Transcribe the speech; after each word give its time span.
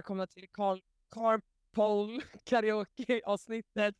välkomna 0.00 0.26
till 0.26 0.48
Carl 0.52 0.80
Carpool 1.14 2.22
karaoke 2.44 3.20
avsnittet 3.24 3.94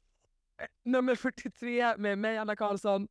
eh, 0.61 0.67
nummer 0.85 1.15
43 1.15 1.97
med 1.97 2.19
mig 2.19 2.39
Anna 2.39 2.57
Karlsson. 2.57 3.09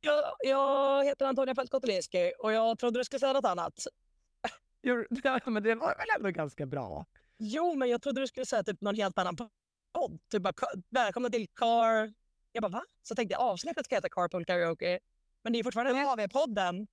Jag, 0.00 0.24
jag 0.40 1.04
heter 1.04 1.26
Antonia 1.26 1.54
Fältkotelinski 1.54 2.32
och 2.38 2.52
jag 2.52 2.78
trodde 2.78 3.00
du 3.00 3.04
skulle 3.04 3.20
säga 3.20 3.32
något 3.32 3.44
annat. 3.44 3.74
Jo, 4.82 5.04
ja, 5.24 5.40
men 5.46 5.62
det 5.62 5.74
var 5.74 5.94
väl 5.96 6.06
ändå 6.16 6.30
ganska 6.30 6.66
bra. 6.66 7.06
Jo, 7.38 7.74
men 7.74 7.88
jag 7.90 8.02
trodde 8.02 8.20
du 8.20 8.26
skulle 8.26 8.46
säga 8.46 8.62
typ 8.62 8.80
någon 8.80 8.94
helt 8.94 9.18
annan 9.18 9.36
podd. 9.36 10.18
Typ 10.30 10.42
bara, 10.42 10.52
"Ka- 10.52 10.82
välkomna 10.90 11.30
till 11.30 11.48
Car... 11.48 12.14
Jag 12.52 12.62
bara, 12.62 12.68
va? 12.68 12.84
Så 13.02 13.14
tänkte 13.14 13.32
jag 13.32 13.40
avsnittet 13.42 13.84
ska 13.84 13.94
heta 13.94 14.08
Carpool 14.08 14.44
Karaoke. 14.44 14.98
Men 15.42 15.52
det 15.52 15.58
är 15.58 15.64
fortfarande 15.64 15.92
AV-podden. 15.92 16.86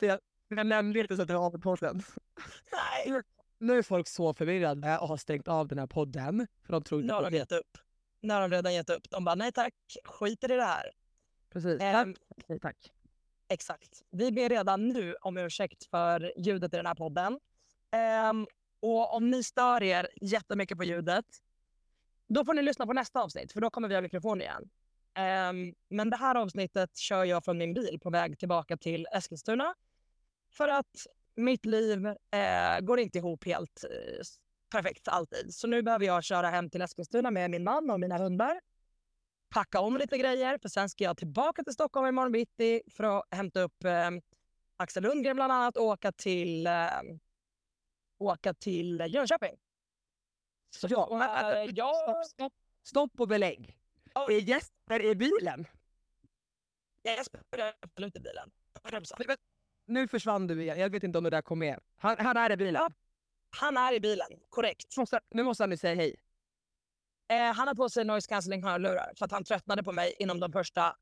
Jag, 0.00 0.20
jag 0.48 0.66
nämnde 0.66 1.00
inte 1.00 1.16
så 1.16 1.22
att 1.22 1.28
det 1.28 1.34
var 1.34 1.50
på 1.50 1.58
podden. 1.60 2.02
Nej, 2.72 3.22
Nu 3.58 3.78
är 3.78 3.82
folk 3.82 4.08
så 4.08 4.34
förvirrade 4.34 4.98
och 4.98 5.08
har 5.08 5.16
stängt 5.16 5.48
av 5.48 5.68
den 5.68 5.78
här 5.78 5.86
podden. 5.86 6.46
För 6.62 6.72
de 6.72 6.82
tror 6.82 7.02
nu 7.02 7.12
har 7.12 7.30
de 7.30 7.36
gett 7.36 7.52
upp. 7.52 7.78
Nu 8.20 8.34
har 8.34 8.40
de 8.40 8.50
redan 8.50 8.74
gett 8.74 8.90
upp. 8.90 9.10
De 9.10 9.24
bara, 9.24 9.34
nej 9.34 9.52
tack, 9.52 9.74
skiter 10.04 10.52
i 10.52 10.56
det 10.56 10.64
här. 10.64 10.90
Precis. 11.50 11.80
Ehm, 11.80 12.14
Nej, 12.46 12.60
tack. 12.60 12.92
Exakt. 13.48 14.02
Vi 14.10 14.32
ber 14.32 14.48
redan 14.48 14.88
nu 14.88 15.14
om 15.14 15.38
ursäkt 15.38 15.84
för 15.84 16.32
ljudet 16.36 16.74
i 16.74 16.76
den 16.76 16.86
här 16.86 16.94
podden. 16.94 17.40
Ehm, 17.90 18.46
och 18.80 19.14
om 19.14 19.30
ni 19.30 19.42
stör 19.42 19.82
er 19.82 20.08
jättemycket 20.20 20.78
på 20.78 20.84
ljudet, 20.84 21.24
då 22.26 22.44
får 22.44 22.54
ni 22.54 22.62
lyssna 22.62 22.86
på 22.86 22.92
nästa 22.92 23.22
avsnitt, 23.22 23.52
för 23.52 23.60
då 23.60 23.70
kommer 23.70 23.88
vi 23.88 23.94
ha 23.94 24.02
mikrofon 24.02 24.40
igen. 24.40 24.70
Ehm, 25.14 25.74
men 25.88 26.10
det 26.10 26.16
här 26.16 26.34
avsnittet 26.34 26.96
kör 26.96 27.24
jag 27.24 27.44
från 27.44 27.58
min 27.58 27.74
bil 27.74 27.98
på 28.02 28.10
väg 28.10 28.38
tillbaka 28.38 28.76
till 28.76 29.06
Eskilstuna. 29.12 29.74
För 30.50 30.68
att 30.68 31.06
mitt 31.36 31.64
liv 31.66 32.06
eh, 32.06 32.80
går 32.80 33.00
inte 33.00 33.18
ihop 33.18 33.44
helt 33.44 33.84
eh, 33.84 34.24
perfekt 34.70 35.08
alltid. 35.08 35.54
Så 35.54 35.66
nu 35.66 35.82
behöver 35.82 36.06
jag 36.06 36.24
köra 36.24 36.48
hem 36.48 36.70
till 36.70 36.82
Eskilstuna 36.82 37.30
med 37.30 37.50
min 37.50 37.64
man 37.64 37.90
och 37.90 38.00
mina 38.00 38.18
hundar. 38.18 38.60
Packa 39.48 39.80
om 39.80 39.96
lite 39.96 40.18
grejer, 40.18 40.58
för 40.58 40.68
sen 40.68 40.88
ska 40.88 41.04
jag 41.04 41.16
tillbaka 41.16 41.62
till 41.62 41.72
Stockholm 41.72 42.06
imorgon 42.06 42.32
bitti 42.32 42.82
för 42.90 43.04
att 43.04 43.24
hämta 43.30 43.60
upp 43.60 43.84
eh, 43.84 44.10
Axel 44.76 45.02
Lundgren 45.02 45.36
bland 45.36 45.52
annat 45.52 45.76
och 45.76 45.84
åka 45.84 46.12
till, 46.12 46.66
eh, 46.66 47.00
åka 48.18 48.54
till 48.54 49.06
Jönköping. 49.08 49.56
Så 50.70 50.86
Ja, 50.90 51.54
eh, 51.54 51.70
jag... 51.74 51.96
Stopp, 51.96 52.26
stopp, 52.26 52.52
stopp 52.82 53.20
och 53.20 53.28
belägg. 53.28 53.78
Är 54.14 54.40
Jesper 54.40 55.02
i 55.04 55.14
bilen? 55.14 55.66
Jesper 57.04 57.40
är 57.58 57.74
absolut 57.80 58.16
i 58.16 58.20
bilen. 58.20 58.50
100%. 58.82 59.36
Nu 59.86 60.08
försvann 60.08 60.46
du 60.46 60.62
igen. 60.62 60.78
Jag 60.78 60.90
vet 60.90 61.02
inte 61.02 61.18
om 61.18 61.24
det 61.24 61.30
där 61.30 61.42
kom 61.42 61.58
med. 61.58 61.80
Han, 61.96 62.16
han 62.18 62.36
är 62.36 62.52
i 62.52 62.56
bilen. 62.56 62.74
Ja. 62.74 62.90
Han 63.50 63.76
är 63.76 63.94
i 63.94 64.00
bilen, 64.00 64.26
korrekt. 64.48 64.96
Måste, 64.96 65.20
nu 65.30 65.42
måste 65.42 65.62
han 65.62 65.70
nu 65.70 65.76
säga 65.76 65.94
hej. 65.94 66.16
Eh, 67.28 67.54
han 67.54 67.68
har 67.68 67.74
på 67.74 67.88
sig 67.88 68.04
noise 68.04 68.28
cancelling 68.28 68.62
hörlurar 68.64 69.12
för 69.18 69.24
att 69.24 69.32
han 69.32 69.44
tröttnade 69.44 69.82
på 69.82 69.92
mig 69.92 70.14
inom 70.18 70.40
de 70.40 70.52
första 70.52 70.96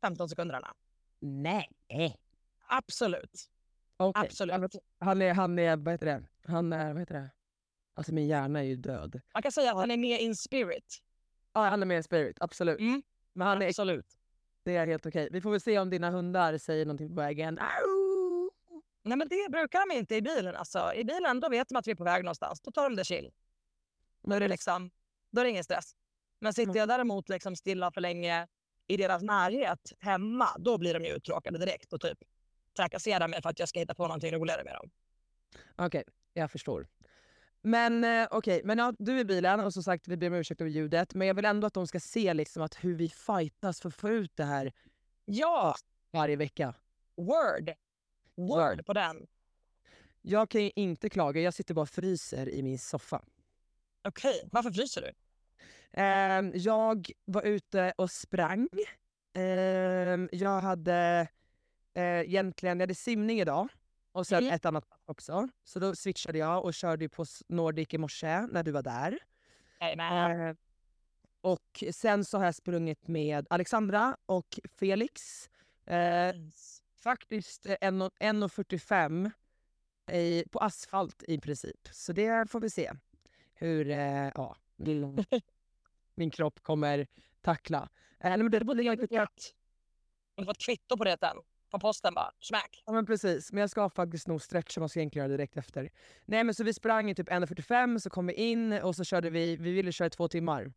15 0.00 0.28
sekunderna. 0.28 0.74
Nej. 1.20 1.70
Absolut. 2.66 3.50
Okej. 3.96 4.22
Absolut. 4.26 4.74
Han 4.98 5.22
är, 5.22 5.34
han 5.34 5.58
är, 5.58 5.76
vad 5.76 5.94
heter 5.94 6.06
det? 6.06 6.22
Han 6.44 6.72
är, 6.72 6.92
vad 6.92 7.02
heter 7.02 7.14
det? 7.14 7.30
Alltså 7.94 8.14
min 8.14 8.26
hjärna 8.26 8.58
är 8.58 8.64
ju 8.64 8.76
död. 8.76 9.20
Man 9.34 9.42
kan 9.42 9.52
säga 9.52 9.70
att 9.70 9.76
han 9.76 9.90
är 9.90 9.96
med 9.96 10.20
in 10.20 10.36
spirit. 10.36 11.02
Ja, 11.52 11.68
han 11.68 11.82
är 11.82 11.86
med 11.86 11.98
i 11.98 12.02
Spirit, 12.02 12.36
absolut. 12.40 12.80
Mm. 12.80 13.02
Men 13.32 13.46
han 13.46 13.62
är, 13.62 13.66
Absolut. 13.66 14.06
det 14.62 14.76
är 14.76 14.86
helt 14.86 15.06
okej. 15.06 15.28
Vi 15.32 15.40
får 15.40 15.50
väl 15.50 15.60
se 15.60 15.78
om 15.78 15.90
dina 15.90 16.10
hundar 16.10 16.58
säger 16.58 16.86
någonting 16.86 17.08
på 17.08 17.14
vägen. 17.14 17.58
Au! 17.58 17.99
Nej 19.02 19.18
men 19.18 19.28
det 19.28 19.50
brukar 19.50 19.88
de 19.88 19.94
inte 19.96 20.16
i 20.16 20.22
bilen. 20.22 20.56
Alltså, 20.56 20.94
I 20.94 21.04
bilen 21.04 21.40
då 21.40 21.48
vet 21.48 21.68
de 21.68 21.76
att 21.76 21.86
vi 21.86 21.90
är 21.90 21.96
på 21.96 22.04
väg 22.04 22.24
någonstans. 22.24 22.60
Då 22.60 22.70
tar 22.72 22.82
de 22.82 22.96
det 22.96 23.04
chill. 23.04 23.30
Då 24.22 24.34
är 24.34 24.40
det, 24.40 24.48
liksom, 24.48 24.90
då 25.30 25.40
är 25.40 25.44
det 25.44 25.50
ingen 25.50 25.64
stress. 25.64 25.92
Men 26.40 26.54
sitter 26.54 26.76
jag 26.76 26.88
däremot 26.88 27.28
liksom 27.28 27.56
stilla 27.56 27.92
för 27.92 28.00
länge 28.00 28.46
i 28.86 28.96
deras 28.96 29.22
närhet 29.22 29.92
hemma, 29.98 30.48
då 30.58 30.78
blir 30.78 30.94
de 30.94 31.04
ju 31.04 31.10
uttråkade 31.10 31.58
direkt 31.58 31.92
och 31.92 32.00
typ 32.00 32.18
trakasserar 32.76 33.28
mig 33.28 33.42
för 33.42 33.50
att 33.50 33.58
jag 33.58 33.68
ska 33.68 33.78
hitta 33.78 33.94
på 33.94 34.02
någonting 34.02 34.32
roligare 34.32 34.64
med 34.64 34.74
dem. 34.74 34.90
Okej, 35.76 36.04
jag 36.32 36.50
förstår. 36.50 36.86
Men 37.62 38.04
eh, 38.04 38.28
okej, 38.30 38.60
men 38.64 38.78
ja, 38.78 38.94
du 38.98 39.16
är 39.16 39.20
i 39.20 39.24
bilen 39.24 39.60
och 39.60 39.72
som 39.72 39.82
sagt 39.82 40.08
vi 40.08 40.16
ber 40.16 40.26
om 40.26 40.34
ursäkt 40.34 40.60
över 40.60 40.70
ljudet. 40.70 41.14
Men 41.14 41.26
jag 41.26 41.34
vill 41.34 41.44
ändå 41.44 41.66
att 41.66 41.74
de 41.74 41.86
ska 41.86 42.00
se 42.00 42.34
liksom 42.34 42.62
att 42.62 42.84
hur 42.84 42.94
vi 42.94 43.08
fightas 43.08 43.80
för 43.80 43.88
att 43.88 43.94
få 43.94 44.08
ut 44.08 44.36
det 44.36 44.44
här 44.44 44.72
Ja, 45.24 45.74
varje 46.10 46.36
vecka. 46.36 46.74
word. 47.16 47.70
Word 48.48 48.86
på 48.86 48.92
den. 48.92 49.26
Jag 50.22 50.50
kan 50.50 50.62
ju 50.64 50.70
inte 50.76 51.08
klaga, 51.10 51.40
jag 51.40 51.54
sitter 51.54 51.74
bara 51.74 51.82
och 51.82 51.88
fryser 51.88 52.48
i 52.48 52.62
min 52.62 52.78
soffa. 52.78 53.22
Okej, 54.08 54.48
varför 54.52 54.70
fryser 54.70 55.00
du? 55.02 55.12
Ehm, 55.92 56.52
jag 56.54 57.10
var 57.24 57.42
ute 57.42 57.92
och 57.96 58.10
sprang. 58.10 58.68
Ehm, 59.34 60.28
jag 60.32 60.60
hade 60.60 61.28
eh, 61.94 62.20
egentligen, 62.20 62.78
jag 62.78 62.82
hade 62.82 62.94
simning 62.94 63.40
idag 63.40 63.68
och 64.12 64.26
sen 64.26 64.38
Mm. 64.42 64.54
ett 64.54 64.64
annat 64.64 64.84
också. 65.04 65.48
Så 65.64 65.78
då 65.78 65.94
switchade 65.94 66.38
jag 66.38 66.64
och 66.64 66.74
körde 66.74 67.08
på 67.08 67.24
Nordic 67.48 67.94
i 67.94 67.98
morse 67.98 68.40
när 68.40 68.62
du 68.62 68.70
var 68.70 68.82
där. 68.82 69.18
Nej, 69.80 69.96
men, 69.96 70.40
Eh, 70.48 70.54
och 71.42 71.84
sen 71.92 72.24
så 72.24 72.38
har 72.38 72.44
jag 72.44 72.54
sprungit 72.54 73.08
med 73.08 73.46
Alexandra 73.50 74.16
och 74.26 74.58
Felix. 74.78 75.48
Eh, 75.86 76.34
faktiskt 77.02 77.66
eh, 77.66 77.76
en 77.80 78.02
och- 78.02 78.12
1.45 78.20 79.30
i, 80.12 80.44
på 80.50 80.58
asfalt 80.58 81.22
i 81.28 81.38
princip. 81.40 81.88
Så 81.92 82.12
det 82.12 82.50
får 82.50 82.60
vi 82.60 82.70
se 82.70 82.92
hur 83.54 83.90
eh, 83.90 84.30
ja, 84.34 84.56
min, 86.14 86.30
kropp 86.32 86.60
kommer 86.62 87.06
tackla. 87.40 87.88
Eh, 88.20 88.36
men 88.36 88.50
det 88.50 88.64
borde 88.64 88.82
jag 88.82 88.96
har 90.36 90.44
fått 90.44 90.58
kvitto 90.58 90.96
på 90.96 91.04
det 91.04 91.16
sen. 91.20 91.36
På 91.70 91.78
posten 91.78 92.14
bara. 92.14 92.32
Smack. 92.40 92.82
Ja 92.86 92.92
men 92.92 93.06
precis, 93.06 93.52
men 93.52 93.60
jag 93.60 93.70
ska 93.70 93.88
faktiskt 93.90 94.28
nog 94.28 94.42
stretcha, 94.42 94.80
man 94.80 94.88
ska 94.88 95.00
egentligen 95.00 95.22
göra 95.24 95.30
det 95.30 95.36
direkt 95.36 95.56
efter. 95.56 95.90
Nej 96.24 96.44
men 96.44 96.54
så 96.54 96.64
vi 96.64 96.74
sprang 96.74 97.10
i 97.10 97.14
typ 97.14 97.28
1.45, 97.28 97.98
så 97.98 98.10
kom 98.10 98.26
vi 98.26 98.32
in 98.34 98.72
och 98.72 98.96
så 98.96 99.04
körde 99.04 99.30
vi, 99.30 99.56
vi 99.56 99.72
ville 99.72 99.92
köra 99.92 100.06
i 100.06 100.10
två 100.10 100.28
timmar. 100.28 100.72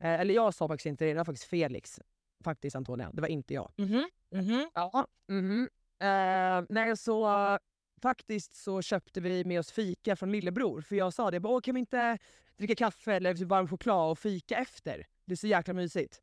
Eh, 0.00 0.20
eller 0.20 0.34
jag 0.34 0.54
sa 0.54 0.68
faktiskt 0.68 0.86
inte 0.86 1.04
det, 1.04 1.10
det 1.12 1.16
var 1.16 1.24
faktiskt 1.24 1.48
Felix. 1.50 2.00
Faktiskt 2.44 2.76
Antonia, 2.76 3.10
det 3.12 3.20
var 3.20 3.28
inte 3.28 3.54
jag. 3.54 3.72
Mhm. 3.76 4.08
Mhm. 4.30 4.70
Ja. 4.74 5.06
mhm. 5.28 5.68
Eh, 6.00 6.64
nej 6.68 6.96
så 6.96 7.58
faktiskt 8.02 8.54
så 8.54 8.82
köpte 8.82 9.20
vi 9.20 9.44
med 9.44 9.60
oss 9.60 9.70
fika 9.72 10.16
från 10.16 10.32
lillebror. 10.32 10.80
För 10.80 10.96
jag 10.96 11.14
sa 11.14 11.30
det, 11.30 11.40
bara, 11.40 11.60
kan 11.60 11.74
vi 11.74 11.80
inte 11.80 12.18
dricka 12.56 12.74
kaffe 12.74 13.14
eller 13.14 13.34
typ 13.34 13.48
varm 13.48 13.68
choklad 13.68 14.10
och 14.10 14.18
fika 14.18 14.56
efter? 14.56 15.06
Det 15.24 15.32
är 15.32 15.36
så 15.36 15.46
jäkla 15.46 15.74
mysigt. 15.74 16.22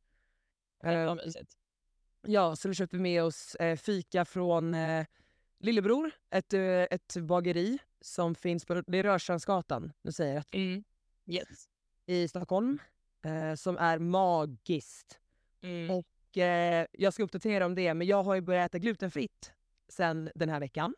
Vad 0.83 1.15
mysigt. 1.25 1.53
Ja, 2.21 2.55
så 2.55 2.67
då 2.67 2.73
köpte 2.73 2.95
vi 2.95 3.01
med 3.01 3.23
oss 3.23 3.55
eh, 3.55 3.75
fika 3.77 4.25
från 4.25 4.73
eh, 4.73 5.05
Lillebror, 5.59 6.11
ett, 6.29 6.53
eh, 6.53 6.61
ett 6.61 7.15
bageri 7.17 7.77
som 8.01 8.35
finns 8.35 8.65
på 8.65 8.73
det 8.73 8.97
är 8.97 9.03
Rörstrandsgatan, 9.03 9.91
nu 10.01 10.11
säger 10.11 10.33
jag 10.33 10.39
rätt, 10.39 10.55
Mm. 10.55 10.83
Yes. 11.27 11.69
i 12.05 12.27
Stockholm, 12.27 12.79
eh, 13.25 13.55
som 13.55 13.77
är 13.77 13.99
magiskt. 13.99 15.19
Mm. 15.61 15.91
Och, 15.91 16.05
eh, 16.37 16.85
jag 16.91 17.13
ska 17.13 17.23
uppdatera 17.23 17.65
om 17.65 17.75
det, 17.75 17.93
men 17.93 18.07
jag 18.07 18.23
har 18.23 18.35
ju 18.35 18.41
börjat 18.41 18.69
äta 18.69 18.79
glutenfritt 18.79 19.53
sen 19.87 20.29
den 20.35 20.49
här 20.49 20.59
veckan. 20.59 20.95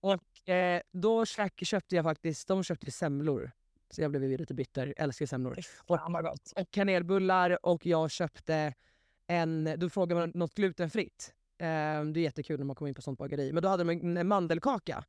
Och 0.00 0.48
eh, 0.48 0.80
då 0.92 1.26
köpte 1.26 1.96
jag 1.96 2.04
faktiskt, 2.04 2.48
de 2.48 2.64
köpte 2.64 2.90
semlor. 2.90 3.50
Så 3.90 4.02
jag 4.02 4.10
blev 4.10 4.24
ju 4.24 4.36
lite 4.36 4.54
bitter, 4.54 4.94
älskar 4.96 5.26
semlor. 5.26 5.56
Gott. 6.22 6.52
och 6.56 6.70
kanelbullar 6.70 7.66
och 7.66 7.86
jag 7.86 8.10
köpte 8.10 8.74
en, 9.26 9.74
då 9.76 9.90
frågar 9.90 10.16
man 10.16 10.32
något 10.34 10.54
glutenfritt. 10.54 11.34
Eh, 11.58 11.66
det 12.04 12.20
är 12.20 12.22
jättekul 12.22 12.58
när 12.58 12.66
man 12.66 12.76
kommer 12.76 12.88
in 12.88 12.94
på 12.94 13.02
sånt 13.02 13.18
bageri. 13.18 13.52
Men 13.52 13.62
då 13.62 13.68
hade 13.68 13.84
de 13.84 13.90
en, 13.90 14.16
en 14.16 14.28
mandelkaka. 14.28 15.04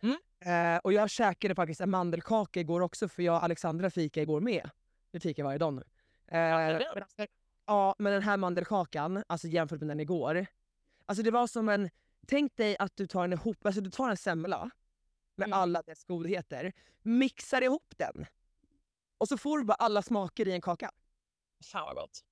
Mm. 0.00 0.16
Eh, 0.40 0.80
och 0.84 0.92
jag 0.92 1.10
käkade 1.10 1.54
faktiskt 1.54 1.80
en 1.80 1.90
mandelkaka 1.90 2.60
igår 2.60 2.80
också 2.80 3.08
för 3.08 3.22
jag 3.22 3.36
och 3.36 3.44
Alexandra 3.44 3.90
fika 3.90 4.22
igår 4.22 4.40
med. 4.40 4.70
Vi 5.10 5.20
fikar 5.20 5.44
varje 5.44 5.58
dag 5.58 5.74
nu. 5.74 5.82
Eh, 6.26 6.80
ja, 7.66 7.94
men 7.98 8.12
den 8.12 8.22
här 8.22 8.36
mandelkakan, 8.36 9.24
alltså 9.26 9.48
jämfört 9.48 9.80
med 9.80 9.88
den 9.88 10.00
igår. 10.00 10.46
Alltså 11.06 11.22
det 11.22 11.30
var 11.30 11.46
som 11.46 11.68
en, 11.68 11.90
tänk 12.26 12.56
dig 12.56 12.76
att 12.78 12.96
du 12.96 13.06
tar 13.06 13.24
en 13.24 13.32
ihop, 13.32 13.66
alltså 13.66 13.80
du 13.80 13.90
tar 13.90 14.10
en 14.10 14.16
semla 14.16 14.70
med 15.36 15.46
Mm. 15.46 15.58
alla 15.58 15.82
dess 15.82 16.04
godheter, 16.04 16.72
mixar 17.02 17.62
ihop 17.62 17.94
den 17.96 18.26
och 19.18 19.28
så 19.28 19.38
får 19.38 19.58
du 19.58 19.64
bara 19.64 19.74
alla 19.74 20.02
smaker 20.02 20.48
i 20.48 20.52
en 20.52 20.60
kaka. 20.60 20.90
Fan 21.72 21.84
vad 21.86 21.94
gott. 21.96 22.24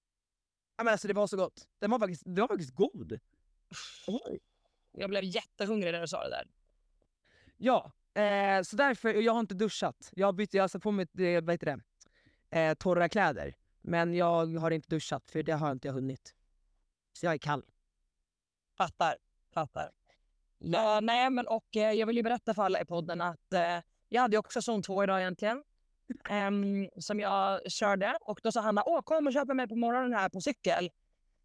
Ja, 0.77 0.85
men 0.85 0.93
alltså 0.93 1.09
det 1.09 1.15
var 1.15 1.27
så 1.27 1.37
gott. 1.37 1.69
Den 1.79 1.91
var 1.91 1.99
faktiskt, 1.99 2.23
den 2.27 2.35
var 2.35 2.49
faktiskt 2.49 2.75
god. 2.75 3.21
Jag 4.93 5.11
blev 5.11 5.25
jättehungrig 5.25 5.93
när 5.93 6.01
du 6.01 6.09
sa 6.09 6.25
det 6.25 6.31
där. 6.31 6.49
Ja, 7.57 7.93
eh, 8.15 8.63
så 8.63 8.77
därför, 8.77 9.15
jag 9.15 9.33
har 9.33 9.41
inte 9.41 9.55
duschat. 9.55 10.11
Jag 10.13 10.27
har, 10.27 10.33
bytt, 10.33 10.55
jag 10.55 10.63
har 10.63 10.69
satt 10.69 10.83
på 10.83 10.91
mig 10.91 11.07
eh, 11.19 11.45
vad 11.45 11.51
heter 11.55 11.67
det? 11.67 11.81
Eh, 12.61 12.75
torra 12.75 13.09
kläder. 13.09 13.55
Men 13.87 14.15
jag 14.15 14.47
har 14.59 14.71
inte 14.71 14.89
duschat 14.89 15.31
för 15.31 15.43
det 15.43 15.53
har 15.53 15.73
inte 15.73 15.89
jag 15.89 15.95
hunnit. 15.95 16.35
Så 17.13 17.27
jag 17.27 17.35
är 17.35 17.39
kall. 17.39 17.65
Fattar. 18.79 19.17
Fattar. 19.55 19.91
Ja, 20.59 21.01
nej, 21.01 21.31
men 21.31 21.47
och 21.47 21.77
eh, 21.77 21.93
jag 21.93 22.07
vill 22.07 22.17
ju 22.17 22.23
berätta 22.23 22.55
för 22.55 22.63
alla 22.63 22.81
i 22.81 22.85
podden 22.85 23.21
att 23.21 23.53
eh, 23.53 23.79
Jag 24.09 24.23
hade 24.23 24.39
också 24.39 24.63
zon 24.63 24.83
2 24.83 25.05
idag 25.05 25.21
egentligen. 25.21 25.63
em, 26.29 26.89
som 27.01 27.21
jag 27.21 27.73
körde. 27.73 28.19
Och 28.21 28.41
då 28.43 28.53
sa 28.53 28.61
Hanna, 28.61 28.83
åh 28.87 29.03
kom 29.03 29.27
och 29.27 29.33
köp 29.33 29.49
mig 29.49 29.69
på 29.69 29.77
morgonen 29.77 30.13
här 30.13 30.29
på 30.29 30.41
cykel. 30.41 30.91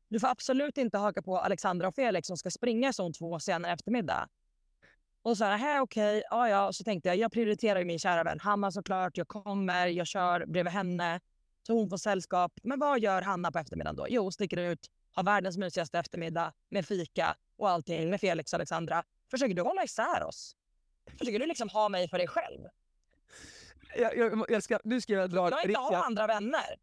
Du 0.07 0.19
får 0.19 0.27
absolut 0.27 0.77
inte 0.77 0.97
haka 0.97 1.21
på 1.21 1.37
Alexandra 1.39 1.87
och 1.87 1.95
Felix 1.95 2.27
som 2.27 2.37
ska 2.37 2.51
springa 2.51 2.93
zon 2.93 3.13
2 3.13 3.39
senare 3.39 3.73
eftermiddag. 3.73 4.27
Och 5.21 5.37
så 5.37 5.45
här, 5.45 5.81
okej, 5.81 6.23
ja 6.29 6.49
ja. 6.49 6.73
Så 6.73 6.83
tänkte 6.83 7.09
jag, 7.09 7.17
jag 7.17 7.31
prioriterar 7.31 7.79
ju 7.79 7.85
min 7.85 7.99
kära 7.99 8.23
vän 8.23 8.39
Hanna 8.39 8.71
såklart. 8.71 9.17
Jag 9.17 9.27
kommer, 9.27 9.87
jag 9.87 10.07
kör 10.07 10.45
bredvid 10.45 10.73
henne. 10.73 11.19
Så 11.67 11.73
hon 11.73 11.89
får 11.89 11.97
sällskap. 11.97 12.59
Men 12.63 12.79
vad 12.79 12.99
gör 12.99 13.21
Hanna 13.21 13.51
på 13.51 13.59
eftermiddagen 13.59 13.95
då? 13.95 14.05
Jo, 14.09 14.31
sticker 14.31 14.57
ut, 14.57 14.87
har 15.13 15.23
världens 15.23 15.57
mysigaste 15.57 15.99
eftermiddag 15.99 16.53
med 16.69 16.85
fika 16.85 17.35
och 17.57 17.69
allting 17.69 18.09
med 18.09 18.21
Felix 18.21 18.53
och 18.53 18.57
Alexandra. 18.57 19.03
Försöker 19.31 19.53
du 19.53 19.61
hålla 19.61 19.83
isär 19.83 20.23
oss? 20.23 20.55
Försöker 21.17 21.39
du 21.39 21.45
liksom 21.45 21.69
ha 21.69 21.89
mig 21.89 22.09
för 22.09 22.17
dig 22.17 22.27
själv? 22.27 22.59
Jag, 23.97 24.17
jag, 24.17 24.45
jag 24.49 24.63
ska, 24.63 24.79
nu 24.83 25.01
ska 25.01 25.13
jag 25.13 25.29
dra 25.29 25.49
Jag 25.49 25.65
inte 25.65 25.79
ha 25.79 26.05
andra 26.05 26.27
vänner. 26.27 26.79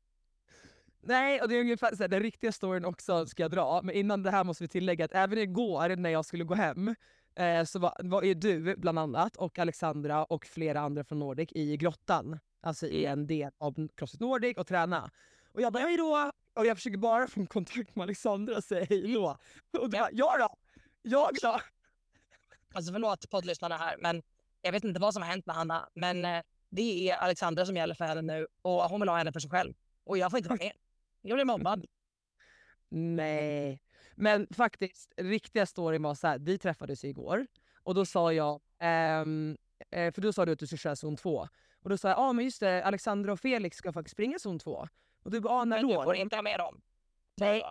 Nej, 1.00 1.40
och 1.40 1.48
det 1.48 1.54
är 1.54 1.60
ungefär 1.60 1.96
så 1.96 2.02
här, 2.02 2.08
den 2.08 2.22
riktiga 2.22 2.52
storyn 2.52 2.84
också 2.84 3.26
ska 3.26 3.42
jag 3.42 3.50
dra. 3.50 3.80
Men 3.82 3.94
innan 3.94 4.22
det 4.22 4.30
här 4.30 4.44
måste 4.44 4.64
vi 4.64 4.68
tillägga 4.68 5.04
att 5.04 5.12
även 5.12 5.38
igår 5.38 5.96
när 5.96 6.10
jag 6.10 6.24
skulle 6.24 6.44
gå 6.44 6.54
hem 6.54 6.94
eh, 7.34 7.64
så 7.64 7.78
var, 7.78 7.96
var 8.02 8.22
ju 8.22 8.34
du 8.34 8.76
bland 8.76 8.98
annat 8.98 9.36
och 9.36 9.58
Alexandra 9.58 10.24
och 10.24 10.46
flera 10.46 10.80
andra 10.80 11.04
från 11.04 11.18
Nordic 11.18 11.48
i 11.52 11.76
grottan. 11.76 12.38
Alltså 12.66 12.86
i 12.86 13.04
en 13.06 13.26
del 13.26 13.50
av 13.58 13.88
Crossfit 13.96 14.20
Nordic 14.20 14.56
och 14.56 14.66
träna. 14.66 15.10
Och 15.52 15.62
jag 15.62 15.72
bara 15.72 15.82
hej 15.82 15.96
då! 15.96 16.32
Och 16.54 16.66
jag 16.66 16.76
försöker 16.76 16.98
bara 16.98 17.28
få 17.28 17.46
kontakt 17.46 17.96
med 17.96 18.02
Alexandra 18.02 18.56
och 18.56 18.64
säga 18.64 18.86
hej 18.90 19.12
då. 19.12 19.36
Och 19.78 19.90
bara 19.90 20.08
ja 20.12 20.36
då! 20.38 20.56
Jag 21.02 21.34
då! 21.42 21.60
Alltså 22.74 22.92
förlåt 22.92 23.30
poddlyssnarna 23.30 23.76
här, 23.76 23.96
men 23.98 24.22
jag 24.62 24.72
vet 24.72 24.84
inte 24.84 25.00
vad 25.00 25.14
som 25.14 25.22
har 25.22 25.30
hänt 25.30 25.46
med 25.46 25.56
Hanna. 25.56 25.88
Men 25.94 26.24
eh, 26.24 26.42
det 26.68 27.10
är 27.10 27.16
Alexandra 27.16 27.66
som 27.66 27.76
gäller 27.76 27.94
för 27.94 28.04
henne 28.04 28.22
nu 28.22 28.46
och 28.62 28.82
hon 28.82 29.00
vill 29.00 29.08
ha 29.08 29.16
henne 29.16 29.32
för 29.32 29.40
sig 29.40 29.50
själv. 29.50 29.74
Och 30.04 30.18
jag 30.18 30.30
får 30.30 30.38
inte 30.38 30.48
vara 30.48 30.58
med. 30.58 30.72
Jag 31.22 31.36
blir 31.36 31.44
mobbad. 31.44 31.86
Nej. 32.88 33.82
Men 34.14 34.46
faktiskt, 34.54 35.12
riktiga 35.16 35.66
storyn 35.66 36.02
var 36.02 36.14
så 36.14 36.26
här, 36.26 36.38
vi 36.38 36.58
träffades 36.58 37.04
igår 37.04 37.46
och 37.82 37.94
då 37.94 38.06
sa 38.06 38.32
jag, 38.32 38.60
ehm, 38.78 39.56
eh, 39.90 40.12
för 40.12 40.22
då 40.22 40.32
sa 40.32 40.44
du 40.44 40.52
att 40.52 40.58
du 40.58 40.66
skulle 40.66 40.78
köra 40.78 40.96
zon 40.96 41.16
2. 41.16 41.48
Och 41.86 41.90
då 41.90 41.96
sa 41.98 42.08
jag, 42.08 42.18
ja 42.18 42.22
ah, 42.22 42.32
men 42.32 42.44
just 42.44 42.60
det, 42.60 42.84
Alexandra 42.84 43.32
och 43.32 43.40
Felix 43.40 43.76
ska 43.76 43.92
faktiskt 43.92 44.12
springa 44.12 44.38
zon 44.38 44.58
2. 44.58 44.88
Och 45.22 45.30
du 45.30 45.40
bara, 45.40 45.54
ah, 45.54 45.64
när 45.64 45.76
Men 45.76 45.88
du 45.88 45.94
då? 45.94 46.02
får 46.02 46.16
inte 46.16 46.36
ha 46.36 46.42
med 46.42 46.58
dem. 46.58 46.80
Nej. 47.36 47.62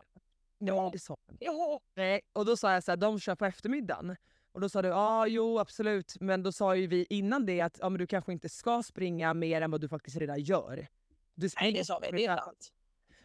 Jag. 0.57 0.95
Jo. 1.39 1.81
Nej. 1.93 2.21
Och 2.33 2.45
då 2.45 2.57
sa 2.57 2.73
jag 2.73 2.83
så 2.83 2.91
här, 2.91 2.97
de 2.97 3.19
kör 3.19 3.35
på 3.35 3.45
eftermiddagen. 3.45 4.15
Och 4.51 4.61
då 4.61 4.69
sa 4.69 4.81
du, 4.81 4.87
ja 4.87 4.95
ah, 4.95 5.27
jo 5.27 5.59
absolut, 5.59 6.15
men 6.19 6.43
då 6.43 6.51
sa 6.51 6.75
ju 6.75 6.87
vi 6.87 7.05
innan 7.09 7.45
det 7.45 7.61
att 7.61 7.83
ah, 7.83 7.89
men 7.89 7.99
du 7.99 8.07
kanske 8.07 8.31
inte 8.31 8.49
ska 8.49 8.83
springa 8.83 9.33
mer 9.33 9.61
än 9.61 9.71
vad 9.71 9.81
du 9.81 9.87
faktiskt 9.87 10.17
redan 10.17 10.39
gör. 10.39 10.87
Du 11.33 11.49
Nej, 11.61 11.73
det 11.73 11.85
sa 11.85 11.99
vi. 11.99 12.17
Det 12.17 12.25
är 12.25 12.37
sant. 12.37 12.73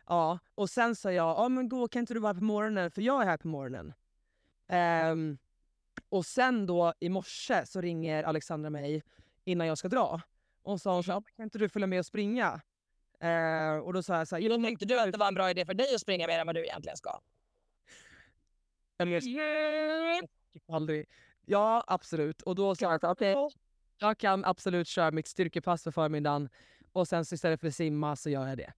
Ja, 0.06 0.38
och 0.54 0.70
sen 0.70 0.96
sa 0.96 1.12
jag, 1.12 1.38
ja 1.38 1.48
men 1.48 1.68
gå 1.68 1.88
kan 1.88 2.00
inte 2.00 2.14
du 2.14 2.20
vara 2.20 2.34
på 2.34 2.44
morgonen 2.44 2.90
för 2.90 3.02
jag 3.02 3.22
är 3.22 3.26
här 3.26 3.36
på 3.36 3.48
morgonen. 3.48 3.92
Ehm, 4.68 5.38
och 6.08 6.26
sen 6.26 6.66
då 6.66 6.94
i 7.00 7.08
morse 7.08 7.66
så 7.66 7.80
ringer 7.80 8.22
Alexandra 8.22 8.70
mig 8.70 9.02
innan 9.44 9.66
jag 9.66 9.78
ska 9.78 9.88
dra. 9.88 10.20
Och 10.62 10.80
sa 10.80 11.02
så 11.02 11.12
här, 11.12 11.22
kan 11.36 11.44
inte 11.44 11.58
du 11.58 11.68
följa 11.68 11.86
med 11.86 11.98
och 11.98 12.06
springa? 12.06 12.60
Eh, 13.20 13.76
och 13.76 13.92
då 13.92 14.02
sa 14.02 14.16
jag 14.16 14.28
så 14.28 14.36
här, 14.36 14.62
tänkte 14.62 14.84
du 14.84 15.00
att 15.00 15.12
det 15.12 15.18
var 15.18 15.28
en 15.28 15.34
bra 15.34 15.50
idé 15.50 15.64
för 15.64 15.74
dig 15.74 15.94
att 15.94 16.00
springa 16.00 16.26
mer 16.26 16.38
än 16.38 16.46
vad 16.46 16.56
du 16.56 16.64
egentligen 16.64 16.96
ska. 16.96 17.20
Eller 18.98 19.22
aldrig. 20.68 21.08
Ja, 21.46 21.84
absolut. 21.86 22.42
Och 22.42 22.54
då 22.54 22.74
sa 22.74 22.84
jag 22.84 22.94
att 22.94 23.04
okej, 23.04 23.36
jag 23.98 24.18
kan 24.18 24.44
absolut 24.44 24.88
köra 24.88 25.10
mitt 25.10 25.26
styrkepass 25.26 25.82
för 25.82 25.90
förmiddagen 25.90 26.48
och 26.92 27.08
sen 27.08 27.24
så 27.24 27.34
istället 27.34 27.60
för 27.60 27.68
att 27.68 27.74
simma 27.74 28.16
så 28.16 28.30
gör 28.30 28.48
jag 28.48 28.58
det. 28.58 28.72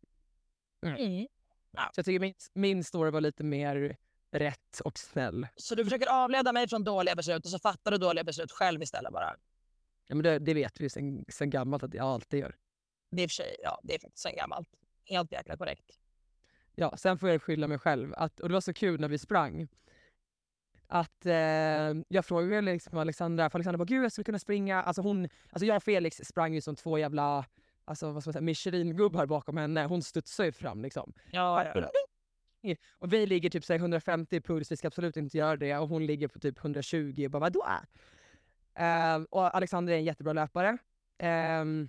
Mm. 0.87 1.27
Så 1.73 1.99
jag 1.99 2.05
tycker 2.05 2.21
min, 2.21 2.35
min 2.55 2.85
story 2.85 3.11
var 3.11 3.21
lite 3.21 3.45
mer 3.45 3.97
rätt 4.31 4.81
och 4.85 4.99
snäll. 4.99 5.47
Så 5.57 5.75
du 5.75 5.85
försöker 5.85 6.07
avleda 6.07 6.53
mig 6.53 6.69
från 6.69 6.85
dåliga 6.85 7.15
beslut 7.15 7.45
och 7.45 7.51
så 7.51 7.59
fattar 7.59 7.91
du 7.91 7.99
dåliga 7.99 8.25
beslut 8.25 8.53
själv 8.53 8.83
istället 8.83 9.13
bara. 9.13 9.37
Ja, 10.13 10.17
men 10.17 10.23
det, 10.23 10.39
det 10.39 10.55
vet 10.55 10.81
vi 10.81 10.91
sen, 10.91 11.25
sen 11.29 11.51
gammalt 11.51 11.83
att 11.83 11.95
jag 11.95 12.07
alltid 12.07 12.41
gör. 12.41 12.57
Det 13.11 13.23
är 13.23 13.25
i 13.25 13.29
för 13.29 13.35
sig, 13.35 13.57
ja, 13.63 13.81
det 13.83 13.95
är 13.95 13.99
faktiskt 13.99 14.23
sen 14.23 14.37
gammalt. 14.37 14.69
Helt 15.05 15.33
jäkla 15.33 15.57
korrekt. 15.57 15.99
Ja, 16.75 16.97
sen 16.97 17.19
får 17.19 17.29
jag 17.29 17.43
skylla 17.43 17.69
mig 17.69 17.79
själv. 17.79 18.15
Att, 18.17 18.41
och 18.41 18.49
det 18.49 18.53
var 18.53 18.61
så 18.61 18.73
kul 18.73 19.01
när 19.01 19.09
vi 19.09 19.19
sprang. 19.19 19.69
Att 20.87 21.27
eh, 21.27 21.33
jag 22.09 22.25
frågade 22.25 22.61
liksom 22.61 22.99
Alexandra, 22.99 23.51
för 23.51 23.59
Alexandra 23.59 23.79
bara 23.79 23.85
gud 23.85 24.05
jag 24.05 24.13
skulle 24.13 24.25
kunna 24.25 24.39
springa. 24.39 24.83
Alltså, 24.83 25.03
hon, 25.03 25.29
alltså 25.51 25.67
jag 25.67 25.77
och 25.77 25.83
Felix 25.83 26.17
sprang 26.25 26.55
ju 26.55 26.61
som 26.61 26.77
två 26.77 26.99
jävla 26.99 27.45
alltså, 27.85 28.13
vad 28.13 28.23
ska 28.23 28.29
man 28.29 28.33
säga, 28.33 28.43
Michelin-gubbar 28.43 29.27
bakom 29.27 29.57
henne. 29.57 29.85
Hon 29.85 30.03
studsade 30.03 30.49
ju 30.49 30.53
fram 30.53 30.83
liksom. 30.83 31.13
Ja, 31.31 31.65
ja. 32.63 32.75
Och 32.93 33.13
vi 33.13 33.27
ligger 33.27 33.51
typ 33.51 33.65
så 33.65 33.73
här, 33.73 33.81
150 33.81 34.41
puls, 34.41 34.73
vi 34.73 34.77
ska 34.77 34.87
absolut 34.87 35.17
inte 35.17 35.39
göra 35.39 35.57
det. 35.57 35.79
Och 35.79 35.89
hon 35.89 36.07
ligger 36.07 36.29
på 36.29 36.39
typ 36.39 36.59
120 36.59 37.25
och 37.25 37.31
bara 37.31 37.41
vadå? 37.41 37.67
Uh, 38.81 39.25
och 39.31 39.57
Alexandra 39.57 39.95
är 39.95 39.99
en 39.99 40.05
jättebra 40.05 40.33
löpare. 40.33 40.79
Ehm, 41.19 41.89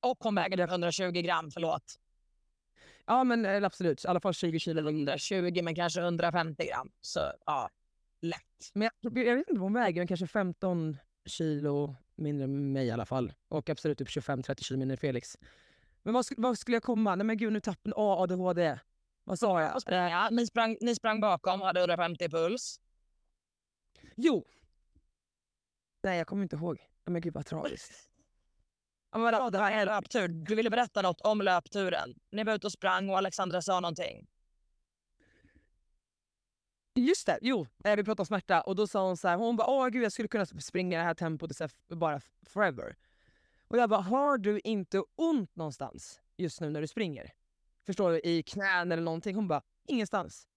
Och 0.00 0.18
hon 0.20 0.34
väger 0.34 0.56
typ 0.56 0.70
120 0.70 1.10
gram, 1.10 1.50
förlåt. 1.50 1.98
ja 3.06 3.24
men 3.24 3.44
eh, 3.46 3.64
absolut, 3.64 4.04
i 4.04 4.08
alla 4.08 4.20
fall 4.20 4.34
20 4.34 4.58
kilo. 4.58 4.80
120 4.80 5.60
men 5.62 5.74
kanske 5.74 6.00
150 6.00 6.66
gram. 6.66 6.90
Så 7.00 7.32
ja, 7.46 7.70
lätt. 8.20 8.70
Men 8.74 8.90
jag, 9.00 9.18
jag 9.26 9.36
vet 9.36 9.48
inte 9.48 9.60
vad 9.60 9.66
hon 9.66 9.72
väger, 9.72 10.00
men 10.00 10.08
kanske 10.08 10.26
15 10.26 10.96
kilo 11.26 11.96
mindre 12.16 12.44
än 12.44 12.72
mig 12.72 12.86
i 12.86 12.90
alla 12.90 13.06
fall. 13.06 13.32
Och 13.48 13.70
absolut 13.70 13.98
typ 13.98 14.08
25-30 14.08 14.62
kilo 14.62 14.78
mindre 14.78 14.94
än 14.94 14.98
Felix. 14.98 15.38
Men 16.02 16.14
vad, 16.14 16.24
vad 16.36 16.58
skulle 16.58 16.74
jag 16.76 16.82
komma? 16.82 17.14
Nej 17.14 17.26
men 17.26 17.36
gud 17.36 17.52
nu 17.52 17.60
tappade 17.60 17.94
jag 17.96 18.18
ADHD. 18.22 18.78
Vad 19.24 19.38
sa 19.38 19.60
jag? 19.62 19.82
Springa. 19.82 20.28
Ni, 20.30 20.46
sprang, 20.46 20.76
ni 20.80 20.94
sprang 20.94 21.20
bakom 21.20 21.60
hade 21.60 21.80
150 21.80 22.28
puls. 22.28 22.80
Jo! 24.16 24.44
Nej 26.02 26.18
jag 26.18 26.26
kommer 26.26 26.42
inte 26.42 26.56
ihåg. 26.56 26.78
Men 27.04 27.20
gud 27.20 27.34
vad 27.34 27.46
tragiskt. 27.46 28.08
Ja, 29.14 29.18
men 29.18 29.32
vadå? 29.32 29.50
Det 29.50 29.58
var 29.58 29.70
en 29.70 29.86
löptur. 29.86 30.28
Du 30.28 30.54
ville 30.54 30.70
berätta 30.70 31.02
något 31.02 31.20
om 31.20 31.40
löpturen. 31.42 32.14
Ni 32.30 32.44
var 32.44 32.54
ute 32.54 32.66
och 32.66 32.72
sprang 32.72 33.10
och 33.10 33.18
Alexandra 33.18 33.62
sa 33.62 33.80
någonting. 33.80 34.26
Just 36.94 37.26
det, 37.26 37.38
jo. 37.42 37.66
Eh, 37.84 37.96
vi 37.96 38.04
pratade 38.04 38.22
om 38.22 38.26
smärta 38.26 38.60
och 38.60 38.76
då 38.76 38.86
sa 38.86 39.06
hon 39.06 39.16
så 39.16 39.28
här, 39.28 39.36
hon 39.36 39.56
bara 39.56 39.66
åh 39.70 39.88
gud 39.88 40.04
jag 40.04 40.12
skulle 40.12 40.28
kunna 40.28 40.46
springa 40.46 40.98
det 40.98 41.04
här 41.04 41.14
tempot 41.14 41.50
i 41.50 41.54
så 41.54 41.64
här 41.64 41.68
f- 41.68 41.96
bara 41.98 42.20
forever. 42.46 42.96
Och 43.68 43.78
jag 43.78 43.90
bara, 43.90 44.00
har 44.00 44.38
du 44.38 44.60
inte 44.64 45.02
ont 45.16 45.56
någonstans 45.56 46.20
just 46.36 46.60
nu 46.60 46.70
när 46.70 46.80
du 46.80 46.86
springer? 46.86 47.32
Förstår 47.86 48.10
du? 48.10 48.20
I 48.20 48.42
knän 48.42 48.92
eller 48.92 49.02
någonting? 49.02 49.34
Hon 49.36 49.48
bara, 49.48 49.62
ingenstans. 49.86 50.48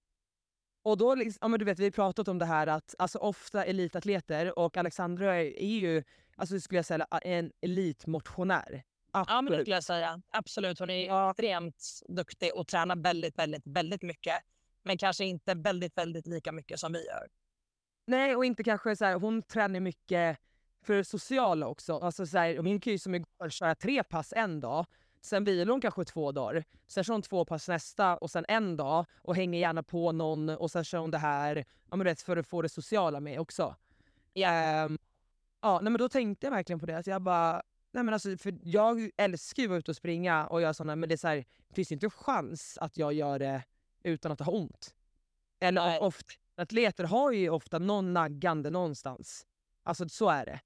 Och 0.85 0.97
då, 0.97 1.15
liksom, 1.15 1.37
ja 1.41 1.47
men 1.47 1.59
du 1.59 1.65
vet 1.65 1.79
vi 1.79 1.83
har 1.83 1.91
pratat 1.91 2.27
om 2.27 2.39
det 2.39 2.45
här 2.45 2.67
att 2.67 2.95
alltså 2.97 3.17
ofta 3.19 3.65
elitatleter 3.65 4.59
och 4.59 4.77
Alexandra 4.77 5.35
är 5.35 5.65
ju, 5.65 6.03
alltså 6.35 6.59
skulle 6.59 6.77
jag 6.77 6.85
säga 6.85 7.07
en 7.21 7.51
elitmotionär. 7.61 8.83
Ja, 9.13 9.19
men 9.25 9.25
det 9.25 9.37
Absolut. 9.37 9.61
skulle 9.61 9.75
jag 9.75 9.83
säga. 9.83 10.21
Absolut. 10.29 10.79
Hon 10.79 10.89
är 10.89 11.05
Ja. 11.05 11.29
extremt 11.31 11.99
duktig 12.07 12.55
och 12.55 12.67
tränar 12.67 12.95
väldigt, 12.95 13.37
väldigt, 13.39 13.61
väldigt 13.65 14.01
mycket. 14.01 14.35
Men 14.83 14.97
kanske 14.97 15.25
inte 15.25 15.53
väldigt, 15.53 15.97
väldigt 15.97 16.27
lika 16.27 16.51
mycket 16.51 16.79
som 16.79 16.93
vi 16.93 17.05
gör. 17.05 17.27
Nej, 18.07 18.35
och 18.35 18.45
inte 18.45 18.63
kanske 18.63 18.95
så 18.95 19.05
här, 19.05 19.13
hon 19.15 19.41
tränar 19.41 19.79
mycket 19.79 20.37
för 20.85 20.93
det 20.93 21.03
sociala 21.05 21.67
också. 21.67 21.97
Alltså 21.99 22.25
så 22.25 22.37
här, 22.37 22.57
hon 22.57 22.79
kan 22.79 22.93
ju 22.93 22.99
som 22.99 23.15
igår 23.15 23.49
köra 23.49 23.75
tre 23.75 24.03
pass 24.03 24.33
en 24.35 24.59
dag, 24.59 24.85
sen 25.25 25.43
vilar 25.43 25.71
hon 25.71 25.81
kanske 25.81 26.05
två 26.05 26.31
dagar, 26.31 26.63
sen 26.87 27.03
kör 27.03 27.13
hon 27.13 27.21
två 27.21 27.45
pass 27.45 27.67
nästa 27.67 28.17
och 28.17 28.31
sen 28.31 28.45
en 28.47 28.77
dag 28.77 29.05
och 29.21 29.35
hänger 29.35 29.59
gärna 29.59 29.83
på 29.83 30.11
någon 30.11 30.49
och 30.49 30.71
sen 30.71 30.83
kör 30.83 30.97
hon 30.97 31.11
det 31.11 31.17
här 31.17 31.65
ja, 31.89 31.95
men 31.95 32.03
rätt 32.03 32.21
för 32.21 32.37
att 32.37 32.47
få 32.47 32.61
det 32.61 32.69
sociala 32.69 33.19
med 33.19 33.39
också. 33.39 33.75
Um, 34.35 34.97
ja, 35.61 35.79
nej, 35.81 35.91
men 35.91 35.97
då 35.97 36.09
tänkte 36.09 36.47
jag 36.47 36.51
verkligen 36.51 36.79
på 36.79 36.85
det. 36.85 36.97
Alltså 36.97 37.11
jag 37.11 37.21
bara, 37.21 37.61
nej, 37.91 38.03
men 38.03 38.13
alltså, 38.13 38.37
för 38.37 38.57
jag 38.63 39.09
älskar 39.17 39.63
ju 39.63 39.67
att 39.67 39.69
vara 39.69 39.79
ute 39.79 39.91
och 39.91 39.97
springa 39.97 40.47
och 40.47 40.61
göra 40.61 40.73
sådana, 40.73 40.95
men 40.95 41.09
det 41.09 41.15
är 41.15 41.17
så 41.17 41.27
här, 41.27 41.45
det 41.67 41.75
finns 41.75 41.91
inte 41.91 42.05
en 42.05 42.11
chans 42.11 42.77
att 42.81 42.97
jag 42.97 43.13
gör 43.13 43.39
det 43.39 43.63
utan 44.03 44.31
att 44.31 44.39
ha 44.39 44.51
ont. 44.51 44.95
Eller 45.59 46.03
ofta, 46.03 46.33
atleter 46.55 47.03
har 47.03 47.31
ju 47.31 47.49
ofta 47.49 47.79
någon 47.79 48.13
naggande 48.13 48.69
någonstans. 48.69 49.45
Alltså 49.83 50.09
så 50.09 50.29
är 50.29 50.45
det. 50.45 50.59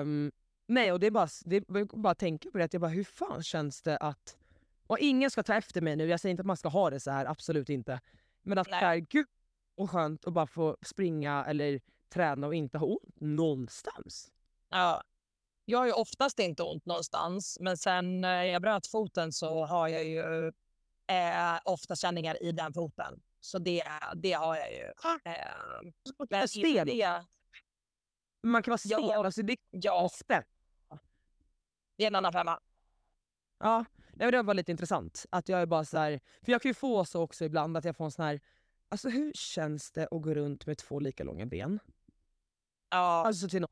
Um, 0.00 0.32
nej, 0.70 0.92
och 0.92 1.00
det 1.00 1.06
är 1.06 1.10
bara, 1.10 1.28
det 1.44 1.60
bara 1.92 2.14
tänka 2.14 2.50
på 2.50 2.58
det, 2.58 2.64
att 2.64 2.72
jag 2.72 2.80
bara, 2.80 2.90
hur 2.90 3.04
fan 3.04 3.42
känns 3.42 3.82
det 3.82 3.96
att... 3.96 4.36
Och 4.86 4.98
ingen 4.98 5.30
ska 5.30 5.42
ta 5.42 5.54
efter 5.54 5.80
mig 5.80 5.96
nu, 5.96 6.06
jag 6.06 6.20
säger 6.20 6.30
inte 6.30 6.40
att 6.40 6.46
man 6.46 6.56
ska 6.56 6.68
ha 6.68 6.90
det 6.90 7.00
så 7.00 7.10
här, 7.10 7.26
absolut 7.26 7.68
inte. 7.68 8.00
Men 8.42 8.58
att 8.58 8.68
det 8.68 8.74
är 8.74 8.96
gud 8.96 9.26
och 9.76 9.90
skönt 9.90 10.26
att 10.26 10.32
bara 10.32 10.46
få 10.46 10.76
springa 10.82 11.44
eller 11.44 11.80
träna 12.08 12.46
och 12.46 12.54
inte 12.54 12.78
ha 12.78 12.86
ont 12.86 13.20
någonstans. 13.20 14.32
Ja. 14.68 15.02
Jag 15.64 15.78
har 15.78 15.86
ju 15.86 15.92
oftast 15.92 16.38
inte 16.38 16.62
ont 16.62 16.86
någonstans, 16.86 17.58
men 17.60 17.76
sen 17.76 18.20
när 18.20 18.44
jag 18.44 18.62
bröt 18.62 18.86
foten 18.86 19.32
så 19.32 19.64
har 19.64 19.88
jag 19.88 20.04
ju 20.04 20.48
eh, 21.06 21.58
ofta 21.64 21.96
känningar 21.96 22.42
i 22.42 22.52
den 22.52 22.72
foten. 22.72 23.20
Så 23.40 23.58
det, 23.58 23.84
det 24.14 24.32
har 24.32 24.56
jag 24.56 24.72
ju. 24.72 24.84
Eh, 25.24 26.24
men 26.30 26.48
stel. 26.48 26.86
det, 26.86 27.24
Man 28.42 28.62
kan 28.62 28.70
vara 28.72 28.78
stel, 28.78 28.98
Ja. 29.00 29.24
alltså 29.24 29.42
det 29.42 29.52
är 29.52 29.58
ja, 29.70 30.08
spänn. 30.08 30.42
Det 32.00 32.04
är 32.04 32.08
en 32.08 32.14
annan 32.14 32.32
femma. 32.32 32.60
Ja, 33.58 33.84
nej, 34.12 34.30
det 34.30 34.42
var 34.42 34.54
lite 34.54 34.70
intressant. 34.70 35.26
Att 35.30 35.48
jag 35.48 35.60
är 35.60 35.66
bara 35.66 35.84
så 35.84 35.98
här, 35.98 36.20
för 36.42 36.52
jag 36.52 36.62
kan 36.62 36.68
ju 36.68 36.74
få 36.74 37.04
så 37.04 37.22
också 37.22 37.44
ibland 37.44 37.76
att 37.76 37.84
jag 37.84 37.96
får 37.96 38.04
en 38.04 38.10
sån 38.10 38.24
här, 38.24 38.40
alltså 38.88 39.08
hur 39.08 39.32
känns 39.32 39.90
det 39.90 40.08
att 40.10 40.22
gå 40.22 40.34
runt 40.34 40.66
med 40.66 40.78
två 40.78 41.00
lika 41.00 41.24
långa 41.24 41.46
ben? 41.46 41.78
Ja, 42.90 43.26
Alltså 43.26 43.48
till 43.48 43.60
någon. 43.60 43.70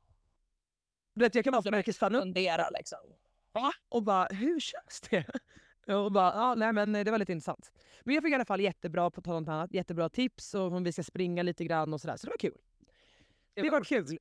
Du 1.14 1.20
vet, 1.20 1.34
jag 1.34 1.44
kan 1.44 1.62
märkesfanna 1.70 2.18
upp 2.18 2.22
fundera 2.22 2.70
liksom. 2.70 2.98
och 3.88 4.02
bara, 4.02 4.26
hur 4.26 4.60
känns 4.60 5.00
det? 5.10 5.24
Och 5.94 6.12
bara, 6.12 6.34
ja, 6.34 6.54
nej, 6.54 6.72
men 6.72 6.92
det 6.92 7.10
var 7.10 7.18
lite 7.18 7.32
intressant. 7.32 7.72
Men 8.04 8.14
jag 8.14 8.24
fick 8.24 8.32
i 8.32 8.34
alla 8.34 8.44
fall 8.44 8.60
jättebra, 8.60 9.10
på 9.10 9.22
tal 9.22 9.36
om 9.36 9.48
annat, 9.48 9.74
jättebra 9.74 10.08
tips 10.08 10.54
och 10.54 10.72
om 10.72 10.84
vi 10.84 10.92
ska 10.92 11.02
springa 11.02 11.42
lite 11.42 11.64
grann 11.64 11.94
och 11.94 12.00
sådär. 12.00 12.16
Så 12.16 12.26
det 12.26 12.30
var 12.30 12.38
kul. 12.38 12.58
Det 13.54 13.70
var 13.70 13.84
kul. 13.84 14.18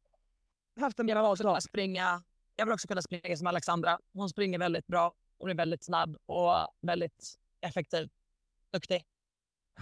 Haft 0.79 0.99
en 0.99 1.05
bra 1.05 1.35
kunna 1.35 1.61
springa. 1.61 2.23
Jag 2.59 2.65
vill 2.65 2.73
också 2.73 2.87
kunna 2.87 3.01
springa 3.01 3.37
som 3.37 3.47
Alexandra. 3.47 3.99
Hon 4.13 4.29
springer 4.29 4.59
väldigt 4.59 4.87
bra. 4.87 5.13
Hon 5.37 5.49
är 5.49 5.55
väldigt 5.55 5.83
snabb 5.83 6.17
och 6.25 6.51
väldigt 6.81 7.35
effektiv. 7.61 8.09
Duktig. 8.71 9.05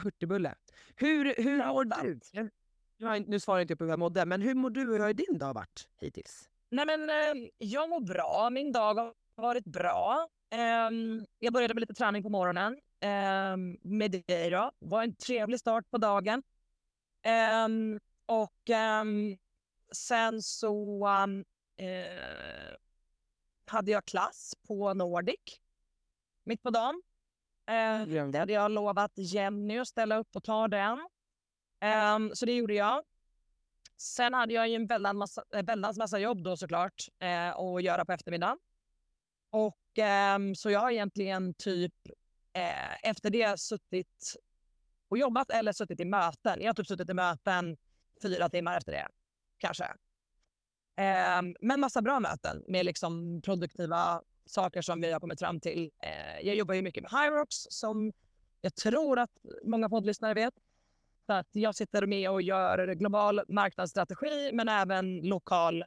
Hurtigbulle. 0.03 0.55
Hur, 0.95 1.35
hur 1.43 1.59
Ja, 1.59 1.73
mår 1.73 1.85
du? 1.85 2.19
Jag 2.97 3.27
nu 3.27 3.39
svarar 3.39 3.59
jag 3.59 3.63
inte 3.63 3.75
på 3.75 3.83
hur 3.83 3.91
jag 3.91 3.99
mådde, 3.99 4.25
men 4.25 4.41
hur 4.41 4.53
mår 4.55 4.69
du? 4.69 4.81
Hur 4.81 4.99
har 4.99 5.13
din 5.13 5.37
dag 5.37 5.53
varit 5.53 5.87
hittills? 5.97 6.49
Nej, 6.69 6.85
men, 6.85 7.09
eh, 7.09 7.49
jag 7.57 7.89
mår 7.89 7.99
bra. 7.99 8.49
Min 8.51 8.71
dag 8.71 8.95
har 8.95 9.13
varit 9.35 9.65
bra. 9.65 10.29
Ehm, 10.49 11.25
jag 11.39 11.53
började 11.53 11.73
med 11.73 11.81
lite 11.81 11.93
träning 11.93 12.23
på 12.23 12.29
morgonen 12.29 12.79
ehm, 12.99 13.77
med 13.81 14.11
dig. 14.11 14.49
Då. 14.49 14.71
Det 14.79 14.87
var 14.87 15.03
en 15.03 15.15
trevlig 15.15 15.59
start 15.59 15.91
på 15.91 15.97
dagen. 15.97 16.43
Ehm, 17.21 17.99
och 18.25 18.69
sen 19.91 20.41
så 20.41 21.07
eh, 21.77 22.75
hade 23.65 23.91
jag 23.91 24.05
klass 24.05 24.53
på 24.67 24.93
Nordic 24.93 25.59
mitt 26.43 26.63
på 26.63 26.69
dagen. 26.69 27.01
Eh, 27.69 28.05
Glömde. 28.05 28.39
hade 28.39 28.53
jag 28.53 28.71
lovat 28.71 29.11
Jenny 29.15 29.77
att 29.77 29.87
ställa 29.87 30.17
upp 30.17 30.35
och 30.35 30.43
ta 30.43 30.67
den. 30.67 31.07
Ehm, 31.79 32.35
så 32.35 32.45
det 32.45 32.55
gjorde 32.55 32.73
jag. 32.73 33.03
Sen 33.97 34.33
hade 34.33 34.53
jag 34.53 34.69
ju 34.69 34.75
en 34.75 34.87
väldans 34.87 35.17
massa, 35.17 35.43
eh, 35.53 35.63
väldans 35.63 35.97
massa 35.97 36.19
jobb 36.19 36.43
då 36.43 36.57
såklart 36.57 37.07
eh, 37.19 37.57
att 37.57 37.83
göra 37.83 38.05
på 38.05 38.11
eftermiddagen. 38.11 38.57
Och 39.49 39.97
ehm, 39.97 40.55
så 40.55 40.69
jag 40.69 40.79
har 40.79 40.91
egentligen 40.91 41.53
typ 41.53 41.93
eh, 42.53 43.09
efter 43.09 43.29
det 43.29 43.59
suttit 43.59 44.35
och 45.07 45.17
jobbat 45.17 45.51
eller 45.51 45.71
suttit 45.71 45.99
i 45.99 46.05
möten. 46.05 46.61
Jag 46.61 46.69
har 46.69 46.73
typ 46.73 46.87
suttit 46.87 47.09
i 47.09 47.13
möten 47.13 47.77
fyra 48.21 48.49
timmar 48.49 48.77
efter 48.77 48.91
det, 48.91 49.07
kanske. 49.57 49.93
Ehm, 50.95 51.55
men 51.61 51.79
massa 51.79 52.01
bra 52.01 52.19
möten 52.19 52.63
med 52.67 52.85
liksom 52.85 53.41
produktiva 53.41 54.21
saker 54.45 54.81
som 54.81 55.01
vi 55.01 55.11
har 55.11 55.19
kommit 55.19 55.39
fram 55.39 55.59
till. 55.59 55.91
Eh, 56.01 56.47
jag 56.47 56.55
jobbar 56.55 56.73
ju 56.75 56.81
mycket 56.81 57.03
med 57.03 57.11
Hyrox 57.11 57.47
som 57.69 58.13
jag 58.61 58.75
tror 58.75 59.19
att 59.19 59.31
många 59.63 59.89
poddlyssnare 59.89 60.33
vet. 60.33 60.53
Så 61.25 61.33
att 61.33 61.47
jag 61.51 61.75
sitter 61.75 62.05
med 62.05 62.29
och 62.29 62.41
gör 62.41 62.93
global 62.93 63.41
marknadsstrategi 63.47 64.51
men 64.53 64.69
även 64.69 65.21
lokal, 65.21 65.81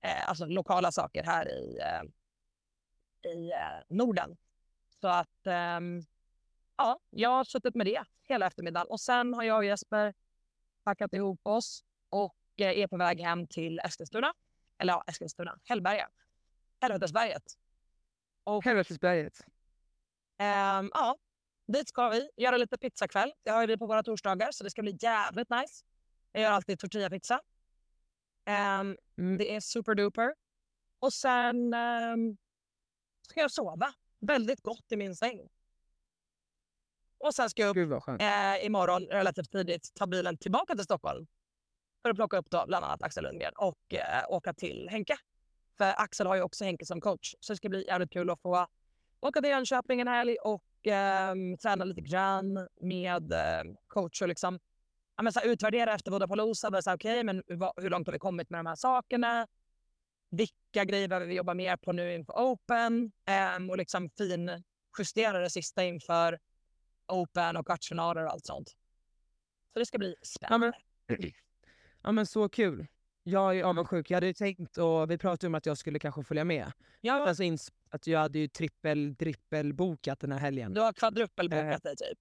eh, 0.00 0.28
alltså 0.28 0.46
lokala 0.46 0.92
saker 0.92 1.22
här 1.22 1.48
i, 1.48 1.78
eh, 1.78 2.02
i 3.32 3.50
eh, 3.50 3.84
Norden. 3.88 4.36
Så 5.00 5.08
att 5.08 5.46
ehm, 5.46 6.02
ja, 6.76 6.98
jag 7.10 7.30
har 7.30 7.44
suttit 7.44 7.74
med 7.74 7.86
det 7.86 8.04
hela 8.22 8.46
eftermiddagen 8.46 8.86
och 8.86 9.00
sen 9.00 9.34
har 9.34 9.42
jag 9.42 9.56
och 9.56 9.64
Jesper 9.64 10.14
packat 10.84 11.12
ihop 11.12 11.40
oss 11.42 11.84
och 12.08 12.36
eh, 12.56 12.78
är 12.78 12.86
på 12.86 12.96
väg 12.96 13.20
hem 13.20 13.46
till 13.46 13.78
Eskilstuna. 13.78 14.34
Eller 14.78 14.92
ja, 14.92 15.04
Eskilstuna, 15.06 15.58
Hällberga. 15.64 16.08
Helvetesberget. 16.80 17.42
Och 18.44 18.64
Helvetesberget. 18.64 19.40
ehm, 20.38 20.90
ja, 20.94 21.16
dit 21.66 21.88
ska 21.88 22.08
vi 22.08 22.30
göra 22.36 22.56
lite 22.56 22.78
pizzakväll. 22.78 23.32
Det 23.42 23.50
har 23.50 23.66
vi 23.66 23.76
på 23.78 23.86
våra 23.86 24.02
torsdagar 24.02 24.52
så 24.52 24.64
det 24.64 24.70
ska 24.70 24.82
bli 24.82 24.96
jävligt 25.00 25.50
nice. 25.50 25.84
Jag 26.32 26.42
gör 26.42 26.50
alltid 26.50 26.78
tortillapizza. 26.78 27.40
Um, 28.46 28.96
Mm. 29.18 29.38
det 29.38 29.54
är 29.56 29.60
superduper. 29.60 30.34
Och 30.98 31.12
sen 31.12 31.74
ehm, 31.74 32.36
ska 33.22 33.40
jag 33.40 33.50
sova 33.50 33.94
väldigt 34.18 34.60
gott 34.60 34.92
i 34.92 34.96
min 34.96 35.16
säng. 35.16 35.48
Och 37.18 37.34
sen 37.34 37.50
ska 37.50 37.62
jag 37.62 37.76
upp 37.76 37.92
eh, 38.20 38.66
imorgon 38.66 39.02
relativt 39.06 39.50
tidigt 39.52 39.94
ta 39.94 40.06
bilen 40.06 40.36
tillbaka 40.38 40.74
till 40.74 40.84
Stockholm 40.84 41.26
för 42.02 42.10
att 42.10 42.16
plocka 42.16 42.36
upp 42.36 42.50
då 42.50 42.64
bland 42.66 42.84
annat 42.84 43.02
Axel 43.02 43.24
Lundgren 43.24 43.52
och 43.56 43.94
eh, 43.94 44.24
åka 44.28 44.54
till 44.54 44.88
Henke. 44.90 45.16
För 45.78 45.94
Axel 45.96 46.26
har 46.26 46.36
ju 46.36 46.42
också 46.42 46.64
Henke 46.64 46.86
som 46.86 47.00
coach 47.00 47.34
så 47.40 47.52
det 47.52 47.56
ska 47.56 47.68
bli 47.68 47.86
jävligt 47.86 48.12
kul 48.12 48.30
att 48.30 48.40
få 48.40 48.66
åka 49.20 49.40
till 49.40 49.50
Jönköping 49.50 50.00
en 50.00 50.08
helg 50.08 50.36
och 50.36 50.86
eh, 50.86 51.34
träna 51.62 51.84
lite 51.84 52.00
grann 52.00 52.68
med 52.80 53.32
eh, 53.32 53.72
coach 53.88 54.22
och 54.22 54.28
liksom 54.28 54.58
ja, 55.16 55.22
men 55.22 55.32
så 55.32 55.40
här, 55.40 55.46
utvärdera 55.46 55.94
efter 55.94 56.10
Vodapalooza. 56.10 56.94
Okej, 56.94 57.24
men 57.24 57.42
vad, 57.46 57.72
hur 57.76 57.90
långt 57.90 58.06
har 58.06 58.12
vi 58.12 58.18
kommit 58.18 58.50
med 58.50 58.58
de 58.58 58.66
här 58.66 58.76
sakerna? 58.76 59.46
Vilka 60.30 60.84
grejer 60.84 61.08
behöver 61.08 61.26
vi 61.26 61.34
jobba 61.34 61.54
mer 61.54 61.76
på 61.76 61.92
nu 61.92 62.14
inför 62.14 62.32
Open? 62.32 63.12
Eh, 63.24 63.70
och 63.70 63.78
liksom 63.78 64.10
fin 64.10 64.64
justera 64.98 65.38
det 65.38 65.50
sista 65.50 65.84
inför 65.84 66.38
Open 67.08 67.56
och 67.56 67.66
kvartsfinaler 67.66 68.24
och 68.24 68.30
allt 68.30 68.46
sånt. 68.46 68.68
Så 69.72 69.78
det 69.78 69.86
ska 69.86 69.98
bli 69.98 70.14
spännande. 70.22 70.72
Ja 71.06 71.16
men 71.18 71.32
så 72.26 72.48
kul. 72.48 72.86
Jag 73.22 73.58
är 73.58 73.64
avundsjuk. 73.64 74.10
Jag 74.10 74.16
hade 74.16 74.26
ju 74.26 74.32
tänkt, 74.32 74.78
och 74.78 75.10
vi 75.10 75.18
pratade 75.18 75.46
om 75.46 75.54
att 75.54 75.66
jag 75.66 75.78
skulle 75.78 75.98
kanske 75.98 76.22
följa 76.22 76.44
med. 76.44 76.72
Ja, 77.00 77.28
Alltså 77.28 77.42
ins- 77.42 77.72
att 77.90 78.06
jag 78.06 78.20
hade 78.20 78.38
ju 78.38 78.48
trippel, 78.48 79.14
drippel 79.14 79.74
bokat 79.74 80.20
den 80.20 80.32
här 80.32 80.38
helgen. 80.38 80.74
du 80.74 80.80
har 80.80 80.92
kvadrupelbokat 80.92 81.82
dig 81.82 81.96
typ. 81.96 82.18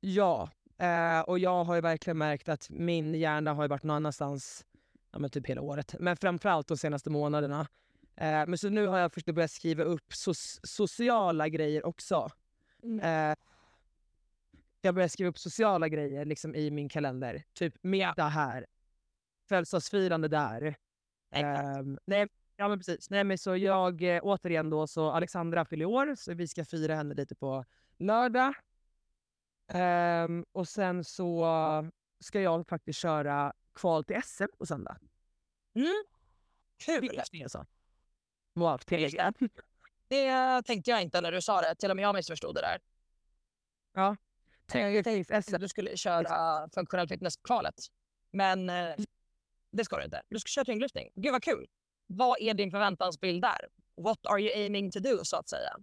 Ja, 0.00 0.50
eh, 0.78 1.20
och 1.20 1.38
jag 1.38 1.64
har 1.64 1.74
ju 1.74 1.80
verkligen 1.80 2.18
märkt 2.18 2.48
att 2.48 2.70
min 2.70 3.14
hjärna 3.14 3.54
har 3.54 3.64
ju 3.64 3.68
varit 3.68 3.82
någon 3.82 3.96
annanstans 3.96 4.66
ja, 5.12 5.18
men 5.18 5.30
typ 5.30 5.46
hela 5.46 5.60
året. 5.60 5.94
Men 6.00 6.16
framförallt 6.16 6.68
de 6.68 6.76
senaste 6.76 7.10
månaderna. 7.10 7.60
Eh, 8.16 8.46
men 8.46 8.58
så 8.58 8.68
nu 8.68 8.86
har 8.86 8.98
jag 8.98 9.12
försökt 9.12 9.34
börja 9.34 9.48
skriva 9.48 9.84
upp 9.84 10.08
so- 10.12 10.60
sociala 10.62 11.48
grejer 11.48 11.86
också. 11.86 12.28
Mm. 12.82 13.30
Eh, 13.30 13.36
jag 14.80 14.94
börjar 14.94 15.08
skriva 15.08 15.30
upp 15.30 15.38
sociala 15.38 15.88
grejer 15.88 16.24
liksom, 16.24 16.54
i 16.54 16.70
min 16.70 16.88
kalender. 16.88 17.42
Typ 17.54 17.74
middag 17.82 18.28
här, 18.28 18.66
födelsedagsfirande 19.48 20.28
där. 20.28 20.76
Ehm, 21.30 21.98
nej, 22.04 22.28
ja 22.56 22.68
men 22.68 22.78
precis. 22.78 23.10
Nej, 23.10 23.24
men 23.24 23.38
så 23.38 23.56
jag, 23.56 24.02
eh, 24.02 24.20
återigen 24.22 24.70
då, 24.70 24.86
så 24.86 25.10
Alexandra 25.10 25.64
fyller 25.64 25.84
år, 25.84 26.14
så 26.14 26.34
vi 26.34 26.48
ska 26.48 26.64
fira 26.64 26.94
henne 26.94 27.14
lite 27.14 27.34
på 27.34 27.64
lördag. 27.98 28.54
Ehm, 29.72 30.44
och 30.52 30.68
sen 30.68 31.04
så 31.04 31.46
ska 32.20 32.40
jag 32.40 32.68
faktiskt 32.68 32.98
köra 32.98 33.52
kval 33.74 34.04
till 34.04 34.22
SM 34.22 34.44
på 34.58 34.66
söndag. 34.66 34.98
Mm. 35.74 36.04
Kul! 36.84 37.08
Wow. 38.54 38.80
Det 40.08 40.62
tänkte 40.62 40.90
jag 40.90 41.02
inte 41.02 41.20
när 41.20 41.32
du 41.32 41.42
sa 41.42 41.60
det. 41.60 41.74
Till 41.74 41.90
och 41.90 41.96
med 41.96 42.02
jag 42.02 42.14
missförstod 42.14 42.54
det 42.54 42.60
där. 42.60 42.78
Tänk 44.66 45.04
tänkte 45.04 45.42
SM. 45.42 45.54
att 45.54 45.60
du 45.60 45.68
skulle 45.68 45.96
köra 45.96 46.68
funktionell 46.74 47.08
fitness-kvalet. 47.08 47.74
Men 48.30 48.70
eh, 48.70 48.94
det 49.76 49.84
ska 49.84 49.96
du 49.96 50.04
inte. 50.04 50.22
Du 50.28 50.38
ska 50.38 50.48
köra 50.48 50.64
tyngdlyftning. 50.64 51.10
Gud 51.14 51.32
vad 51.32 51.42
kul! 51.42 51.66
Vad 52.06 52.40
är 52.40 52.54
din 52.54 52.70
förväntansbild 52.70 53.42
där? 53.42 53.68
What 53.96 54.26
are 54.26 54.40
you 54.40 54.52
aiming 54.54 54.90
to 54.90 54.98
do 54.98 55.24
så 55.24 55.36
att 55.36 55.48
säga? 55.48 55.76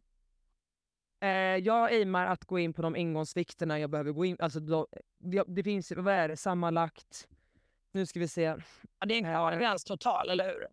Eh, 1.21 1.57
jag 1.57 1.91
aimar 1.91 2.25
att 2.25 2.45
gå 2.45 2.59
in 2.59 2.73
på 2.73 2.81
de 2.81 2.95
ingångsvikterna 2.95 3.79
jag 3.79 3.89
behöver 3.89 4.11
gå 4.11 4.25
in. 4.25 4.37
Alltså, 4.39 4.59
då, 4.59 4.87
det, 5.17 5.43
det 5.47 5.63
finns, 5.63 5.91
vad 5.91 6.13
är 6.13 6.27
det, 6.27 6.37
sammanlagt... 6.37 7.27
Nu 7.91 8.05
ska 8.05 8.19
vi 8.19 8.27
se. 8.27 8.41
Ja, 8.99 9.05
det 9.05 9.13
är 9.19 9.51
en 9.51 9.59
gräns 9.59 9.83
total, 9.83 10.29
eller 10.29 10.45
hur? 10.45 10.67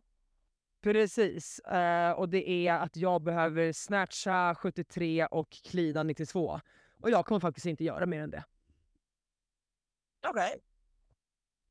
Precis. 0.83 1.59
Eh, 1.59 2.13
och 2.13 2.29
det 2.29 2.51
är 2.51 2.73
att 2.75 2.97
jag 2.97 3.23
behöver 3.23 3.73
snatcha 3.73 4.55
73 4.55 5.27
och 5.27 5.51
klida 5.51 6.03
92. 6.03 6.61
Och 7.01 7.11
jag 7.11 7.27
kommer 7.27 7.41
faktiskt 7.41 7.67
inte 7.67 7.85
göra 7.85 8.07
mer 8.07 8.21
än 8.21 8.31
det. 8.31 8.45
Okej. 10.29 10.61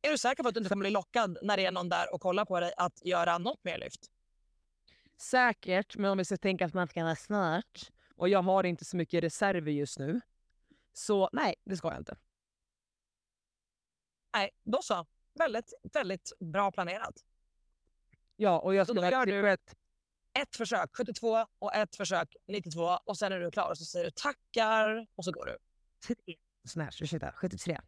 Är 0.01 0.12
du 0.12 0.18
säker 0.18 0.44
på 0.44 0.50
att 0.50 0.56
du 0.56 0.60
inte 0.60 0.70
kommer 0.70 0.84
bli 0.84 0.89
lockad 0.91 1.38
när 1.41 1.58
det 1.58 1.65
är 1.65 1.72
någon 1.72 1.89
där 1.89 2.13
och 2.13 2.22
kollar 2.22 2.46
på 2.46 2.60
dig 2.60 2.74
att 2.77 3.06
göra 3.06 3.38
något 3.38 3.63
mer 3.63 3.77
lyft? 3.77 4.12
Säkert, 5.18 5.98
men 5.98 6.12
om 6.12 6.18
vi 6.18 6.25
ska 6.25 6.38
tänka 6.38 6.65
att 6.65 6.74
man 6.74 6.88
ska 6.88 7.03
vara 7.03 7.15
snart 7.15 7.91
och 8.15 8.29
jag 8.29 8.41
har 8.41 8.63
inte 8.63 8.86
så 8.86 8.98
mycket 8.98 9.24
reserver 9.24 9.72
just 9.72 10.00
nu. 10.00 10.22
Så 10.94 11.29
nej, 11.32 11.56
det 11.63 11.77
ska 11.77 11.88
jag 11.88 11.98
inte. 11.98 12.18
Nej, 14.34 14.50
då 14.63 14.82
så. 14.82 15.06
Väldigt, 15.34 15.74
väldigt 15.94 16.32
bra 16.39 16.72
planerat. 16.72 17.13
Ja, 18.36 18.60
och 18.60 18.75
jag 18.75 18.88
ska 18.88 18.94
då 18.94 19.03
gör 19.03 19.12
verkligen... 19.12 19.46
Ett, 19.46 19.75
Ett 20.39 20.56
försök 20.56 20.89
72 20.94 21.46
och 21.60 21.75
ett 21.75 21.96
försök 21.96 22.36
92 22.48 22.82
och 23.06 23.18
sen 23.18 23.32
är 23.32 23.39
du 23.39 23.51
klar 23.51 23.70
och 23.70 23.77
så 23.77 23.86
säger 23.86 24.06
du 24.06 24.12
tackar 24.12 25.08
och 25.15 25.25
så 25.25 25.32
går 25.32 25.46
du. 25.46 25.58
snatch, 26.68 27.01
ursäkta, 27.01 27.32
73. 27.36 27.82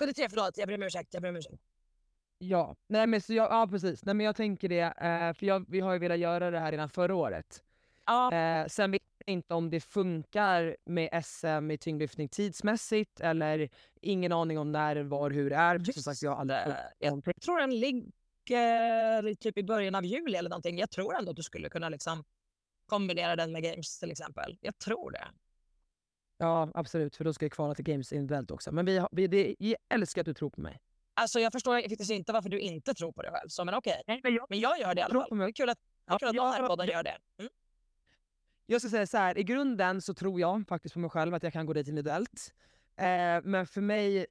73, 0.00 0.28
förlåt. 0.28 0.58
Jag 0.58 0.68
ber 0.68 0.74
om 0.74 0.82
ursäkt. 0.82 1.14
Jag 1.14 1.22
ber 1.22 1.28
om 1.28 1.36
ursäkt. 1.36 1.62
Ja, 2.38 2.76
nej 2.86 3.06
men 3.06 3.20
så 3.20 3.34
jag, 3.34 3.52
ja 3.52 3.68
precis. 3.70 4.04
Nej 4.04 4.14
men 4.14 4.26
jag 4.26 4.36
tänker 4.36 4.68
det, 4.68 4.80
eh, 4.80 5.34
för 5.34 5.46
jag, 5.46 5.64
vi 5.68 5.80
har 5.80 5.92
ju 5.92 5.98
velat 5.98 6.18
göra 6.18 6.50
det 6.50 6.58
här 6.58 6.70
redan 6.70 6.88
förra 6.88 7.14
året. 7.14 7.62
Ja. 8.06 8.34
Eh, 8.34 8.66
sen 8.66 8.90
vet 8.90 9.02
jag 9.18 9.32
inte 9.32 9.54
om 9.54 9.70
det 9.70 9.80
funkar 9.80 10.76
med 10.84 11.24
SM 11.24 11.70
i 11.70 11.78
tyngdlyftning 11.78 12.28
tidsmässigt 12.28 13.20
eller 13.20 13.68
ingen 14.00 14.32
aning 14.32 14.58
om 14.58 14.72
när, 14.72 14.96
var, 14.96 15.30
hur 15.30 15.50
det 15.50 15.56
är. 15.56 15.92
Som 15.92 16.02
sagt, 16.02 16.22
jag 16.22 16.38
aldrig... 16.38 16.58
Jag 16.98 17.22
tror 17.42 17.60
den 17.60 17.80
ligger 17.80 19.34
typ 19.34 19.58
i 19.58 19.62
början 19.62 19.94
av 19.94 20.04
juli 20.04 20.36
eller 20.36 20.50
någonting. 20.50 20.78
Jag 20.78 20.90
tror 20.90 21.18
ändå 21.18 21.30
att 21.30 21.36
du 21.36 21.42
skulle 21.42 21.68
kunna 21.68 21.88
liksom 21.88 22.24
kombinera 22.86 23.36
den 23.36 23.52
med 23.52 23.62
games 23.62 23.98
till 23.98 24.10
exempel. 24.10 24.56
Jag 24.60 24.78
tror 24.78 25.10
det. 25.10 25.24
Ja 26.42 26.68
absolut, 26.74 27.16
för 27.16 27.24
då 27.24 27.32
ska 27.32 27.44
jag 27.44 27.52
kvala 27.52 27.74
till 27.74 27.84
Games 27.84 28.12
individuellt 28.12 28.50
också. 28.50 28.72
Men 28.72 28.86
vi, 28.86 29.06
vi 29.12 29.26
det, 29.26 29.56
jag 29.58 29.76
älskar 29.88 30.20
att 30.22 30.26
du 30.26 30.34
tror 30.34 30.50
på 30.50 30.60
mig. 30.60 30.80
Alltså 31.14 31.40
jag 31.40 31.52
förstår 31.52 31.88
faktiskt 31.88 32.10
inte 32.10 32.32
varför 32.32 32.48
du 32.48 32.60
inte 32.60 32.94
tror 32.94 33.12
på 33.12 33.22
dig 33.22 33.30
själv. 33.30 33.48
Så 33.48 33.64
men 33.64 33.74
okej. 33.74 34.02
men 34.06 34.34
jag, 34.34 34.46
Men 34.48 34.60
jag 34.60 34.78
gör 34.80 34.94
det 34.94 34.98
i 35.00 35.02
alla 35.02 35.10
tror 35.10 35.20
fall. 35.20 35.28
på 35.28 35.34
Det 35.34 35.38
mig. 35.38 35.48
är 35.48 35.52
kul 35.52 35.68
att, 35.68 35.78
är 36.06 36.18
kul 36.18 36.28
att 36.28 36.34
Ja, 36.34 36.42
någon 36.42 36.52
här 36.52 36.60
jag- 36.60 36.68
podden 36.68 36.86
gör 36.86 37.02
det. 37.02 37.16
Mm. 37.38 37.50
Jag 38.66 38.80
ska 38.80 38.90
säga 38.90 39.06
så 39.06 39.18
här, 39.18 39.38
i 39.38 39.42
grunden 39.44 40.00
så 40.02 40.14
tror 40.14 40.40
jag 40.40 40.68
faktiskt 40.68 40.92
på 40.94 40.98
mig 40.98 41.10
själv 41.10 41.34
att 41.34 41.42
jag 41.42 41.52
kan 41.52 41.66
gå 41.66 41.72
dit 41.72 41.88
individuellt. 41.88 42.54
Eh, 42.96 43.04
men 43.44 43.66
för 43.66 43.80
mig, 43.80 44.26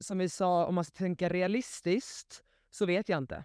som 0.00 0.18
vi 0.18 0.28
sa, 0.28 0.66
om 0.66 0.74
man 0.74 0.84
ska 0.84 0.96
tänka 0.98 1.28
realistiskt, 1.28 2.42
så 2.70 2.86
vet 2.86 3.08
jag 3.08 3.18
inte. 3.18 3.44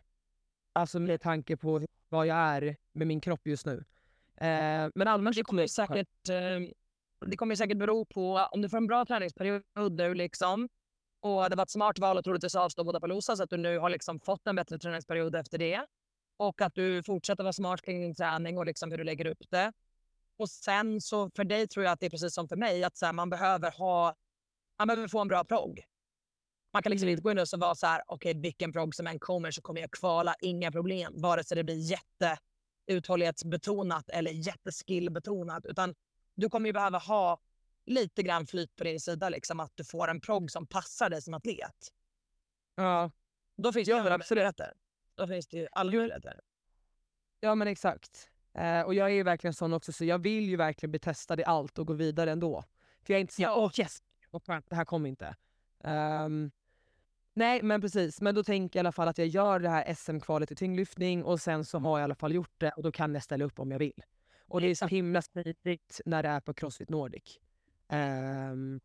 Alltså 0.74 1.00
med 1.00 1.22
tanke 1.22 1.58
på 1.58 1.82
vad 2.10 2.27
jag 2.27 2.38
är 2.38 2.75
med 2.91 3.08
min 3.08 3.22
kropp 3.22 3.48
just 3.48 3.65
nu. 3.65 3.84
Eh, 4.36 4.89
men 4.96 5.08
annars 5.08 5.36
Det 5.36 5.44
kommer 5.44 5.67
säkert, 5.67 6.29
eh, 6.29 6.70
det 7.26 7.38
kommer 7.38 7.56
säkert 7.56 7.78
bero 7.78 8.06
på 8.06 8.48
om 8.52 8.62
du 8.62 8.70
får 8.70 8.78
en 8.78 8.88
bra 8.88 9.06
träningsperiod 9.06 9.64
nu 9.92 10.14
liksom 10.14 10.70
och 11.20 11.50
det 11.50 11.56
var 11.56 11.64
ett 11.64 11.70
smart 11.70 12.00
val 12.00 12.18
att 12.18 12.24
troligtvis 12.24 12.56
avstå 12.56 12.84
båda 12.84 13.00
på 13.00 13.08
Losa 13.08 13.36
så 13.36 13.44
att 13.44 13.50
du 13.50 13.58
nu 13.58 13.80
har 13.80 13.90
liksom 13.90 14.20
fått 14.20 14.48
en 14.48 14.56
bättre 14.56 14.80
träningsperiod 14.80 15.36
efter 15.36 15.58
det. 15.58 15.86
Och 16.38 16.62
att 16.62 16.76
du 16.76 17.04
fortsätter 17.04 17.44
vara 17.44 17.54
smart 17.54 17.82
kring 17.82 18.02
din 18.02 18.16
träning 18.16 18.58
och 18.58 18.66
liksom 18.66 18.92
hur 18.92 18.98
du 18.98 19.04
lägger 19.04 19.26
upp 19.28 19.50
det. 19.50 19.74
Och 20.38 20.50
sen 20.50 21.02
så 21.02 21.30
för 21.36 21.44
dig 21.44 21.68
tror 21.68 21.86
jag 21.86 21.92
att 21.92 22.00
det 22.00 22.06
är 22.06 22.10
precis 22.10 22.34
som 22.34 22.48
för 22.48 22.56
mig 22.56 22.84
att 22.84 22.98
så 22.98 23.06
här, 23.06 23.14
man 23.14 23.30
behöver 23.30 23.72
ha, 23.72 24.16
man 24.78 24.88
behöver 24.88 25.08
få 25.08 25.20
en 25.20 25.28
bra 25.28 25.44
progg. 25.44 25.84
Man 26.74 26.84
kan 26.84 26.90
liksom 26.90 27.10
inte 27.10 27.22
gå 27.22 27.32
in 27.32 27.40
och 27.40 27.48
så 27.48 27.58
vara 27.58 27.76
så 27.76 27.88
här, 27.88 28.02
okej 28.08 28.34
vilken 28.42 28.72
progg 28.72 28.96
som 28.96 29.08
än 29.08 29.20
kommer 29.20 29.52
så 29.52 29.62
kommer 29.62 29.82
jag 29.82 29.92
kvala, 29.92 30.36
inga 30.42 30.72
problem. 30.72 31.14
Vare 31.22 31.44
sig 31.44 31.56
det 31.56 31.64
blir 31.64 31.92
jätte 31.92 32.38
uthållighetsbetonat 32.88 34.10
eller 34.10 34.32
jätteskillbetonat. 34.32 35.66
Utan 35.66 35.96
du 36.38 36.50
kommer 36.50 36.67
ju 36.70 36.74
behöva 36.74 36.98
ha 36.98 37.39
lite 37.86 38.24
grann 38.24 38.48
flyt 38.48 38.75
på 38.75 38.84
din 38.84 39.00
sida, 39.00 39.29
liksom 39.29 39.60
att 39.60 39.72
du 39.75 39.84
får 39.84 40.08
en 40.08 40.22
progg 40.22 40.51
som 40.51 40.67
passar 40.67 41.10
dig 41.10 41.22
som 41.22 41.34
atlet. 41.34 41.94
Ja, 42.75 43.12
Då 43.58 43.74
finns 43.74 43.88
det 43.88 43.91
ju 43.91 43.98
alla 44.00 44.17
möjligheter. 44.29 44.74
Då 45.15 45.27
finns 45.27 45.48
det 45.48 45.58
ju 45.58 45.67
alla 45.72 45.91
möjligheter. 45.91 46.39
ja 47.39 47.56
men 47.56 47.67
exakt. 47.67 48.29
Eh, 48.53 48.82
och 48.82 48.94
jag 48.94 49.08
är 49.08 49.13
ju 49.13 49.24
verkligen 49.24 49.53
sån 49.53 49.74
också, 49.74 49.91
så 49.91 50.06
jag 50.06 50.20
vill 50.20 50.50
ju 50.50 50.56
verkligen 50.56 50.91
bli 50.91 51.00
testad 51.00 51.39
i 51.39 51.44
allt 51.44 51.79
och 51.79 51.88
gå 51.88 51.94
vidare 51.94 52.32
ändå. 52.32 52.63
För 53.03 53.13
jag 53.13 53.17
är 53.17 53.22
inte 53.22 53.34
så 53.34 53.41
Ja. 53.41 53.56
åh 53.56 53.72
yes, 53.79 53.98
det 54.70 54.75
här 54.75 54.86
kommer 54.86 55.10
inte. 55.10 55.36
Ehm, 55.84 56.51
nej 57.34 57.62
men 57.63 57.82
precis, 57.82 58.21
men 58.21 58.36
då 58.36 58.43
tänker 58.43 58.80
jag 58.80 58.84
i 58.84 58.86
alla 58.86 58.91
fall 58.91 59.08
att 59.08 59.17
jag 59.17 59.28
gör 59.28 59.60
det 59.60 59.69
här 59.69 59.93
SM-kvalet 59.93 60.52
i 60.52 60.56
tyngdlyftning 60.56 61.23
och 61.23 61.41
sen 61.41 61.65
så 61.65 61.80
har 61.80 62.00
jag 62.00 62.04
i 62.04 62.04
alla 62.04 62.15
fall 62.15 62.34
gjort 62.34 62.54
det 62.58 62.71
och 62.71 62.84
då 62.84 62.91
kan 62.91 63.13
jag 63.13 63.23
ställa 63.23 63.45
upp 63.45 63.60
om 63.60 63.71
jag 63.71 63.80
vill. 63.80 64.04
Och 64.48 64.62
det 64.62 64.68
är 64.68 64.76
så 64.76 64.88
himla 64.88 65.22
smidigt 65.22 66.02
när 66.06 66.24
det 66.24 66.30
är 66.30 66.40
på 66.40 66.54
Crossfit 66.54 66.90
Nordic. 66.90 67.40
Ehm, 67.90 68.80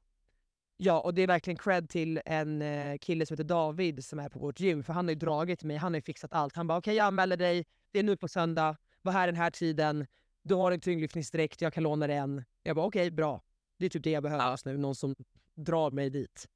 ja, 0.77 1.01
och 1.01 1.15
det 1.15 1.23
är 1.23 1.27
verkligen 1.27 1.59
cred 1.59 1.89
till 1.89 2.21
en 2.25 2.63
eh, 2.63 2.99
kille 2.99 3.27
som 3.27 3.35
heter 3.35 3.45
David 3.45 4.05
som 4.05 4.19
är 4.19 4.29
på 4.29 4.39
vårt 4.39 4.61
gym, 4.61 4.85
för 4.85 4.93
han 4.93 5.05
har 5.05 5.11
ju 5.13 5.19
dragit 5.19 5.63
mig, 5.63 5.77
han 5.77 5.93
har 5.93 5.99
ju 5.99 6.03
fixat 6.03 6.33
allt. 6.33 6.57
Han 6.57 6.67
bara 6.67 6.79
okej 6.79 6.95
jag 6.95 7.07
anmäler 7.07 7.37
dig, 7.37 7.67
det 7.91 7.99
är 7.99 8.03
nu 8.03 8.17
på 8.17 8.29
söndag, 8.29 8.77
var 9.03 9.13
här 9.13 9.27
den 9.27 9.37
här 9.37 9.51
tiden, 9.51 10.07
du 10.43 10.55
har 10.55 10.73
en 10.73 10.81
tyngdlyftningsdräkt, 10.81 11.61
jag 11.61 11.73
kan 11.75 11.83
låna 11.83 12.07
den. 12.07 12.45
Jag 12.63 12.77
bara 12.77 12.87
okej, 12.87 13.11
bra. 13.11 13.43
Det 13.79 13.87
är 13.87 13.91
typ 13.91 14.05
det 14.05 14.11
jag 14.11 14.23
behöver 14.23 14.51
just 14.51 14.67
nu, 14.67 14.79
någon 14.79 14.95
som 14.95 15.15
drar 15.55 15.91
mig 15.91 16.11
dit. 16.11 16.49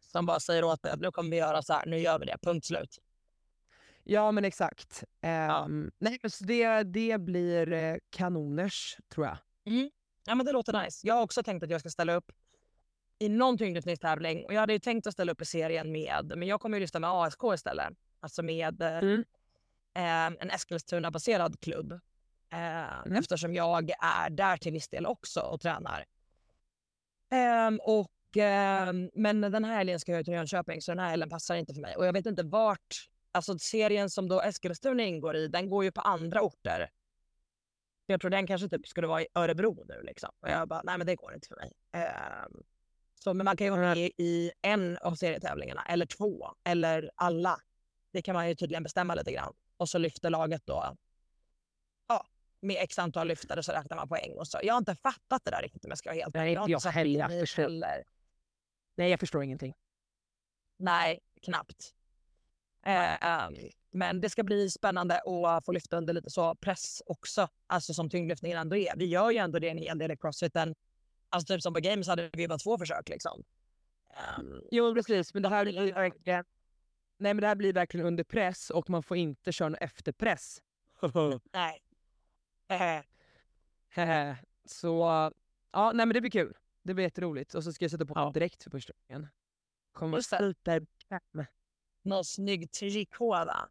Som 0.00 0.26
bara 0.26 0.40
säger 0.40 0.64
åt 0.64 0.82
dig 0.82 0.92
att 0.92 1.00
nu 1.00 1.10
kommer 1.10 1.30
vi 1.30 1.36
göra 1.36 1.62
så 1.62 1.72
här, 1.72 1.86
nu 1.86 1.98
gör 1.98 2.18
vi 2.18 2.26
det, 2.26 2.36
punkt 2.42 2.66
slut. 2.66 2.98
Ja 4.04 4.32
men 4.32 4.44
exakt. 4.44 5.04
Ehm, 5.20 5.90
nej, 5.98 6.18
men 6.22 6.30
så 6.30 6.44
det, 6.44 6.82
det 6.82 7.20
blir 7.20 7.72
eh, 7.72 7.96
kanoners 8.10 8.96
tror 9.14 9.26
jag. 9.26 9.36
Ja 10.26 10.34
men 10.34 10.46
det 10.46 10.52
låter 10.52 10.84
nice. 10.84 11.06
Jag 11.06 11.14
har 11.14 11.22
också 11.22 11.42
tänkt 11.42 11.62
att 11.62 11.70
jag 11.70 11.80
ska 11.80 11.90
ställa 11.90 12.14
upp 12.14 12.32
i 13.18 13.28
någon 13.28 13.58
tyngdlyftningstävling 13.58 14.44
och 14.44 14.54
jag 14.54 14.60
hade 14.60 14.72
ju 14.72 14.78
tänkt 14.78 15.06
att 15.06 15.12
ställa 15.12 15.32
upp 15.32 15.42
i 15.42 15.44
serien 15.44 15.92
med, 15.92 16.32
men 16.36 16.48
jag 16.48 16.60
kommer 16.60 16.76
ju 16.76 16.80
lyfta 16.80 17.00
med 17.00 17.10
ASK 17.10 17.40
istället. 17.54 17.94
Alltså 18.20 18.42
med 18.42 18.82
eh, 18.82 18.98
Mm. 18.98 19.20
eh, 19.94 20.42
en 20.42 20.50
Eskilstuna-baserad 20.50 21.60
klubb. 21.60 21.92
Eh, 22.52 23.18
Eftersom 23.18 23.54
jag 23.54 23.90
är 23.90 24.30
där 24.30 24.56
till 24.56 24.72
viss 24.72 24.88
del 24.88 25.06
också 25.06 25.40
och 25.40 25.60
tränar. 25.60 26.04
Ehm, 27.30 27.80
och, 27.82 28.36
ehm, 28.36 29.10
men 29.14 29.40
den 29.40 29.64
här 29.64 29.76
helgen 29.76 30.00
ska 30.00 30.12
jag 30.12 30.24
till 30.24 30.34
Jönköping 30.34 30.82
så 30.82 30.90
den 30.90 30.98
här 30.98 31.10
helgen 31.10 31.28
passar 31.30 31.54
inte 31.54 31.74
för 31.74 31.80
mig. 31.80 31.96
Och 31.96 32.06
jag 32.06 32.12
vet 32.12 32.26
inte 32.26 32.42
vart, 32.42 33.08
alltså 33.32 33.58
serien 33.58 34.10
som 34.10 34.28
då 34.28 34.40
Eskilstuna 34.42 35.02
ingår 35.02 35.36
i, 35.36 35.48
den 35.48 35.70
går 35.70 35.84
ju 35.84 35.92
på 35.92 36.00
andra 36.00 36.42
orter. 36.42 36.90
Jag 38.06 38.20
tror 38.20 38.30
den 38.30 38.46
kanske 38.46 38.68
typ 38.68 38.86
skulle 38.86 39.06
vara 39.06 39.22
i 39.22 39.26
Örebro 39.34 39.84
nu 39.88 40.02
liksom. 40.02 40.30
Och 40.40 40.48
jag 40.48 40.68
bara, 40.68 40.82
nej 40.84 40.98
men 40.98 41.06
det 41.06 41.16
går 41.16 41.34
inte 41.34 41.48
för 41.48 41.56
mig. 41.56 41.72
Ehm, 41.92 42.62
så, 43.14 43.34
men 43.34 43.44
man 43.44 43.56
kan 43.56 43.64
ju 43.64 43.70
vara 43.70 43.94
med 43.94 44.10
i 44.18 44.52
en 44.62 44.98
av 44.98 45.14
serietävlingarna 45.14 45.82
eller 45.88 46.06
två 46.06 46.54
eller 46.64 47.10
alla. 47.14 47.60
Det 48.12 48.22
kan 48.22 48.34
man 48.34 48.48
ju 48.48 48.54
tydligen 48.54 48.82
bestämma 48.82 49.14
lite 49.14 49.32
grann. 49.32 49.54
Och 49.76 49.88
så 49.88 49.98
lyfter 49.98 50.30
laget 50.30 50.62
då 50.64 50.96
ja, 52.08 52.26
med 52.60 52.76
x 52.80 52.98
antal 52.98 53.28
lyftare 53.28 53.62
så 53.62 53.72
räknar 53.72 53.96
man 53.96 54.08
poäng. 54.08 54.32
Och 54.38 54.48
så. 54.48 54.58
Jag 54.62 54.74
har 54.74 54.78
inte 54.78 54.94
fattat 54.94 55.44
det 55.44 55.50
där 55.50 55.62
riktigt 55.62 55.84
om 55.84 55.88
jag 55.88 55.98
ska 55.98 56.10
vara 56.10 56.20
helt 56.20 56.34
Nej. 56.34 56.52
Jag 56.52 56.82
jag 57.54 57.62
heller. 57.62 58.04
Nej 58.96 59.10
jag 59.10 59.20
förstår 59.20 59.44
ingenting. 59.44 59.74
Nej, 60.76 61.20
knappt. 61.42 61.94
Eh, 62.86 63.48
men 63.90 64.20
det 64.20 64.30
ska 64.30 64.42
bli 64.42 64.70
spännande 64.70 65.20
att 65.24 65.64
få 65.64 65.72
lyfta 65.72 65.96
under 65.96 66.14
lite 66.14 66.30
så 66.30 66.54
press 66.54 67.02
också. 67.06 67.48
Alltså 67.66 67.94
som 67.94 68.10
tyngdlyftningen 68.10 68.58
ändå 68.58 68.76
är. 68.76 68.96
Vi 68.96 69.04
gör 69.06 69.30
ju 69.30 69.36
ändå 69.38 69.58
det 69.58 69.68
en 69.68 69.78
hel 69.78 69.98
del 69.98 70.10
i 70.10 70.16
crossfiten. 70.16 70.74
Alltså 71.28 71.54
typ 71.54 71.62
som 71.62 71.74
på 71.74 71.80
games 71.80 72.08
hade 72.08 72.30
vi 72.32 72.48
bara 72.48 72.58
två 72.58 72.78
försök 72.78 73.08
liksom. 73.08 73.42
Ehm, 74.10 74.62
Jo 74.70 74.94
precis, 74.94 75.34
men 75.34 75.42
det 75.42 75.48
här 75.48 75.64
blir 75.64 75.92
verkligen... 75.94 76.44
Nej 77.18 77.34
men 77.34 77.40
det 77.40 77.46
här 77.46 77.54
blir 77.54 77.72
verkligen 77.72 78.06
under 78.06 78.24
press 78.24 78.70
och 78.70 78.90
man 78.90 79.02
får 79.02 79.16
inte 79.16 79.52
köra 79.52 79.68
någon 79.68 79.78
efterpress. 79.80 80.62
nej. 81.52 81.82
Så 84.64 84.98
ja, 85.72 85.92
nej 85.94 86.06
men 86.06 86.14
det 86.14 86.20
blir 86.20 86.30
kul. 86.30 86.56
Det 86.82 86.94
blir 86.94 87.04
jätteroligt. 87.04 87.54
Och 87.54 87.64
så 87.64 87.72
ska 87.72 87.84
jag 87.84 87.90
sätta 87.90 88.06
på 88.06 88.12
Ja. 88.16 88.30
direkt 88.34 88.62
för 88.62 88.70
första 88.70 88.92
gången. 89.08 89.28
Kommer 89.92 90.20
superbekväm. 90.20 91.46
Någon 92.02 92.24
snygg 92.24 92.70
trikå 92.72 93.28
va? 93.30 93.68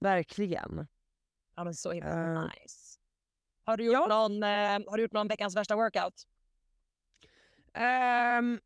Verkligen. 0.00 0.86
Ja 1.56 1.64
men 1.64 1.74
så 1.74 1.92
himla 1.92 2.34
Eh, 2.36 2.44
nice. 2.44 2.98
Har 3.64 3.76
du 3.76 3.84
gjort, 3.84 4.08
någon, 4.08 4.42
eh, 4.42 4.48
har 4.88 4.96
du 4.96 5.02
gjort 5.02 5.12
någon 5.12 5.28
veckans 5.28 5.56
värsta 5.56 5.76
workout? 5.76 6.26
Ehm, 7.74 8.60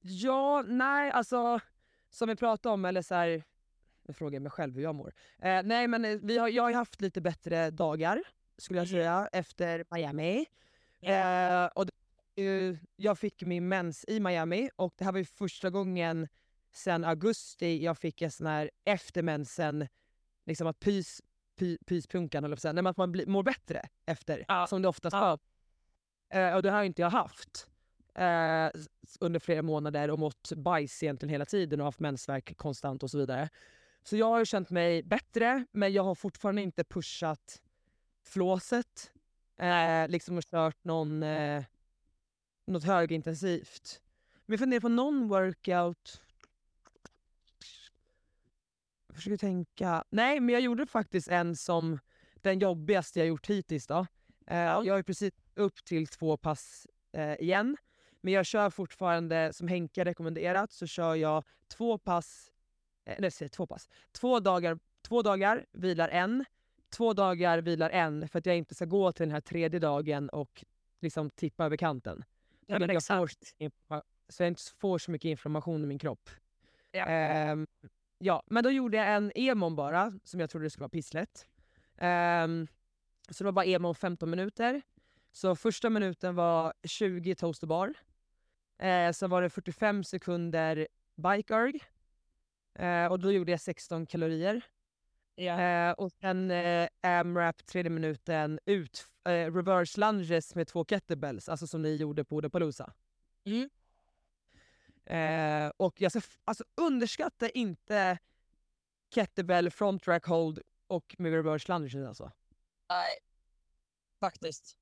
ja, 0.00 0.62
nej, 0.66 1.10
alltså 1.10 1.60
som 2.10 2.28
vi 2.28 2.36
pratade 2.36 2.72
om, 2.72 2.84
eller 2.84 3.02
så 3.02 3.14
här, 3.14 3.42
nu 4.02 4.14
frågar 4.14 4.32
jag 4.34 4.42
mig 4.42 4.50
själv 4.52 4.74
hur 4.74 4.82
jag 4.82 4.94
mår. 4.94 5.12
Eh, 5.38 5.62
nej, 5.64 5.88
men 5.88 6.04
eh, 6.04 6.18
vi 6.22 6.38
har, 6.38 6.48
jag 6.48 6.62
har 6.62 6.72
haft 6.72 7.00
lite 7.00 7.20
bättre 7.20 7.70
dagar, 7.70 8.22
skulle 8.58 8.78
jag 8.80 8.88
säga, 8.88 9.28
efter 9.32 9.84
Miami. 9.90 10.46
Eh, 11.00 11.66
och 11.66 11.86
det- 11.86 11.92
jag 12.96 13.18
fick 13.18 13.42
min 13.42 13.68
mens 13.68 14.04
i 14.08 14.20
Miami 14.20 14.70
och 14.76 14.94
det 14.96 15.04
här 15.04 15.12
var 15.12 15.18
ju 15.18 15.24
första 15.24 15.70
gången 15.70 16.28
sedan 16.76 17.04
augusti 17.04 17.84
jag 17.84 17.98
fick 17.98 18.22
en 18.22 18.30
sån 18.30 18.46
här 18.46 18.70
efter 18.84 19.22
mensen, 19.22 19.88
liksom 20.46 20.66
att 20.66 20.80
pys, 20.80 21.22
py, 21.58 21.78
pyspunkan, 21.86 22.44
eller 22.44 22.58
nej, 22.64 22.74
men 22.74 22.86
att 22.86 22.96
man 22.96 23.12
blir, 23.12 23.26
mår 23.26 23.42
bättre 23.42 23.82
efter, 24.06 24.44
Ja. 24.48 24.66
som 24.66 24.82
det 24.82 24.88
oftast 24.88 25.14
Ja. 25.14 25.38
Eh, 26.28 26.54
och 26.54 26.62
det 26.62 26.70
har 26.70 26.82
inte 26.84 27.02
jag 27.02 27.10
haft 27.10 27.68
eh, 28.14 28.70
under 29.20 29.40
flera 29.40 29.62
månader 29.62 30.10
och 30.10 30.18
mått 30.18 30.52
bajs 30.56 31.02
egentligen 31.02 31.30
hela 31.30 31.44
tiden 31.44 31.80
och 31.80 31.86
haft 31.86 32.00
mensvärk 32.00 32.56
konstant 32.56 33.02
och 33.02 33.10
så 33.10 33.18
vidare. 33.18 33.48
Så 34.02 34.16
jag 34.16 34.26
har 34.26 34.38
ju 34.38 34.44
känt 34.44 34.70
mig 34.70 35.02
bättre, 35.02 35.66
men 35.72 35.92
jag 35.92 36.02
har 36.04 36.14
fortfarande 36.14 36.62
inte 36.62 36.84
pushat 36.84 37.62
flåset. 38.24 39.10
Eh, 39.56 40.08
liksom 40.08 40.36
och 40.36 40.44
kört 40.44 40.84
någon, 40.84 41.22
eh, 41.22 41.64
något 42.66 42.84
högintensivt. 42.84 44.00
Men 44.46 44.52
jag 44.54 44.60
funderar 44.60 44.80
på 44.80 44.88
någon 44.88 45.28
workout. 45.28 46.23
Jag 49.14 49.18
försöker 49.18 49.36
tänka. 49.36 50.04
Nej, 50.10 50.40
men 50.40 50.52
jag 50.52 50.62
gjorde 50.62 50.86
faktiskt 50.86 51.28
en 51.28 51.56
som 51.56 51.98
den 52.34 52.58
jobbigaste 52.58 53.18
jag 53.18 53.28
gjort 53.28 53.46
hittills. 53.46 53.86
Då. 53.86 54.06
Eh, 54.46 54.56
jag 54.56 54.98
är 54.98 55.02
precis 55.02 55.32
upp 55.54 55.84
till 55.84 56.06
två 56.06 56.36
pass 56.36 56.86
eh, 57.12 57.34
igen. 57.34 57.76
Men 58.20 58.32
jag 58.32 58.46
kör 58.46 58.70
fortfarande, 58.70 59.52
som 59.52 59.68
Henke 59.68 60.04
rekommenderat, 60.04 60.72
så 60.72 60.86
kör 60.86 61.14
jag 61.14 61.44
två 61.68 61.98
pass 61.98 62.50
eller 63.04 63.30
säg 63.30 63.48
två 63.48 63.66
pass. 63.66 63.88
Två 64.12 64.40
dagar, 64.40 64.78
två 65.02 65.22
dagar, 65.22 65.66
vilar 65.72 66.08
en. 66.08 66.44
Två 66.96 67.12
dagar, 67.12 67.58
vilar 67.58 67.90
en 67.90 68.28
för 68.28 68.38
att 68.38 68.46
jag 68.46 68.56
inte 68.56 68.74
ska 68.74 68.84
gå 68.84 69.12
till 69.12 69.26
den 69.26 69.32
här 69.32 69.40
tredje 69.40 69.80
dagen 69.80 70.28
och 70.28 70.64
liksom 71.00 71.30
tippa 71.30 71.64
över 71.64 71.76
kanten. 71.76 72.24
Ja, 72.66 72.78
men 72.78 72.90
exakt. 72.90 73.54
så 74.28 74.42
jag 74.42 74.48
inte 74.48 74.62
får 74.78 74.98
så 74.98 75.10
mycket 75.10 75.28
information 75.28 75.84
i 75.84 75.86
min 75.86 75.98
kropp. 75.98 76.30
Ja. 76.90 77.06
Ehm, 77.06 77.66
ja, 78.18 78.42
men 78.46 78.64
då 78.64 78.70
gjorde 78.70 78.96
jag 78.96 79.14
en 79.14 79.32
emon 79.34 79.76
bara, 79.76 80.12
som 80.24 80.40
jag 80.40 80.50
trodde 80.50 80.70
skulle 80.70 80.82
vara 80.82 80.88
pisslätt. 80.88 81.46
Ehm, 81.98 82.66
så 83.30 83.44
det 83.44 83.48
var 83.48 83.52
bara 83.52 83.64
emon 83.64 83.94
15 83.94 84.30
minuter. 84.30 84.82
Så 85.32 85.56
första 85.56 85.90
minuten 85.90 86.34
var 86.34 86.72
20 86.84 87.34
toaster 87.34 87.66
bar. 87.66 87.94
Eh, 88.78 89.12
sen 89.12 89.30
var 89.30 89.42
det 89.42 89.50
45 89.50 90.04
sekunder 90.04 90.88
bike 91.16 91.54
erg. 91.54 91.80
Eh, 92.74 93.06
och 93.12 93.18
då 93.18 93.32
gjorde 93.32 93.50
jag 93.50 93.60
16 93.60 94.06
kalorier. 94.06 94.64
Ja. 95.34 95.60
Eh, 95.60 95.92
och 95.92 96.12
sen 96.20 96.50
eh, 96.50 96.88
AMRAP 97.00 97.66
tredje 97.66 97.90
minuten 97.90 98.58
ut, 98.66 99.06
eh, 99.24 99.30
reverse 99.30 100.00
lunges 100.00 100.54
med 100.54 100.66
två 100.68 100.84
kettlebells, 100.84 101.48
alltså 101.48 101.66
som 101.66 101.82
ni 101.82 101.96
gjorde 101.96 102.24
på 102.24 102.38
Udapalooza. 102.38 102.92
Mm. 103.44 103.70
Eh, 105.06 105.72
och 105.76 106.00
jag 106.00 106.12
ska 106.12 106.20
alltså, 106.44 106.64
underskatta 106.74 107.48
inte 107.48 108.18
kettlebell, 109.14 109.70
front 109.70 110.02
track 110.02 110.26
hold 110.26 110.62
och 110.86 111.14
med 111.18 111.32
reverse 111.32 111.72
lunges 111.72 111.94
alltså. 111.94 112.32
Nej. 112.88 113.18
Faktiskt. 114.20 114.76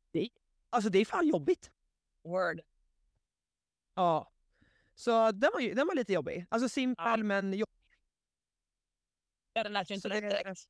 Alltså 0.70 0.90
det 0.90 0.98
är 0.98 1.04
fan 1.04 1.28
jobbigt. 1.28 1.70
Word. 2.24 2.60
Ja. 3.94 4.30
Så 4.94 5.32
den 5.32 5.50
var, 5.54 5.74
den 5.74 5.86
var 5.86 5.94
lite 5.94 6.12
jobbig. 6.12 6.46
Alltså 6.48 6.68
simpel 6.68 7.04
Ja. 7.06 7.16
men 7.16 7.52
jobbig. 7.52 7.76
Ja, 9.52 9.62
det 9.62 9.68
lät 9.68 9.90
ju 9.90 9.94
inte 9.94 10.08
det- 10.08 10.20
direkt. 10.20 10.68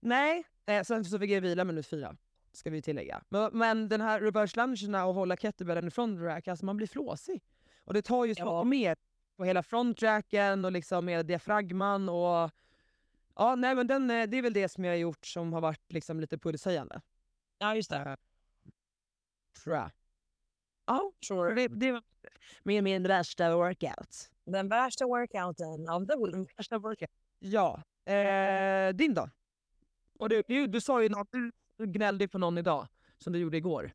Nej, 0.00 0.44
eh, 0.66 0.82
sen 0.82 1.04
så 1.04 1.18
fick 1.18 1.30
jag 1.30 1.40
vila 1.40 1.64
minut 1.64 1.86
fyra. 1.86 2.16
Ska 2.52 2.70
vi 2.70 2.82
tillägga. 2.82 3.22
Men, 3.28 3.58
men 3.58 3.88
den 3.88 4.00
här 4.00 4.20
reverse 4.20 4.56
lungerna 4.56 5.04
och 5.06 5.14
hålla 5.14 5.36
kettlebellen 5.36 5.88
i 5.88 5.90
front 5.90 6.20
rack, 6.20 6.48
alltså 6.48 6.64
man 6.64 6.76
blir 6.76 6.86
flåsig. 6.86 7.42
Och 7.84 7.94
det 7.94 8.02
tar 8.02 8.24
ju 8.24 8.34
så 8.34 8.42
Ja. 8.42 8.64
mycket 8.64 8.80
mer 8.80 8.96
på 9.36 9.44
hela 9.44 9.62
front 9.62 10.02
racken 10.02 10.64
och 10.64 10.72
liksom 10.72 11.04
med 11.04 11.26
diafragman 11.26 12.08
och... 12.08 12.50
Ja, 13.36 13.54
nej 13.56 13.74
men 13.74 13.86
den, 13.86 14.10
eh, 14.10 14.26
det 14.28 14.36
är 14.38 14.42
väl 14.42 14.52
det 14.52 14.68
som 14.68 14.84
jag 14.84 14.92
har 14.92 14.96
gjort 14.98 15.26
som 15.26 15.52
har 15.52 15.60
varit 15.60 15.92
liksom 15.92 16.20
lite 16.20 16.38
pulshöjande. 16.38 17.00
Ja, 17.58 17.74
just 17.76 17.90
det. 17.90 17.96
Eh, 17.96 18.14
Tror 19.64 19.76
jag. 19.76 19.90
Ja, 20.86 21.12
Sure. 21.26 21.54
det, 21.54 21.68
det 21.68 21.92
var 21.92 22.02
min, 22.62 22.84
min 22.84 23.02
värsta 23.02 23.56
workout. 23.56 24.30
Den 24.44 24.68
värsta 24.68 25.06
workouten 25.06 25.88
of 25.88 26.06
the 26.08 26.16
week. 26.16 26.58
Värsta 26.58 26.78
workout. 26.78 27.10
Ja. 27.38 27.82
Eh, 28.12 28.92
din 28.94 29.14
då? 29.14 29.30
Och 30.18 30.28
du, 30.28 30.42
du, 30.48 30.66
du 30.66 30.80
sa 30.80 31.02
ju 31.02 31.08
något, 31.08 31.28
du 31.76 31.86
gnällde 31.86 32.28
på 32.28 32.38
någon 32.38 32.58
idag 32.58 32.86
som 33.18 33.32
du 33.32 33.38
gjorde 33.38 33.56
igår. 33.56 33.92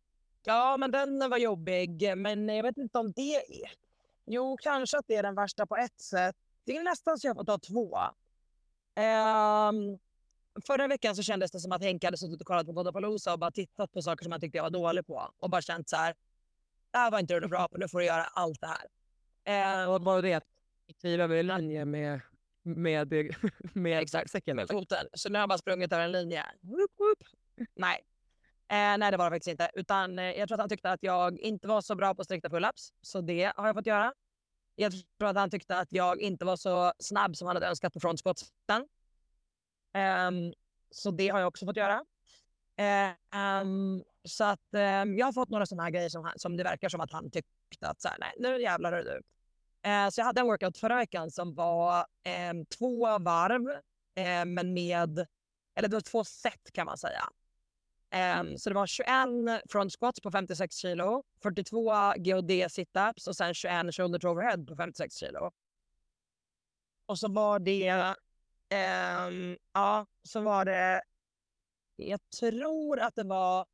Ja, 0.47 0.77
men 0.77 0.91
den 0.91 1.29
var 1.29 1.37
jobbig. 1.37 2.17
Men 2.17 2.49
jag 2.49 2.63
vet 2.63 2.77
inte 2.77 2.97
om 2.99 3.11
det 3.11 3.35
är... 3.35 3.71
Jo, 4.25 4.57
kanske 4.61 4.97
att 4.97 5.07
det 5.07 5.15
är 5.15 5.23
den 5.23 5.35
värsta 5.35 5.65
på 5.65 5.77
ett 5.77 6.01
sätt. 6.01 6.35
Det 6.63 6.77
är 6.77 6.83
nästan 6.83 7.17
så 7.19 7.27
jag 7.27 7.35
får 7.35 7.43
ta 7.43 7.57
två. 7.59 7.97
Ehm, 8.95 9.97
förra 10.67 10.87
veckan 10.87 11.15
så 11.15 11.23
kändes 11.23 11.51
det 11.51 11.59
som 11.59 11.71
att 11.71 11.83
Henke 11.83 12.07
hade 12.07 12.17
suttit 12.17 12.41
och 12.41 12.47
kollat 12.47 12.65
på 12.65 12.71
Godapalooza 12.71 13.33
och 13.33 13.39
bara 13.39 13.51
tittat 13.51 13.91
på 13.91 14.01
saker 14.01 14.23
som 14.23 14.31
han 14.31 14.41
tyckte 14.41 14.57
jag 14.57 14.63
var 14.63 14.69
dålig 14.69 15.07
på. 15.07 15.31
Och 15.39 15.49
bara 15.49 15.61
känt 15.61 15.89
så 15.89 15.95
här. 15.95 16.15
Det 16.91 16.97
här 16.97 17.11
var 17.11 17.19
inte 17.19 17.39
du 17.39 17.47
bra 17.47 17.67
på, 17.67 17.77
nu 17.77 17.87
får 17.87 17.99
du 17.99 18.05
göra 18.05 18.23
allt 18.23 18.61
det 18.61 18.67
här. 18.67 18.87
Ehm, 19.43 19.89
Och 19.89 20.01
bara 20.01 20.21
det 20.21 20.33
att 20.33 20.47
kliva 20.99 21.23
en 21.23 21.47
linje 21.47 21.85
med, 21.85 22.21
med, 22.63 23.13
med 23.73 23.99
Exakt. 24.01 24.31
säcken. 24.31 24.55
med 24.55 24.67
foten. 24.69 25.07
Så 25.13 25.29
nu 25.29 25.35
har 25.35 25.41
jag 25.41 25.49
bara 25.49 25.57
sprungit 25.57 25.93
över 25.93 26.03
en 26.03 26.11
linje. 26.11 26.45
Woop, 26.61 26.91
woop. 26.97 27.23
Nej. 27.75 28.03
Eh, 28.69 28.97
nej, 28.97 29.11
det 29.11 29.17
var 29.17 29.25
det 29.25 29.35
faktiskt 29.35 29.51
inte. 29.51 29.71
Utan 29.73 30.19
eh, 30.19 30.25
jag 30.25 30.47
tror 30.47 30.55
att 30.55 30.59
han 30.59 30.69
tyckte 30.69 30.91
att 30.91 31.03
jag 31.03 31.39
inte 31.39 31.67
var 31.67 31.81
så 31.81 31.95
bra 31.95 32.15
på 32.15 32.23
strikta 32.23 32.49
pull-ups. 32.49 32.93
Så 33.01 33.21
det 33.21 33.51
har 33.55 33.67
jag 33.67 33.75
fått 33.75 33.85
göra. 33.85 34.13
Jag 34.75 34.91
tror 34.91 35.29
att 35.29 35.35
han 35.35 35.49
tyckte 35.49 35.77
att 35.77 35.91
jag 35.91 36.21
inte 36.21 36.45
var 36.45 36.55
så 36.55 36.93
snabb 36.99 37.35
som 37.35 37.47
han 37.47 37.55
hade 37.55 37.67
önskat 37.67 37.93
på 37.93 37.99
front 37.99 38.21
Um, 38.71 38.83
ehm, 39.93 40.53
så 40.91 41.11
det 41.11 41.29
har 41.29 41.39
jag 41.39 41.47
också 41.47 41.65
fått 41.65 41.75
göra. 41.77 42.05
Eh, 42.77 43.63
så 44.23 44.43
att 44.43 44.59
um, 44.71 45.17
jag 45.17 45.25
har 45.25 45.33
fått 45.33 45.49
några 45.49 45.65
sådana 45.65 45.83
här 45.83 45.89
grejer 45.89 46.09
som, 46.09 46.23
han, 46.23 46.33
som 46.39 46.57
det 46.57 46.63
verkar 46.63 46.89
som 46.89 47.01
att 47.01 47.11
han 47.11 47.31
tyckte 47.31 47.87
att 47.87 48.01
så 48.01 48.07
här, 48.07 48.17
nej, 48.19 48.33
nu 48.39 48.61
jävlar 48.61 48.91
är 48.91 49.03
du. 49.03 49.15
Uh, 49.89 50.09
så 50.09 50.21
jag 50.21 50.25
hade 50.25 50.41
en 50.41 50.47
workout 50.47 50.77
förra 50.77 50.95
veckan 50.95 51.31
som 51.31 51.55
var 51.55 52.05
ehm, 52.23 52.65
två 52.65 53.17
varv 53.19 53.69
eh, 54.15 54.45
men 54.45 54.73
med, 54.73 55.27
eller 55.75 55.89
det 55.89 55.95
var 55.95 56.01
två 56.01 56.23
set 56.23 56.71
kan 56.73 56.85
man 56.85 56.97
säga. 56.97 57.29
Ehm, 58.09 58.57
så 58.57 58.69
det 58.69 58.75
var 58.75 58.87
21 58.87 59.61
front 59.69 59.93
squats 59.93 60.21
på 60.21 60.31
56 60.31 60.75
kilo, 60.75 61.23
42 61.43 62.13
GOD 62.17 62.51
situps 62.71 63.27
och 63.27 63.35
sen 63.35 63.53
21 63.53 63.95
shoulder 63.95 64.19
to 64.19 64.27
overhead 64.27 64.65
på 64.67 64.75
56 64.75 65.15
kilo. 65.15 65.51
Och 67.05 67.19
så 67.19 67.27
var 67.31 67.59
det, 67.59 68.15
ehm, 68.69 69.57
ja, 69.73 70.05
så 70.23 70.41
var 70.41 70.65
det, 70.65 71.01
jag 71.95 72.19
tror 72.39 72.99
att 72.99 73.15
det 73.15 73.23
var, 73.23 73.65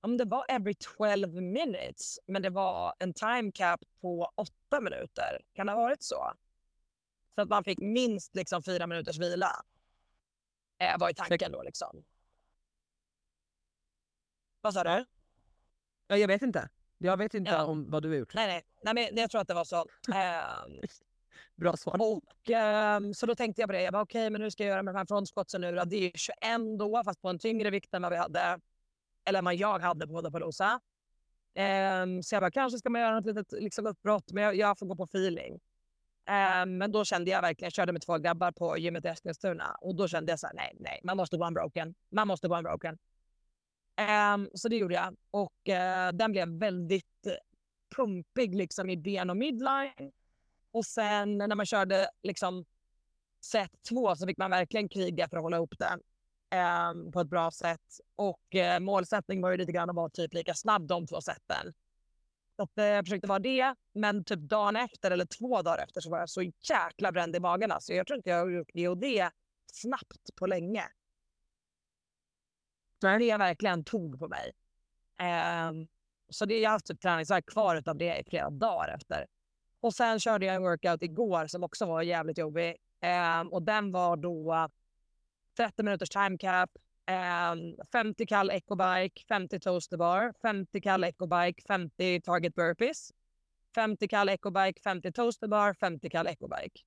om 0.00 0.16
det 0.16 0.24
var 0.24 0.44
every 0.48 0.74
12 0.98 1.42
minutes, 1.42 2.18
men 2.26 2.42
det 2.42 2.50
var 2.50 2.94
en 2.98 3.14
time 3.14 3.52
cap 3.52 3.80
på 4.00 4.32
8 4.34 4.80
minuter. 4.80 5.40
Kan 5.54 5.66
det 5.66 5.72
ha 5.72 5.80
varit 5.80 6.02
så? 6.02 6.32
Så 7.34 7.42
att 7.42 7.48
man 7.48 7.64
fick 7.64 7.78
minst 7.78 8.36
liksom 8.36 8.62
fyra 8.62 8.86
minuters 8.86 9.18
vila. 9.18 9.64
Eh, 10.78 10.98
var 10.98 11.10
i 11.10 11.14
tanken 11.14 11.52
då 11.52 11.62
liksom. 11.62 12.04
Vad 14.60 14.74
sa 14.74 14.84
du? 14.84 15.04
Ja, 16.06 16.16
jag 16.16 16.28
vet 16.28 16.42
inte. 16.42 16.68
Jag 16.98 17.16
vet 17.16 17.34
inte 17.34 17.50
Ja. 17.50 17.64
om 17.64 17.90
vad 17.90 18.02
du 18.02 18.08
har 18.08 18.16
gjort. 18.16 18.34
Nej, 18.34 18.46
nej, 18.46 18.62
nej 18.94 18.94
men 19.12 19.16
jag 19.22 19.30
tror 19.30 19.40
att 19.40 19.48
det 19.48 19.54
var 19.54 19.64
så. 19.64 19.86
Ehm, 20.14 20.80
Bra 21.56 21.76
svar. 21.76 21.96
och, 22.00 22.50
ehm, 22.50 23.14
så 23.14 23.26
då 23.26 23.34
tänkte 23.34 23.62
jag 23.62 23.68
på 23.68 23.72
det. 23.72 23.82
Jag 23.82 23.92
bara, 23.92 24.02
okej, 24.02 24.30
men 24.30 24.42
hur 24.42 24.50
ska 24.50 24.62
jag 24.62 24.70
göra 24.70 24.82
med 24.82 24.94
de 24.94 24.98
här 24.98 25.06
frontsquatsen 25.06 25.60
nu 25.60 25.72
då? 25.76 25.84
Det 25.84 25.96
är 25.96 26.00
ju 26.00 26.10
21 26.14 26.78
då, 26.78 27.02
fast 27.04 27.22
på 27.22 27.28
en 27.28 27.38
tyngre 27.38 27.70
vikt 27.70 27.94
än 27.94 28.02
vad 28.02 28.10
vi 28.12 28.18
hade. 28.18 28.60
Eller 29.24 29.42
vad 29.42 29.54
jag 29.54 29.78
hade 29.78 30.06
på 30.06 30.12
Podapalooza. 30.12 30.80
Um, 32.02 32.22
så 32.22 32.34
jag 32.34 32.42
bara, 32.42 32.50
kanske 32.50 32.78
ska 32.78 32.90
man 32.90 33.00
göra 33.00 33.14
något 33.14 33.26
litet 33.26 33.52
liksom, 33.52 33.86
uppbrott, 33.86 34.32
men 34.32 34.44
jag, 34.44 34.54
jag 34.56 34.78
får 34.78 34.86
gå 34.86 34.96
på 34.96 35.04
feeling. 35.04 35.60
Ehm, 36.26 36.78
men 36.78 36.92
då 36.92 37.04
kände 37.04 37.30
jag 37.30 37.42
verkligen, 37.42 37.66
jag 37.66 37.72
körde 37.72 37.92
med 37.92 38.02
två 38.02 38.18
grabbar 38.18 38.52
på 38.52 38.78
gymmet 38.78 39.04
i 39.04 39.08
Eskilstuna. 39.08 39.76
Och 39.80 39.94
då 39.96 40.08
kände 40.08 40.32
jag 40.32 40.40
så 40.40 40.46
här, 40.46 40.54
nej, 40.54 40.76
nej, 40.80 41.00
man 41.04 41.16
måste 41.16 41.36
gå 41.36 41.46
unbroken. 41.46 41.94
Man 42.10 42.28
måste 42.28 42.48
gå 42.48 42.56
unbroken. 42.56 42.98
Um, 44.00 44.50
så 44.54 44.68
det 44.68 44.76
gjorde 44.76 44.94
jag. 44.94 45.16
Och 45.30 45.68
uh, 45.68 46.16
den 46.16 46.32
blev 46.32 46.48
väldigt 46.48 47.26
eh, 47.26 47.32
pumpig 47.96 48.54
liksom 48.54 48.90
i 48.90 48.96
ben 48.96 49.30
och 49.30 49.36
midline. 49.36 50.12
Och 50.72 50.84
sen 50.84 51.38
när 51.38 51.54
man 51.54 51.66
körde 51.66 52.08
liksom 52.22 52.64
set 53.44 53.70
två 53.88 54.16
så 54.16 54.26
fick 54.26 54.38
man 54.38 54.50
verkligen 54.50 54.88
kriga 54.88 55.28
för 55.28 55.36
att 55.36 55.42
hålla 55.42 55.58
upp 55.58 55.74
den 55.78 56.00
um, 56.90 57.12
på 57.12 57.20
ett 57.20 57.28
bra 57.28 57.50
sätt. 57.50 58.00
Och 58.16 58.40
uh, 58.54 58.80
målsättningen 58.80 59.42
var 59.42 59.50
ju 59.50 59.56
lite 59.56 59.72
grann 59.72 59.90
att 59.90 59.96
vara 59.96 60.10
typ 60.10 60.34
lika 60.34 60.54
snabb 60.54 60.86
de 60.86 61.06
två 61.06 61.20
seten. 61.20 61.72
Så 62.56 62.62
att, 62.62 62.78
uh, 62.78 62.84
jag 62.84 63.04
försökte 63.04 63.28
vara 63.28 63.38
det, 63.38 63.74
men 63.92 64.24
typ 64.24 64.40
dagen 64.40 64.76
efter 64.76 65.10
eller 65.10 65.26
två 65.26 65.62
dagar 65.62 65.84
efter 65.84 66.00
så 66.00 66.10
var 66.10 66.18
jag 66.18 66.30
så 66.30 66.42
jäkla 66.42 67.12
bränd 67.12 67.36
i 67.36 67.40
magen. 67.40 67.72
Alltså. 67.72 67.92
Jag 67.92 68.06
tror 68.06 68.16
inte 68.16 68.30
jag 68.30 68.38
har 68.38 68.50
gjort 68.50 68.70
det 68.74 68.88
och 68.88 68.98
det 68.98 69.30
snabbt 69.72 70.36
på 70.36 70.46
länge. 70.46 70.84
Det 73.00 73.36
verkligen 73.36 73.84
tog 73.84 74.18
på 74.18 74.28
mig. 74.28 74.52
Um, 75.68 75.88
så 76.28 76.44
det, 76.44 76.58
jag 76.58 76.70
har 76.70 76.72
haft 76.72 76.86
typ 76.86 77.00
träningsvärk 77.00 77.46
kvar 77.46 77.82
av 77.86 77.96
det 77.96 78.18
i 78.18 78.24
flera 78.30 78.50
dagar 78.50 78.94
efter. 78.94 79.26
Och 79.80 79.94
sen 79.94 80.20
körde 80.20 80.46
jag 80.46 80.54
en 80.54 80.62
workout 80.62 81.02
igår 81.02 81.46
som 81.46 81.64
också 81.64 81.86
var 81.86 82.02
jävligt 82.02 82.38
jobbig. 82.38 82.76
Um, 83.40 83.48
och 83.48 83.62
den 83.62 83.92
var 83.92 84.16
då 84.16 84.68
30 85.56 85.82
minuters 85.82 86.08
time 86.08 86.38
cap, 86.38 86.70
50 87.92 88.22
ehm, 88.22 88.26
kall 88.26 88.50
ecobike, 88.50 89.24
50 89.28 89.60
toaster 89.60 89.96
bar, 89.96 90.32
50 90.42 90.80
kall 90.80 91.04
ecobike, 91.04 91.62
50 91.66 92.20
target 92.20 92.54
burpees, 92.54 93.12
50 93.74 94.08
kall 94.08 94.28
ecobike, 94.28 94.80
50 94.82 95.12
toaster 95.12 95.48
bar, 95.48 95.74
50 95.74 96.10
kall 96.10 96.26
ecobike. 96.26 96.80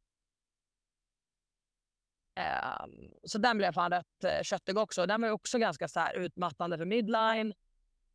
Ehm, 2.36 3.12
så 3.24 3.38
den 3.38 3.58
blev 3.58 3.72
fan 3.72 3.92
rätt 3.92 4.24
uh, 4.26 4.44
köttig 4.44 4.78
också. 4.78 5.06
Den 5.06 5.22
var 5.22 5.30
också 5.30 5.58
ganska 5.58 5.88
så 5.88 6.00
här 6.00 6.14
utmattande 6.14 6.78
för 6.78 6.86
midline. 6.86 7.54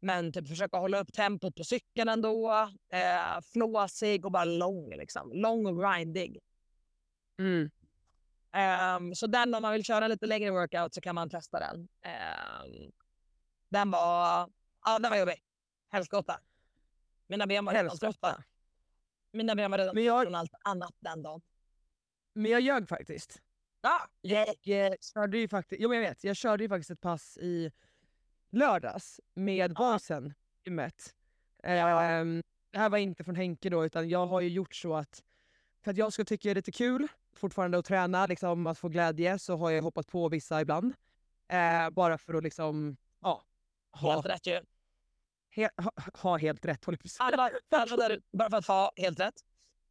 Men 0.00 0.33
typ 0.33 0.48
försöka 0.48 0.76
hålla 0.76 1.00
upp 1.00 1.12
tempot 1.12 1.54
på 1.54 1.64
cykeln 1.64 2.09
ändå. 2.09 2.50
Uh, 2.94 3.40
flåsig 3.52 4.24
och 4.24 4.33
bara 4.33 4.44
lång 4.44 4.90
liksom. 4.90 5.33
Lång 5.33 5.66
och 5.66 5.81
grindig. 5.83 6.38
Mm. 7.38 7.70
Ehm, 8.52 9.14
så 9.14 9.26
den 9.26 9.54
om 9.54 9.62
man 9.62 9.72
vill 9.72 9.85
köra 9.85 10.09
lite 10.09 10.26
längre 10.26 10.50
workout 10.50 10.94
så 10.94 11.00
kan 11.00 11.14
man 11.14 11.31
testa 11.31 11.59
den. 11.59 11.88
Ehm, 12.02 12.92
den 13.68 13.90
var, 13.90 14.50
ja 14.85 14.98
den 14.98 15.11
var 15.11 15.18
jobbig. 15.18 15.42
Helskotta. 15.90 16.40
Mina 17.26 17.46
ben 17.46 17.64
var 17.64 17.72
redan 17.72 17.98
trötta. 17.98 18.44
Mina 19.33 19.54
ben 19.54 19.70
var 19.70 19.78
redan 19.78 20.04
jag, 20.04 20.22
från 20.22 20.35
allt 20.35 20.54
annat 20.64 20.94
den 21.00 21.22
dagen. 21.22 21.40
Men 22.33 22.50
jag 22.50 22.61
ljög 22.61 22.88
faktiskt. 22.88 23.42
Ja, 23.80 24.08
Jag 24.20 24.48
eh, 24.88 24.94
körde 25.00 25.38
ju 25.38 25.48
faktiskt, 25.48 25.82
jo 25.82 25.94
jag 25.94 26.00
vet, 26.00 26.24
jag 26.24 26.36
körde 26.36 26.64
ju 26.64 26.68
faktiskt 26.68 26.90
ett 26.90 27.00
pass 27.00 27.38
i 27.38 27.72
lördags 28.50 29.20
med 29.34 29.74
basen 29.74 30.26
i 30.26 30.34
gymmet. 30.64 31.14
Ehm, 31.62 32.42
det 32.70 32.78
här 32.78 32.88
var 32.88 32.98
inte 32.98 33.24
från 33.24 33.36
Henke 33.36 33.70
då, 33.70 33.84
utan 33.84 34.08
jag 34.08 34.26
har 34.26 34.40
ju 34.40 34.48
gjort 34.48 34.74
så 34.74 34.94
att 34.94 35.24
för 35.84 35.90
att 35.90 35.96
jag 35.96 36.12
ska 36.12 36.24
tycka 36.24 36.48
det 36.48 36.50
är 36.50 36.54
lite 36.54 36.72
kul 36.72 37.08
fortfarande 37.36 37.78
att 37.78 37.84
träna, 37.84 38.26
liksom 38.26 38.66
att 38.66 38.78
få 38.78 38.88
glädje, 38.88 39.38
så 39.38 39.56
har 39.56 39.70
jag 39.70 39.82
hoppat 39.82 40.06
på 40.06 40.28
vissa 40.28 40.60
ibland. 40.60 40.94
Eh, 41.48 41.90
bara 41.90 42.18
för 42.18 42.34
att 42.34 42.42
liksom, 42.42 42.96
ja, 43.20 43.42
ha, 43.92 44.12
helt 44.12 44.26
rätt 44.26 44.46
ju. 44.46 44.60
he, 45.50 45.70
ha, 45.76 45.92
ha 46.14 46.36
helt 46.36 46.64
rätt. 46.64 46.84
håller 46.84 46.98
jag 47.02 47.18
på. 47.18 47.24
Alla, 47.24 47.50
alla 47.70 47.96
där, 47.96 48.20
bara 48.32 48.50
för 48.50 48.56
att 48.56 48.66
ha 48.66 48.92
helt 48.96 49.20
rätt. 49.20 49.44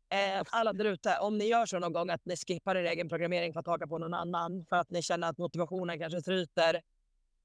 Eh, 0.10 0.44
alla 0.50 0.74
där 0.74 0.86
ute, 0.86 1.18
om 1.20 1.38
ni 1.38 1.46
gör 1.46 1.66
så 1.66 1.80
någon 1.80 1.94
gång 1.94 2.10
att 2.10 2.26
ni 2.26 2.36
skippar 2.38 2.76
er 2.76 2.84
egen 2.84 3.10
programmering 3.10 3.54
för 3.54 3.60
att 3.60 3.68
haka 3.68 3.88
på 3.88 3.98
någon 3.98 4.14
annan 4.14 4.66
för 4.70 4.76
att 4.76 4.90
ni 4.90 5.02
känner 5.02 5.30
att 5.30 5.38
motivationen 5.38 6.00
kanske 6.00 6.22
tryter 6.22 6.82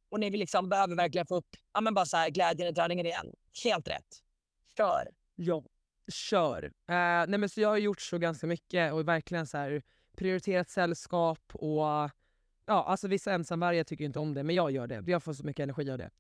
och 0.09 0.21
ni 0.21 0.31
vill 0.31 0.41
liksom 0.41 0.69
behöver 0.69 0.97
verkligen 0.97 1.27
få 1.27 1.37
upp 1.37 1.47
ja, 1.73 1.81
men 1.81 1.95
bara 1.95 2.07
så 2.07 2.17
här, 2.17 2.31
glädjen 2.31 2.69
i 2.69 2.75
träningen 2.75 3.07
igen. 3.07 3.33
Helt 3.65 3.89
rätt. 3.89 4.23
Kör. 4.77 5.09
Ja, 5.35 5.65
kör. 6.13 6.65
Eh, 6.65 6.71
nej 7.29 7.39
men 7.39 7.49
så 7.49 7.61
jag 7.61 7.69
har 7.69 7.77
gjort 7.77 8.01
så 8.01 8.19
ganska 8.19 8.47
mycket 8.47 8.93
och 8.93 9.09
verkligen 9.09 9.47
så 9.47 9.59
här 9.59 9.83
prioriterat 10.17 10.71
sällskap 10.71 11.53
och 11.55 11.83
ja, 11.83 12.11
alltså 12.67 13.09
vissa 13.09 13.33
ensamvargar 13.33 13.85
tycker 13.85 14.05
inte 14.05 14.19
om 14.19 14.35
det, 14.35 14.43
men 14.43 14.55
jag 14.55 14.71
gör 14.71 14.87
det. 14.87 15.05
Jag 15.07 15.23
får 15.23 15.33
så 15.33 15.45
mycket 15.47 15.63
energi 15.63 15.91
av 15.91 15.99
det. 15.99 16.11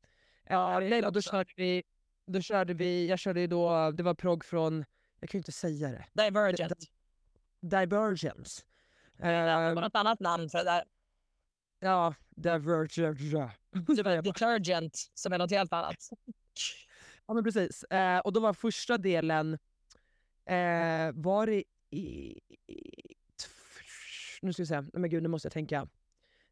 Ja, 0.48 0.74
Eh, 0.74 0.80
det 0.80 0.88
nej, 0.88 1.00
klart 1.00 1.08
och 1.08 1.12
då 1.12 1.20
körde 1.20 1.52
vi, 1.56 1.82
då 2.26 2.40
körde 2.40 2.74
vi, 2.74 3.08
jag 3.08 3.18
körde 3.18 3.40
ju 3.40 3.46
då, 3.46 3.90
det 3.90 4.02
var 4.02 4.14
progg 4.14 4.44
från, 4.44 4.84
jag 5.22 5.30
kan 5.30 5.38
ju 5.38 5.40
inte 5.40 5.52
säga 5.52 5.88
det, 5.90 6.24
Divergent. 6.24 6.90
Divergence. 7.60 8.62
Det 9.16 9.26
Eh, 9.28 9.74
var 9.74 9.82
något 9.82 9.94
annat 9.94 10.20
namn 10.20 10.48
för 10.48 10.58
det 10.58 10.64
där. 10.64 10.84
ja, 11.80 12.14
Divergence. 12.30 13.50
Detergent, 14.22 15.10
som 15.14 15.32
är 15.32 15.38
något 15.38 15.50
helt 15.50 15.72
annat. 15.72 16.10
Ja 17.26 17.34
men 17.34 17.44
precis. 17.44 17.84
Eh, 17.84 18.18
och 18.18 18.32
då 18.32 18.40
var 18.40 18.52
första 18.52 18.98
delen, 18.98 19.58
eh, 20.46 21.12
var 21.14 21.46
det 21.46 21.64
i, 21.90 22.38
i, 22.66 23.14
nu 24.42 24.52
ska 24.52 24.62
vi 24.62 24.66
se, 24.66 24.80
nej 24.80 24.90
men 24.92 25.10
gud 25.10 25.22
nu 25.22 25.28
måste 25.28 25.46
jag 25.46 25.52
tänka. 25.52 25.88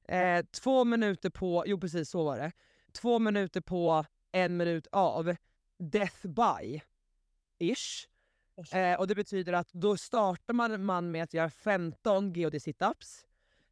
Eh, 0.08 0.44
två 0.44 0.84
minuter 0.84 1.30
på, 1.30 1.64
jo 1.66 1.80
precis 1.80 2.10
så 2.10 2.24
var 2.24 2.36
det. 2.38 2.52
Två 2.92 3.18
minuter 3.18 3.60
på, 3.60 4.04
en 4.32 4.56
minut 4.56 4.86
av, 4.92 5.36
death 5.78 6.26
by, 6.26 6.80
ish. 7.58 8.08
Eh, 8.72 8.98
och 9.00 9.06
det 9.06 9.14
betyder 9.14 9.52
att 9.52 9.72
då 9.72 9.96
startar 9.96 10.54
man, 10.54 10.84
man 10.84 11.10
med 11.10 11.22
att 11.22 11.34
göra 11.34 11.50
15 11.50 12.32
GOD 12.32 12.62
situps. 12.62 13.26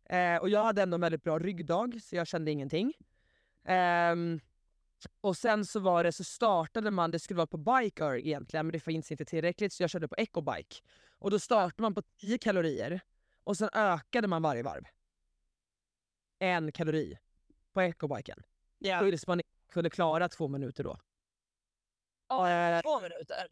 Eh, 0.05 0.37
och 0.37 0.49
jag 0.49 0.65
hade 0.65 0.83
ändå 0.83 0.95
en 0.95 1.01
väldigt 1.01 1.23
bra 1.23 1.39
ryggdag 1.39 2.03
så 2.03 2.17
jag 2.17 2.27
kände 2.27 2.51
ingenting. 2.51 2.93
Ehm, 3.65 4.41
och 5.21 5.37
sen 5.37 5.65
så 5.65 5.81
var 5.81 6.05
det 6.05 6.13
så 6.13 6.25
startade 6.25 6.91
man, 6.91 7.11
det 7.11 7.19
skulle 7.19 7.37
vara 7.37 7.47
på 7.47 7.57
biker 7.57 8.15
egentligen 8.15 8.67
men 8.67 8.73
det 8.73 8.81
finns 8.81 9.11
inte 9.11 9.25
tillräckligt 9.25 9.73
så 9.73 9.83
jag 9.83 9.91
körde 9.91 10.09
på 10.09 10.15
ecobike. 10.19 10.77
Och 11.19 11.31
då 11.31 11.39
startade 11.39 11.83
man 11.83 11.95
på 11.95 12.03
10 12.03 12.39
kalorier 12.39 13.01
och 13.45 13.57
sen 13.57 13.69
ökade 13.73 14.29
man 14.29 14.43
varje 14.43 14.63
varv. 14.63 14.85
En 16.39 16.73
kalori 16.73 17.19
på 17.73 17.81
ecobiken. 17.81 18.43
Ja. 18.79 19.01
Tills 19.01 19.27
man 19.27 19.41
kunde 19.73 19.91
klara 19.91 20.29
två 20.29 20.49
minuter 20.49 20.85
då. 20.85 20.91
Eh, 22.31 22.83
Två 22.83 23.01
minuter. 23.01 23.49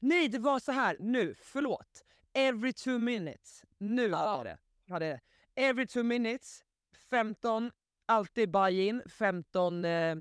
Nej, 0.00 0.28
det 0.28 0.38
var 0.38 0.58
så 0.58 0.72
här 0.72 0.96
nu. 1.00 1.34
Förlåt. 1.42 2.04
Every 2.32 2.72
two 2.72 2.98
minutes. 2.98 3.64
Nu 3.78 4.08
jag 4.08 4.44
det. 4.44 4.58
Jag 4.84 4.94
hade 4.94 5.06
det. 5.06 5.20
Every 5.54 5.86
two 5.86 6.02
minutes, 6.02 6.64
15, 7.10 7.70
alltid 8.06 8.50
buy-in, 8.50 9.02
15 9.08 9.84
eh, 9.84 10.16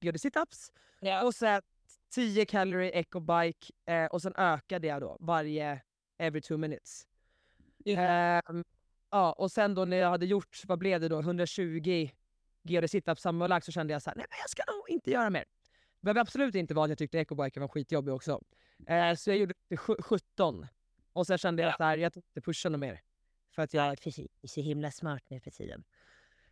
gjorde 0.00 0.18
situps. 0.18 0.72
Ja. 1.00 1.24
Och 1.24 1.34
sen 1.34 1.62
10 2.10 2.46
calorie 2.46 2.90
ecobike 2.90 3.72
eh, 3.86 4.06
och 4.06 4.22
sen 4.22 4.34
ökade 4.36 4.86
jag 4.86 5.00
då 5.00 5.16
varje 5.20 5.82
every 6.18 6.40
two 6.40 6.56
minutes. 6.56 7.06
Ehm, 7.86 8.64
ja, 9.10 9.32
och 9.32 9.52
sen 9.52 9.74
då 9.74 9.84
när 9.84 9.96
jag 9.96 10.10
hade 10.10 10.26
gjort, 10.26 10.62
vad 10.66 10.78
blev 10.78 11.00
det 11.00 11.08
då, 11.08 11.20
120 11.20 12.10
GD 12.62 12.90
situps 12.90 13.22
sammanlagt 13.22 13.66
så 13.66 13.72
kände 13.72 13.92
jag 13.92 14.02
så 14.02 14.10
här, 14.10 14.16
nej 14.16 14.26
men 14.30 14.38
jag 14.38 14.50
ska 14.50 14.62
nog 14.72 14.88
inte 14.88 15.10
göra 15.10 15.30
mer. 15.30 15.44
Behöver 16.02 16.20
absolut 16.20 16.54
inte 16.54 16.74
vara 16.74 16.84
att 16.84 16.88
jag 16.90 16.98
tyckte 16.98 17.18
ecobiken 17.18 17.60
var 17.60 17.68
skitjobbig 17.68 18.14
också. 18.14 18.40
Eh, 18.86 19.14
så 19.14 19.30
jag 19.30 19.36
gjorde 19.38 19.54
det 19.68 19.76
sju- 19.76 19.96
17. 20.02 20.66
Och 21.12 21.26
sen 21.26 21.38
kände 21.38 21.62
jag 21.62 21.70
Ja. 21.72 21.76
så 21.76 21.84
här, 21.84 21.96
jag 21.98 22.12
tänkte 22.12 22.40
pusha 22.40 22.68
något 22.68 22.80
mer. 22.80 23.00
För 23.54 23.62
att 23.62 23.74
jag 23.74 23.86
är 23.86 24.46
så 24.48 24.60
himla 24.60 24.90
smart 24.90 25.22
nu 25.28 25.40
för 25.40 25.50
tiden. 25.50 25.84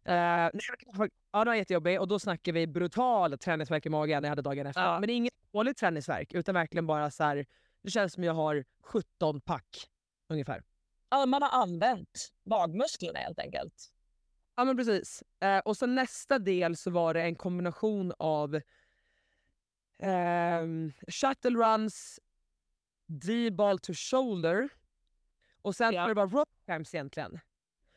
Nej, 0.05 0.51
men- 0.93 1.11
ja, 1.33 1.45
det 1.45 1.51
var 1.51 1.55
jättejobbigt 1.55 2.01
och 2.01 2.09
då 2.09 2.19
snackar 2.19 2.53
vi 2.53 2.67
brutal 2.67 3.39
träningsvärk 3.39 3.87
i 3.87 3.89
magen 3.89 4.23
jag 4.25 4.29
hade 4.29 4.43
dagen 4.43 4.67
efter. 4.67 4.83
Ja. 4.83 5.01
Men 5.01 5.07
det 5.07 5.13
är 5.13 5.17
ingen 5.17 5.31
dålig 5.53 5.77
träningsvärk 5.77 6.33
utan 6.35 6.55
verkligen 6.55 6.87
bara 6.87 7.11
så 7.11 7.25
här, 7.25 7.47
det 7.83 7.91
känns 7.91 8.13
som 8.13 8.25
jag 8.25 8.35
har 8.35 8.65
17 8.83 9.41
pack 9.41 9.87
ungefär. 10.29 10.63
Ja, 11.11 11.27
man 11.27 11.43
har 11.43 11.63
använt 11.63 12.33
magmusklerna 12.45 13.19
helt 13.19 13.39
enkelt. 13.39 13.93
Ja 14.57 14.65
men 14.65 14.77
precis. 14.77 15.23
Eh, 15.41 15.59
och 15.59 15.77
så 15.77 15.87
nästa 15.87 16.39
del 16.39 16.77
så 16.77 16.91
var 16.91 17.15
det 17.15 17.23
en 17.23 17.35
kombination 17.35 18.13
av 18.19 18.61
ehm, 20.03 20.93
shuttle 21.09 21.51
runs, 21.59 22.21
D-ball 23.07 23.79
to 23.79 23.93
shoulder 23.95 24.69
och 25.63 25.77
sen 25.77 25.95
Ja. 25.95 26.03
var 26.03 26.09
det 26.09 26.15
bara 26.15 26.27
rope 26.27 26.53
climbs 26.65 26.95
egentligen. 26.95 27.39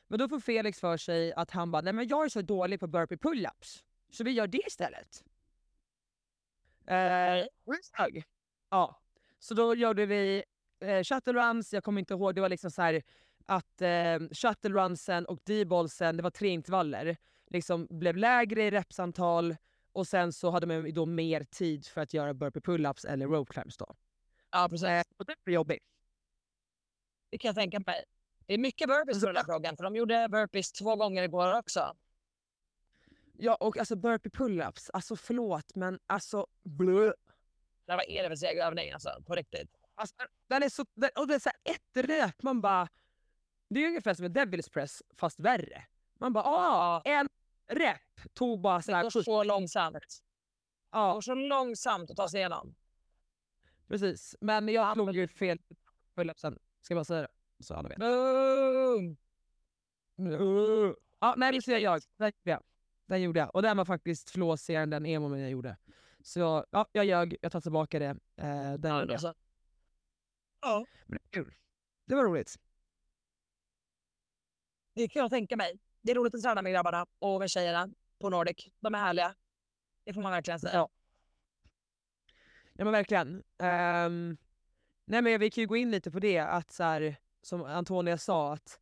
Men 0.08 0.20
då 0.20 0.30
får 0.30 0.40
Felix 0.40 0.80
för 0.80 0.98
sig 0.98 1.34
att 1.34 1.52
han 1.52 1.72
bara, 1.72 1.82
nej 1.82 1.94
men 1.94 2.08
jag 2.08 2.26
är 2.26 2.30
så 2.30 2.42
dålig 2.42 2.80
på 2.80 2.88
burpee 2.88 3.16
pull-ups 3.18 3.84
så 4.12 4.24
vi 4.24 4.32
gör 4.32 4.48
det 4.48 4.68
istället. 4.68 5.24
Hög. 7.92 8.24
Ja, 8.70 9.00
så 9.40 9.54
då 9.54 9.76
gjorde 9.76 10.06
vi 10.06 10.44
eh, 10.80 11.04
shuttle 11.04 11.34
runs, 11.34 11.74
jag 11.74 11.84
kommer 11.84 12.00
inte 12.00 12.14
ihåg, 12.14 12.36
det 12.36 12.42
var 12.42 12.50
liksom 12.50 12.72
så 12.72 12.82
här 12.82 13.04
att 13.46 13.82
eh, 13.82 14.20
shuttle 14.32 14.70
runsen 14.70 15.26
och 15.26 15.40
D-ballsen, 15.44 16.18
det 16.18 16.24
var 16.24 16.30
tre 16.30 16.50
intervaller, 16.50 17.18
liksom 17.48 17.88
blev 17.90 18.18
lägre 18.18 18.64
i 18.64 18.72
repsantal 18.72 19.56
och 19.94 20.08
sen 20.08 20.34
så 20.34 20.50
hade 20.50 20.68
man 20.68 20.94
då 20.94 21.06
mer 21.06 21.44
tid 21.44 21.88
för 21.88 22.02
att 22.02 22.14
göra 22.14 22.34
burpee 22.34 22.60
pull-ups 22.60 23.08
eller 23.08 23.28
rope 23.28 23.54
climbs 23.54 23.78
då. 23.78 23.96
Ja, 24.52 24.68
precis. 24.70 24.88
Eh, 24.88 25.04
och 25.18 25.26
det 25.26 25.36
blev 25.46 25.54
jobbigt. 25.54 25.84
Det 27.30 27.38
kan 27.38 27.50
jag 27.50 27.56
tänka 27.56 27.80
mig. 27.80 28.04
Det 28.46 28.54
är 28.54 28.58
mycket 28.58 28.88
burpees 28.88 29.20
på 29.22 29.28
den 29.28 29.36
här 29.36 29.44
frågan, 29.44 29.78
för 29.78 29.84
de 29.84 29.96
gjorde 29.96 30.28
burpees 30.30 30.72
två 30.72 30.96
gånger 30.96 31.24
igår 31.24 31.58
också. 31.58 31.96
Ja 33.38 33.56
och 33.56 33.78
alltså 33.78 33.96
burpee 33.96 34.30
pull-ups, 34.30 34.90
alltså 34.94 35.16
förlåt 35.16 35.76
men 35.76 36.00
alltså 36.08 36.48
blö. 36.64 37.14
Det 37.86 37.96
var 37.96 38.10
är 38.10 38.24
det 38.24 38.30
för 38.30 38.36
seg 38.36 38.58
övning 38.58 38.92
alltså, 38.92 39.24
på 39.26 39.36
riktigt. 39.36 39.70
Alltså, 39.96 40.16
den 40.48 40.64
är 40.64 40.70
så, 40.70 40.86
den, 40.94 41.10
och 41.16 41.28
det 41.28 41.36
är 41.36 41.40
så 41.40 41.50
här 41.50 41.76
ett 41.76 42.08
rep, 42.08 42.44
man 42.44 42.62
bara... 42.62 42.88
Det 43.70 43.84
är 43.84 43.88
ungefär 43.88 44.14
som 44.14 44.26
en 44.26 44.34
Devil's 44.34 44.72
press 44.72 45.04
fast 45.16 45.40
värre. 45.40 45.86
Man 46.20 46.34
bara 46.34 46.44
ah, 46.44 47.02
en 47.06 47.30
rep 47.68 48.34
tog 48.34 48.62
bara 48.62 48.82
så 48.82 48.92
Det 48.92 48.96
här... 48.98 49.04
går 49.04 49.10
så 49.24 49.44
långsamt. 49.44 49.94
Det 49.94 50.00
Ja, 50.92 51.14
går 51.14 51.22
så 51.22 51.34
långsamt 51.36 52.12
att 52.12 52.18
ta 52.18 52.30
sig 52.30 52.40
igenom. 52.40 52.76
precis. 53.88 54.36
Men 54.42 54.68
jag 54.68 54.94
slog 54.94 55.16
ju 55.16 55.28
fel 55.28 55.60
pull-upsen, 56.16 56.60
ska 56.82 56.94
jag 56.94 56.98
bara 56.98 57.04
säga 57.06 57.22
det. 57.22 57.28
Så 57.64 57.74
alla 57.76 57.90
vet. 57.90 57.98
Boom! 57.98 59.18
Ja, 61.20 61.34
nej, 61.38 61.52
det 61.52 61.62
ser 61.62 61.78
jag. 61.78 62.02
Den 62.18 62.28
gjorde 62.28 62.52
jag. 62.52 62.64
Den 63.06 63.22
gjorde 63.22 63.40
jag. 63.40 63.56
Och 63.56 63.62
den 63.62 63.78
var 63.78 63.86
faktiskt 63.86 64.30
flåsigare 64.30 64.84
än 64.84 64.90
den 64.90 65.06
emomen 65.06 65.40
jag 65.40 65.50
gjorde. 65.52 65.78
Så 66.22 66.66
ja, 66.70 66.86
jag 66.92 67.06
ljög. 67.06 67.36
Jag 67.42 67.52
tar 67.52 67.62
tillbaka 67.62 68.00
det. 68.00 68.06
Eh, 68.36 68.74
den 68.74 68.92
jag. 68.96 69.12
Alltså. 69.12 69.34
Ja, 70.62 70.86
Men 71.06 71.18
det 71.18 71.38
är 71.38 71.44
kul. 71.44 71.54
Det 72.06 72.16
var 72.16 72.24
roligt. 72.24 72.60
det 74.96 75.08
kan 75.08 75.22
jag 75.22 75.30
tänka 75.32 75.56
mig. 75.58 75.80
Det 76.04 76.12
är 76.12 76.16
roligt 76.16 76.36
att 76.36 76.42
träna 76.42 76.62
med 76.62 76.72
grabbarna 76.74 77.06
och 77.20 77.40
med 77.40 77.50
tjejerna 77.50 77.90
på 78.20 78.30
Nordic. 78.30 78.68
De 78.80 78.96
är 78.96 79.00
härliga. 79.00 79.36
Det 80.04 80.14
får 80.14 80.22
man 80.22 80.32
verkligen 80.32 80.60
säga. 80.60 80.74
Ja. 80.74 80.90
Ja 82.74 82.84
men 82.84 82.94
verkligen. 82.94 83.44
Ehm, 83.58 84.38
nej 85.06 85.22
men 85.22 85.40
vi 85.40 85.50
kan 85.50 85.62
ju 85.62 85.68
gå 85.68 85.78
in 85.78 85.92
lite 85.92 86.12
på 86.12 86.20
det 86.20 86.40
att 86.40 86.72
så 86.72 86.84
här, 86.84 87.16
som 87.42 87.64
Antonia 87.64 88.18
sa 88.18 88.54
att 88.54 88.80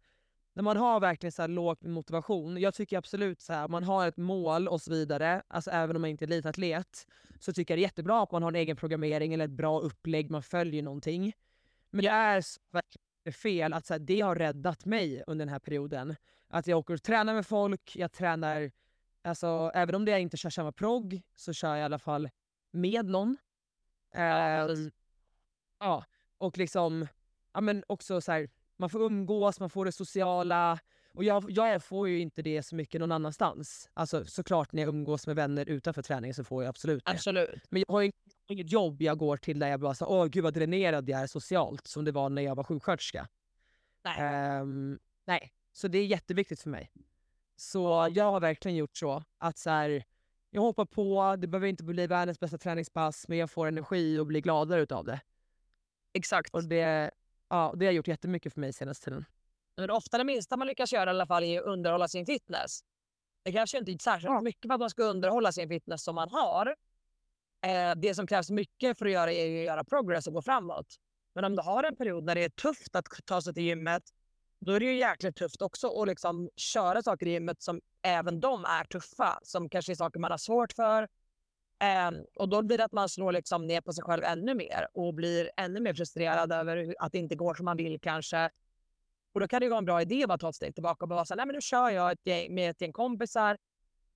när 0.54 0.64
man 0.64 0.78
har 0.78 1.00
verkligen 1.00 1.32
så 1.32 1.42
här 1.42 1.50
låg 1.50 1.86
motivation, 1.86 2.58
jag 2.58 2.74
tycker 2.74 2.98
absolut 2.98 3.42
så 3.42 3.54
här, 3.54 3.68
man 3.68 3.84
har 3.84 4.08
ett 4.08 4.18
mål 4.18 4.68
och 4.68 4.82
så 4.82 4.92
vidare, 4.92 5.42
alltså 5.48 5.72
även 5.72 5.96
om 5.96 6.02
man 6.02 6.10
inte 6.10 6.26
är 6.26 6.28
elitatlet, 6.28 7.08
så 7.40 7.54
tycker 7.54 7.74
jag 7.74 7.78
det 7.78 7.82
är 7.82 7.84
jättebra 7.84 8.24
att 8.24 8.32
man 8.32 8.44
har 8.44 8.52
en 8.52 8.56
egen 8.56 8.76
programmering 8.76 9.34
eller 9.34 9.46
ett 9.46 9.52
bra 9.52 9.80
upplägg, 9.80 10.32
man 10.32 10.44
följer 10.44 10.84
någonting. 10.84 11.34
Men 11.90 12.04
det 12.04 12.10
är 12.10 12.42
så 12.42 12.60
verkligen 12.72 13.11
fel 13.32 13.74
att 13.74 13.86
så 13.86 13.94
här, 13.94 14.00
det 14.00 14.22
har 14.22 14.36
räddat 14.36 14.86
mig 14.86 15.24
under 15.28 15.46
den 15.46 15.52
här 15.52 15.60
perioden. 15.60 16.16
Att 16.48 16.68
jag 16.68 16.80
åker 16.80 16.94
och 16.94 17.04
tränar 17.04 17.34
med 17.34 17.48
folk, 17.48 17.96
jag 17.96 18.12
tränar, 18.12 18.72
alltså 19.22 19.72
även 19.74 19.96
om 19.96 20.06
det 20.06 20.20
inte 20.20 20.38
kör 20.38 20.50
samma 20.50 20.72
progg 20.72 21.22
så 21.36 21.54
kör 21.54 21.70
jag 21.70 21.80
i 21.80 21.84
alla 21.84 22.00
fall 22.00 22.30
med 22.72 23.06
någon. 23.06 23.38
Ja, 24.14 24.66
precis. 24.68 24.94
ja, 25.80 26.06
och 26.38 26.58
liksom, 26.58 27.08
ja 27.54 27.62
men 27.62 27.84
också 27.88 28.22
så 28.22 28.32
här, 28.32 28.50
man 28.78 28.90
får 28.90 29.02
umgås, 29.02 29.60
man 29.60 29.70
får 29.70 29.86
det 29.86 29.92
sociala. 29.92 30.80
Och 31.14 31.24
jag, 31.24 31.52
jag 31.52 31.84
får 31.84 32.10
ju 32.10 32.20
inte 32.20 32.42
det 32.42 32.64
så 32.64 32.76
mycket 32.76 33.02
någon 33.02 33.12
annanstans. 33.12 33.90
Alltså 33.94 34.26
såklart 34.26 34.74
när 34.74 34.82
jag 34.82 34.90
umgås 34.90 35.28
med 35.28 35.36
vänner 35.36 35.70
utanför 35.70 36.02
träningen 36.02 36.34
så 36.34 36.44
får 36.44 36.64
jag 36.64 36.70
absolut 36.70 37.06
det. 37.06 37.12
Absolut. 37.12 37.64
Men 37.70 37.84
jag 37.88 37.94
har 37.94 38.02
ju 38.02 38.12
inget 38.52 38.72
jobb 38.72 39.02
jag 39.02 39.18
går 39.18 39.38
till 39.38 39.60
där 39.60 39.68
jag 39.68 39.80
bara 39.80 39.94
så, 39.94 40.06
åh 40.06 40.26
gud 40.26 40.44
vad 40.44 40.54
dränerad 40.54 41.10
jag 41.10 41.22
är 41.22 41.28
socialt 41.28 41.88
som 41.88 42.06
det 42.06 42.12
var 42.12 42.30
när 42.30 42.42
jag 42.42 42.56
var 42.56 42.64
sjuksköterska. 42.64 43.28
Nej. 44.04 44.16
Ehm, 44.20 45.00
nej, 45.26 45.54
så 45.74 45.88
det 45.88 45.98
är 45.98 46.06
jätteviktigt 46.06 46.62
för 46.62 46.70
mig. 46.70 46.92
Så 47.56 48.10
jag 48.12 48.32
har 48.32 48.40
verkligen 48.40 48.78
gjort 48.78 48.98
så 48.98 49.24
att 49.38 49.58
så 49.58 49.70
här, 49.70 50.04
jag 50.50 50.62
hoppar 50.62 50.86
på, 50.86 51.36
det 51.40 51.48
behöver 51.48 51.68
inte 51.68 51.84
bli 51.84 52.08
världens 52.08 52.40
bästa 52.40 52.58
träningspass 52.58 53.28
men 53.28 53.38
jag 53.38 53.52
får 53.52 53.68
energi 53.68 54.20
och 54.20 54.28
blir 54.28 54.42
gladare 54.42 54.82
utav 54.82 55.06
det. 55.06 55.22
Exakt. 56.14 56.56
Och 56.56 56.64
det, 56.64 57.12
ja, 57.50 57.74
det 57.78 57.86
har 57.86 57.94
gjort 57.94 58.08
jättemycket 58.08 58.54
för 58.54 58.60
mig 58.60 58.74
senaste 58.74 59.06
tiden. 59.06 59.26
Men 59.78 59.90
ofta 59.90 60.18
det 60.18 60.24
minsta 60.24 60.58
man 60.58 60.68
lyckas 60.68 60.94
göra 60.94 61.10
i 61.10 61.14
alla 61.14 61.26
fall 61.28 61.44
är 61.44 61.60
att 61.60 61.66
underhålla 61.66 62.08
sin 62.08 62.26
fitness. 62.26 62.84
Det 63.44 63.52
ju 63.74 63.80
inte 63.80 64.04
särskilt 64.04 64.32
Ja. 64.32 64.42
mycket 64.42 64.70
för 64.70 64.74
att 64.74 64.80
man 64.80 64.90
ska 64.90 65.04
underhålla 65.04 65.52
sin 65.52 65.70
fitness 65.70 66.04
som 66.04 66.16
man 66.16 66.30
har. 66.30 66.76
Eh, 67.62 67.96
det 67.96 68.16
som 68.16 68.28
krävs 68.28 68.50
mycket 68.50 68.98
för 68.98 69.06
att 69.06 69.12
göra 69.12 69.34
är 69.34 69.60
att 69.60 69.66
göra 69.66 69.84
progress 69.84 70.28
och 70.28 70.34
gå 70.34 70.42
framåt. 70.42 70.96
Men 71.34 71.44
om 71.44 71.56
du 71.56 71.62
har 71.62 71.84
en 71.84 71.96
period 71.96 72.24
när 72.24 72.36
det 72.36 72.44
är 72.44 72.50
tufft 72.50 72.96
att 72.96 73.06
ta 73.26 73.42
sig 73.42 73.54
till 73.54 73.64
gymmet, 73.64 74.04
då 74.60 74.72
är 74.72 74.80
det 74.80 74.86
ju 74.86 74.98
jäkligt 74.98 75.36
tufft 75.36 75.62
också 75.62 76.02
att 76.02 76.08
liksom 76.08 76.50
köra 76.56 77.02
saker 77.02 77.28
i 77.28 77.32
gymmet 77.32 77.62
som 77.62 77.82
även 78.02 78.40
de 78.40 78.66
är 78.66 78.84
tuffa, 78.84 79.40
som 79.44 79.70
kanske 79.70 79.92
är 79.92 79.96
saker 79.96 80.20
man 80.20 80.32
har 80.32 80.38
svårt 80.38 80.74
för. 80.74 81.08
Eh, 81.82 82.12
och 82.36 82.50
då 82.50 82.62
blir 82.62 82.78
det 82.78 82.86
att 82.86 82.92
man 82.92 83.10
slår 83.10 83.32
liksom 83.32 83.68
ner 83.68 83.82
på 83.82 83.94
sig 83.94 84.04
själv 84.04 84.24
ännu 84.24 84.56
mer 84.56 84.88
och 84.94 85.14
blir 85.14 85.52
ännu 85.58 85.80
mer 85.80 85.94
frustrerad 85.94 86.52
över 86.52 86.96
att 87.00 87.12
det 87.12 87.18
inte 87.18 87.36
går 87.36 87.54
som 87.54 87.66
man 87.66 87.78
vill 87.78 88.00
kanske. 88.00 88.50
Och 89.34 89.40
då 89.40 89.48
kan 89.48 89.60
det 89.60 89.66
ju 89.66 89.70
vara 89.70 89.78
en 89.78 89.86
bra 89.86 90.02
idé 90.02 90.24
att 90.24 90.28
bara 90.28 90.38
ta 90.38 90.50
ett 90.50 90.56
steg 90.56 90.74
tillbaka 90.74 91.06
och 91.06 91.10
bara 91.10 91.26
säga, 91.26 91.36
nej 91.36 91.46
men 91.46 91.56
nu 91.56 91.62
kör 91.62 91.90
jag 91.90 92.12
ett 92.12 92.26
gäng, 92.28 92.56
med 92.56 92.70
ett 92.70 92.82
gäng 92.82 92.94
kompisar, 92.94 93.58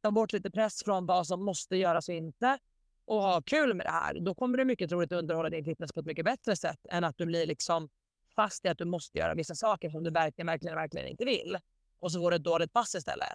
ta 0.02 0.12
bort 0.12 0.34
lite 0.34 0.52
press 0.52 0.84
från 0.84 1.06
vad 1.06 1.28
som 1.28 1.46
måste 1.46 1.76
göras 1.76 2.10
och 2.10 2.16
inte 2.16 2.60
och 3.06 3.22
ha 3.22 3.42
kul 3.42 3.74
med 3.74 3.86
det 3.86 3.92
här. 3.92 4.20
Då 4.20 4.34
kommer 4.36 4.58
du 4.58 4.66
mycket 4.66 4.90
troligt 4.90 5.12
underhålla 5.12 5.50
din 5.50 5.66
fitness 5.66 5.94
på 5.94 6.00
ett 6.00 6.06
mycket 6.06 6.26
bättre 6.26 6.56
sätt 6.56 6.80
än 6.90 7.04
att 7.04 7.18
du 7.18 7.26
blir 7.26 7.46
liksom 7.46 7.90
fast 8.36 8.66
i 8.66 8.68
att 8.68 8.78
du 8.78 8.86
måste 8.86 9.18
göra 9.18 9.34
vissa 9.34 9.56
saker 9.56 9.90
som 9.90 10.04
du 10.04 10.12
verkligen, 10.12 10.48
verkligen, 10.48 10.76
verkligen 10.76 11.08
inte 11.08 11.26
vill. 11.26 11.58
Och 12.00 12.12
så 12.12 12.20
får 12.20 12.32
du 12.32 12.36
ett 12.38 12.44
dåligt 12.44 12.74
pass 12.74 12.96
istället. 12.96 13.28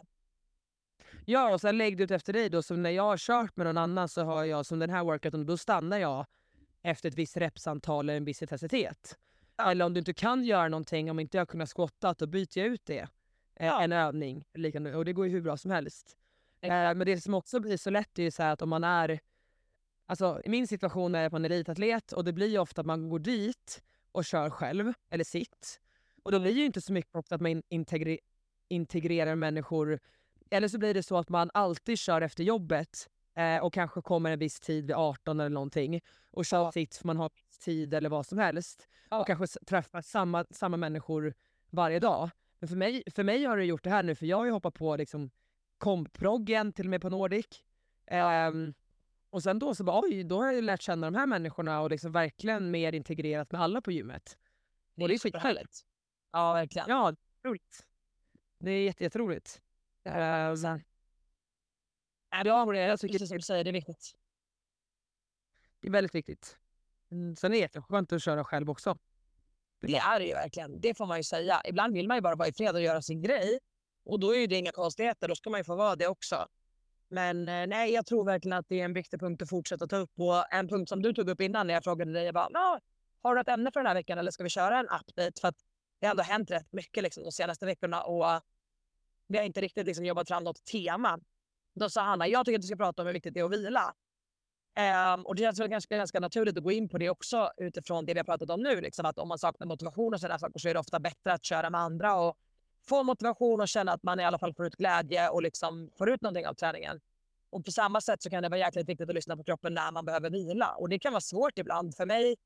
Ja, 1.25 1.55
och 1.55 1.61
sen 1.61 1.79
lägg 1.79 1.97
det 1.97 2.05
ut 2.05 2.11
efter 2.11 2.33
dig 2.33 2.49
då. 2.51 2.63
Så 2.63 2.77
när 2.77 2.91
jag 2.91 3.03
har 3.03 3.17
kört 3.17 3.57
med 3.57 3.67
någon 3.67 3.79
annan 3.79 4.09
så 4.09 4.23
har 4.25 4.45
jag 4.45 4.67
som 4.67 4.79
den 4.79 4.91
här 4.91 5.05
workouten, 5.05 5.47
då 5.47 5.57
stannar 5.57 5.99
jag 5.99 6.27
efter 6.83 7.09
ett 7.09 7.15
visst 7.15 7.37
repsantal 7.37 8.05
eller 8.05 8.17
en 8.17 8.25
viss 8.25 8.43
intensitet. 8.43 9.19
Eller 9.63 9.85
om 9.85 9.95
du 9.95 9.99
inte 9.99 10.15
kan 10.15 10.45
göra 10.45 10.69
någonting, 10.69 11.11
om 11.11 11.21
inte 11.21 11.37
jag 11.37 11.49
kunnat 11.49 11.69
skotta, 11.69 12.15
då 12.19 12.27
byter 12.27 12.59
jag 12.59 12.67
ut 12.67 12.85
det. 12.85 12.99
Eh, 13.57 13.67
Ja. 13.67 13.83
En 13.83 13.93
övning. 13.93 14.45
Liknande, 14.55 14.97
och 14.97 15.05
det 15.05 15.13
går 15.13 15.27
ju 15.27 15.33
hur 15.33 15.41
bra 15.41 15.57
som 15.57 15.71
helst. 15.71 16.17
Eh, 16.61 16.71
men 16.71 16.99
det 16.99 17.21
som 17.21 17.35
också 17.35 17.61
blir 17.61 17.77
så 17.77 17.91
lätt 17.91 18.19
är 18.19 18.23
ju 18.23 18.31
så 18.31 18.43
här 18.43 18.53
att 18.53 18.63
om 18.63 18.69
man 18.69 18.85
är... 18.85 19.21
Alltså 20.11 20.41
i 20.45 20.49
min 20.49 20.67
situation 20.69 21.15
är 21.15 21.31
man 21.31 21.45
elitatlet 21.45 22.13
och 22.13 22.25
det 22.25 22.33
blir 22.33 22.47
ju 22.49 22.59
ofta 22.59 22.81
att 22.81 22.87
man 22.87 23.09
går 23.09 23.19
dit 23.19 23.83
och 24.13 24.25
kör 24.25 24.51
själv, 24.51 24.93
eller 25.11 25.25
sitt. 25.25 25.81
Och 26.23 26.33
då 26.33 26.41
blir 26.41 26.55
det 26.55 26.59
ju 26.61 26.67
inte 26.67 26.81
så 26.81 26.93
mycket 26.93 27.17
ofta 27.17 27.35
att 27.35 27.41
man 27.41 27.51
in- 27.51 27.63
integre- 27.71 28.19
integrerar 28.69 29.35
människor 29.35 30.01
eller 30.51 30.69
så 30.69 30.79
blir 30.79 30.95
det 30.95 31.03
så 31.03 31.17
att 31.19 31.29
man 31.29 31.51
alltid 31.55 31.99
kör 31.99 32.21
efter 32.23 32.45
jobbet 32.45 33.09
eh, 33.37 33.57
och 33.65 33.73
kanske 33.73 34.03
kommer 34.03 34.31
en 34.31 34.39
viss 34.39 34.61
tid 34.61 34.87
vid 34.87 34.97
18 34.97 35.41
eller 35.41 35.51
någonting 35.51 36.01
och 36.31 36.45
kör 36.47 36.59
Ja. 36.65 36.73
sitt 36.73 36.97
för 36.97 37.07
man 37.07 37.17
har 37.17 37.31
tid 37.65 37.95
eller 37.95 38.09
vad 38.09 38.27
som 38.27 38.39
helst. 38.39 38.89
Ja. 39.11 39.21
Och 39.21 39.27
kanske 39.27 39.47
träffar 39.67 40.03
samma, 40.03 40.45
samma 40.51 40.77
människor 40.77 41.35
varje 41.71 41.99
dag. 42.01 42.31
Men 42.59 42.69
för 42.69 42.77
mig, 42.77 43.03
för 43.15 43.25
mig 43.25 43.45
har 43.45 43.57
det 43.57 43.65
gjort 43.65 43.85
det 43.85 43.91
här 43.91 44.03
nu 44.03 44.15
för 44.15 44.27
jag 44.27 44.37
har 44.37 44.45
ju 44.45 44.51
hoppat 44.51 44.75
på 44.75 44.97
liksom 44.97 45.31
kompproggen 45.79 46.73
till 46.73 46.87
och 46.87 46.91
med 46.91 47.01
på 47.03 47.09
Nordic. 47.09 47.47
Ehm, 48.07 48.75
och 49.31 49.43
sen 49.43 49.59
då 49.59 49.75
så 49.75 49.85
bara 49.85 50.01
oj, 50.03 50.25
då 50.25 50.39
har 50.39 50.47
jag 50.47 50.55
ju 50.55 50.61
lärt 50.61 50.83
känna 50.83 51.11
de 51.11 51.19
här 51.19 51.27
människorna 51.27 51.81
och 51.81 51.91
liksom 51.91 52.13
verkligen 52.13 52.71
mer 52.71 52.93
integrerat 52.93 53.53
med 53.53 53.61
alla 53.61 53.81
på 53.81 53.93
gymmet. 53.93 54.39
Det 54.95 55.03
Och 55.03 55.09
det 55.09 55.15
är 55.15 55.19
superhärligt. 55.19 55.81
Ja, 56.33 56.53
verkligen. 56.53 56.89
Ja, 56.89 57.15
roligt. 57.45 57.87
Det 58.59 58.71
är 58.71 58.85
jätte, 58.85 59.05
jätteroligt. 59.05 59.63
Ehm, 60.05 60.57
Ja, 62.31 62.43
ja, 62.45 62.75
jag 62.75 63.01
tycker 63.01 63.15
precis 63.15 63.29
som 63.29 63.37
du 63.37 63.43
säger, 63.43 63.65
det 63.65 63.71
är 63.71 63.73
viktigt. 63.73 64.13
Det 65.81 65.89
är 65.89 65.93
väldigt 65.93 66.15
viktigt. 66.15 66.59
Mm, 67.11 67.37
Sen 67.37 67.53
är 67.53 67.57
det 67.57 67.61
jätteskönt 67.61 68.13
att 68.13 68.23
köra 68.23 68.45
själv 68.45 68.71
också. 68.71 68.99
Det 69.81 69.97
är 69.97 70.19
det 70.19 70.27
ju 70.27 70.35
verkligen. 70.35 70.81
Det 70.81 70.95
får 70.95 71.07
man 71.07 71.17
ju 71.17 71.25
säga. 71.25 71.63
Ibland 71.65 71.95
vill 71.95 72.09
man 72.09 72.17
ju 72.17 72.21
bara 72.21 72.35
vara 72.35 72.49
i 72.49 72.53
fred 72.53 72.75
och 72.75 72.81
göra 72.81 73.03
sin 73.03 73.23
grej. 73.23 73.59
Och 74.05 74.21
då 74.21 74.35
är 74.35 74.47
det 74.47 74.57
inga 74.57 74.73
konstigheter. 74.73 75.29
Då 75.29 75.35
ska 75.35 75.51
man 75.51 75.61
ju 75.61 75.65
få 75.65 75.77
vara 75.77 75.97
det 75.97 76.07
också. 76.07 76.47
Men 77.11 77.49
eh, 77.49 77.67
nej, 77.67 77.93
jag 77.93 78.07
tror 78.07 78.25
verkligen 78.25 78.59
att 78.59 78.69
det 78.69 78.81
är 78.81 78.85
en 78.85 78.93
viktig 78.93 79.21
punkt 79.21 79.43
att 79.43 79.49
fortsätta 79.49 79.87
ta 79.87 79.97
upp. 79.97 80.11
Och 80.19 80.55
en 80.55 80.69
punkt 80.69 80.89
som 80.89 81.03
du 81.03 81.13
tog 81.13 81.29
upp 81.29 81.41
innan 81.41 81.67
när 81.67 81.75
jag 81.75 81.85
frågade 81.85 82.13
dig, 82.13 82.25
jag 82.25 82.35
bara, 82.35 82.81
har 83.23 83.35
du 83.35 83.41
ett 83.41 83.49
ämne 83.49 83.71
för 83.73 83.81
den 83.81 83.87
här 83.87 83.95
veckan 83.95 84.19
eller 84.19 84.31
ska 84.31 84.43
vi 84.43 84.51
köra 84.51 84.79
en 84.79 84.87
update? 84.87 85.41
För 85.41 85.49
att 85.49 85.57
det 86.01 86.07
har 86.07 86.11
ändå 86.11 86.23
hänt 86.23 86.51
rätt 86.51 86.73
mycket 86.73 87.03
liksom, 87.03 87.25
de 87.25 87.33
senaste 87.33 87.67
veckorna 87.67 88.03
och 88.03 88.25
vi 89.27 89.39
har 89.39 89.45
inte 89.45 89.61
riktigt 89.61 89.87
liksom, 89.87 90.05
jobbat 90.05 90.29
fram 90.29 90.45
något 90.45 90.65
tema. 90.65 91.19
Då 91.75 91.91
sa 91.91 92.03
Hanna, 92.03 92.29
jag 92.29 92.47
tycker 92.47 92.59
att 92.59 92.63
du 92.63 92.67
ska 92.67 92.77
prata 92.77 93.03
om 93.03 93.07
hur 93.07 93.15
viktigt 93.15 93.35
det 93.35 93.41
är 93.41 93.45
att 93.45 93.53
vila. 93.53 93.95
Um, 95.15 95.27
och 95.27 95.35
det 95.35 95.43
känns 95.43 95.61
väl 95.61 95.69
ganska, 95.69 95.97
ganska 95.97 96.21
naturligt 96.21 96.57
att 96.57 96.65
gå 96.65 96.73
in 96.73 96.89
på 96.89 96.99
det 96.99 97.11
också 97.11 97.51
utifrån 97.57 98.07
det 98.07 98.15
vi 98.15 98.19
har 98.19 98.25
pratat 98.25 98.51
om 98.51 98.61
nu. 98.61 98.81
Liksom, 98.81 99.07
att 99.07 99.19
om 99.19 99.29
man 99.29 99.39
saknar 99.39 99.67
motivation 99.67 100.15
och 100.15 100.21
sådana 100.21 100.39
saker 100.39 100.59
så 100.59 100.69
är 100.69 100.75
det 100.75 100.81
ofta 100.81 101.01
bättre 101.01 101.33
att 101.33 101.45
köra 101.45 101.71
med 101.71 101.81
andra 101.81 102.15
och 102.15 102.39
få 102.89 103.03
motivation 103.03 103.61
och 103.61 103.69
känna 103.69 103.93
att 103.93 104.03
man 104.03 104.21
i 104.21 104.25
alla 104.25 104.39
fall 104.39 104.55
får 104.55 104.67
ut 104.67 104.77
glädje 104.77 105.29
och 105.29 105.43
liksom 105.43 105.91
får 105.99 106.11
ut 106.11 106.23
någonting 106.23 106.47
av 106.47 106.55
träningen. 106.55 107.01
Och 107.51 107.65
på 107.65 107.73
samma 107.73 108.01
sätt 108.01 108.23
så 108.23 108.31
kan 108.31 108.43
det 108.43 108.49
vara 108.49 108.59
jäkligt 108.59 108.89
viktigt 108.89 109.09
att 109.09 109.15
lyssna 109.15 109.37
på 109.37 109.45
kroppen 109.45 109.75
när 109.75 109.93
man 109.93 110.05
behöver 110.05 110.31
vila. 110.31 110.75
Och 110.75 110.89
det 110.89 110.99
kan 110.99 111.13
vara 111.13 111.21
svårt 111.21 111.59
ibland. 111.59 111.97
För 111.97 112.07
mig, 112.07 112.37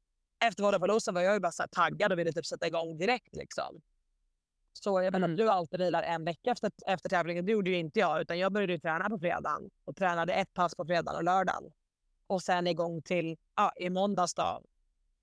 efter 0.45 0.63
Vodafone 0.63 1.01
var 1.13 1.21
jag 1.21 1.35
ju 1.35 1.41
bara 1.41 1.53
så 1.53 1.65
taggad 1.71 2.13
och 2.13 2.19
ville 2.19 2.33
typ 2.33 2.47
sätta 2.47 2.67
igång 2.67 2.97
direkt. 2.97 3.37
Liksom. 3.37 3.81
Så 4.73 5.03
jag 5.03 5.13
menar, 5.13 5.29
du 5.29 5.49
alltid 5.49 5.81
vilar 5.81 6.03
en 6.03 6.25
vecka 6.25 6.51
efter, 6.51 6.73
efter 6.87 7.09
tävlingen. 7.09 7.47
Det 7.47 7.53
gjorde 7.53 7.71
ju 7.71 7.77
inte 7.77 8.01
jag, 8.01 8.21
utan 8.21 8.39
jag 8.39 8.53
började 8.53 8.73
ju 8.73 8.79
träna 8.79 9.11
på 9.11 9.19
fredagen 9.19 9.71
och 9.85 9.97
tränade 9.97 10.33
ett 10.33 10.55
pass 10.55 10.75
på 10.75 10.85
fredagen 10.85 11.17
och 11.17 11.25
lördagen. 11.25 11.73
Och 12.27 12.43
sen 12.43 12.67
igång 12.67 13.03
till 13.03 13.37
ja, 13.57 13.73
i 13.77 13.91
måndags 13.91 14.35
då, 14.35 14.63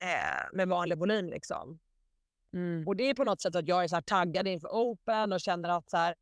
eh, 0.02 0.54
med 0.54 0.67
vanlig 0.67 0.97
volym. 0.97 1.30
Liksom. 1.30 1.80
Mm. 2.54 2.88
Och 2.88 2.96
det 2.96 3.10
är 3.10 3.14
på 3.14 3.24
något 3.24 3.42
sätt 3.42 3.56
att 3.56 3.68
jag 3.68 3.84
är 3.84 3.88
så 3.88 4.02
taggad 4.02 4.48
inför 4.48 4.68
Open 4.68 5.34
och 5.34 5.40
känner 5.40 5.70
att 5.70 5.90
så 5.90 5.98
här, 5.98 6.16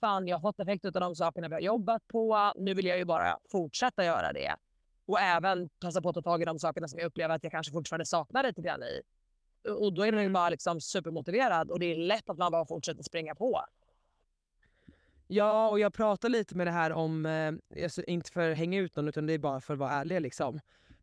fan, 0.00 0.28
jag 0.28 0.36
har 0.36 0.40
fått 0.40 0.60
effekt 0.60 0.84
av 0.84 0.92
de 0.92 1.14
sakerna 1.14 1.48
vi 1.48 1.54
har 1.54 1.60
jobbat 1.60 2.08
på. 2.08 2.52
Nu 2.56 2.74
vill 2.74 2.86
jag 2.86 2.98
ju 2.98 3.04
bara 3.04 3.38
fortsätta 3.50 4.04
göra 4.04 4.32
det. 4.32 4.54
Och 5.06 5.20
även 5.20 5.68
passa 5.68 6.02
på 6.02 6.08
att 6.08 6.14
ta 6.14 6.22
tag 6.22 6.42
i 6.42 6.44
de 6.44 6.58
sakerna 6.58 6.88
som 6.88 6.98
jag 6.98 7.06
upplever 7.06 7.34
att 7.34 7.44
jag 7.44 7.52
kanske 7.52 7.72
fortfarande 7.72 8.06
saknar 8.06 8.42
lite 8.42 8.62
grann 8.62 8.82
i. 8.82 9.02
Och 9.70 9.92
då 9.92 10.06
är 10.06 10.12
man 10.12 10.22
ju 10.22 10.30
bara 10.30 10.48
liksom 10.48 10.80
supermotiverad 10.80 11.70
och 11.70 11.80
det 11.80 11.86
är 11.86 11.96
lätt 11.96 12.30
att 12.30 12.38
man 12.38 12.52
bara 12.52 12.66
fortsätter 12.66 13.02
springa 13.02 13.34
på. 13.34 13.64
Ja, 15.26 15.68
och 15.68 15.80
jag 15.80 15.94
pratar 15.94 16.28
lite 16.28 16.56
med 16.56 16.66
det 16.66 16.70
här 16.70 16.92
om, 16.92 17.26
eh, 17.26 17.82
alltså, 17.84 18.02
inte 18.04 18.30
för 18.30 18.50
att 18.50 18.58
hänga 18.58 18.78
ut 18.78 18.96
någon 18.96 19.08
utan 19.08 19.26
det 19.26 19.32
är 19.32 19.38
bara 19.38 19.60
för 19.60 19.72
att 19.72 19.78
vara 19.78 19.90
ärlig. 19.90 20.20
Liksom. 20.20 20.60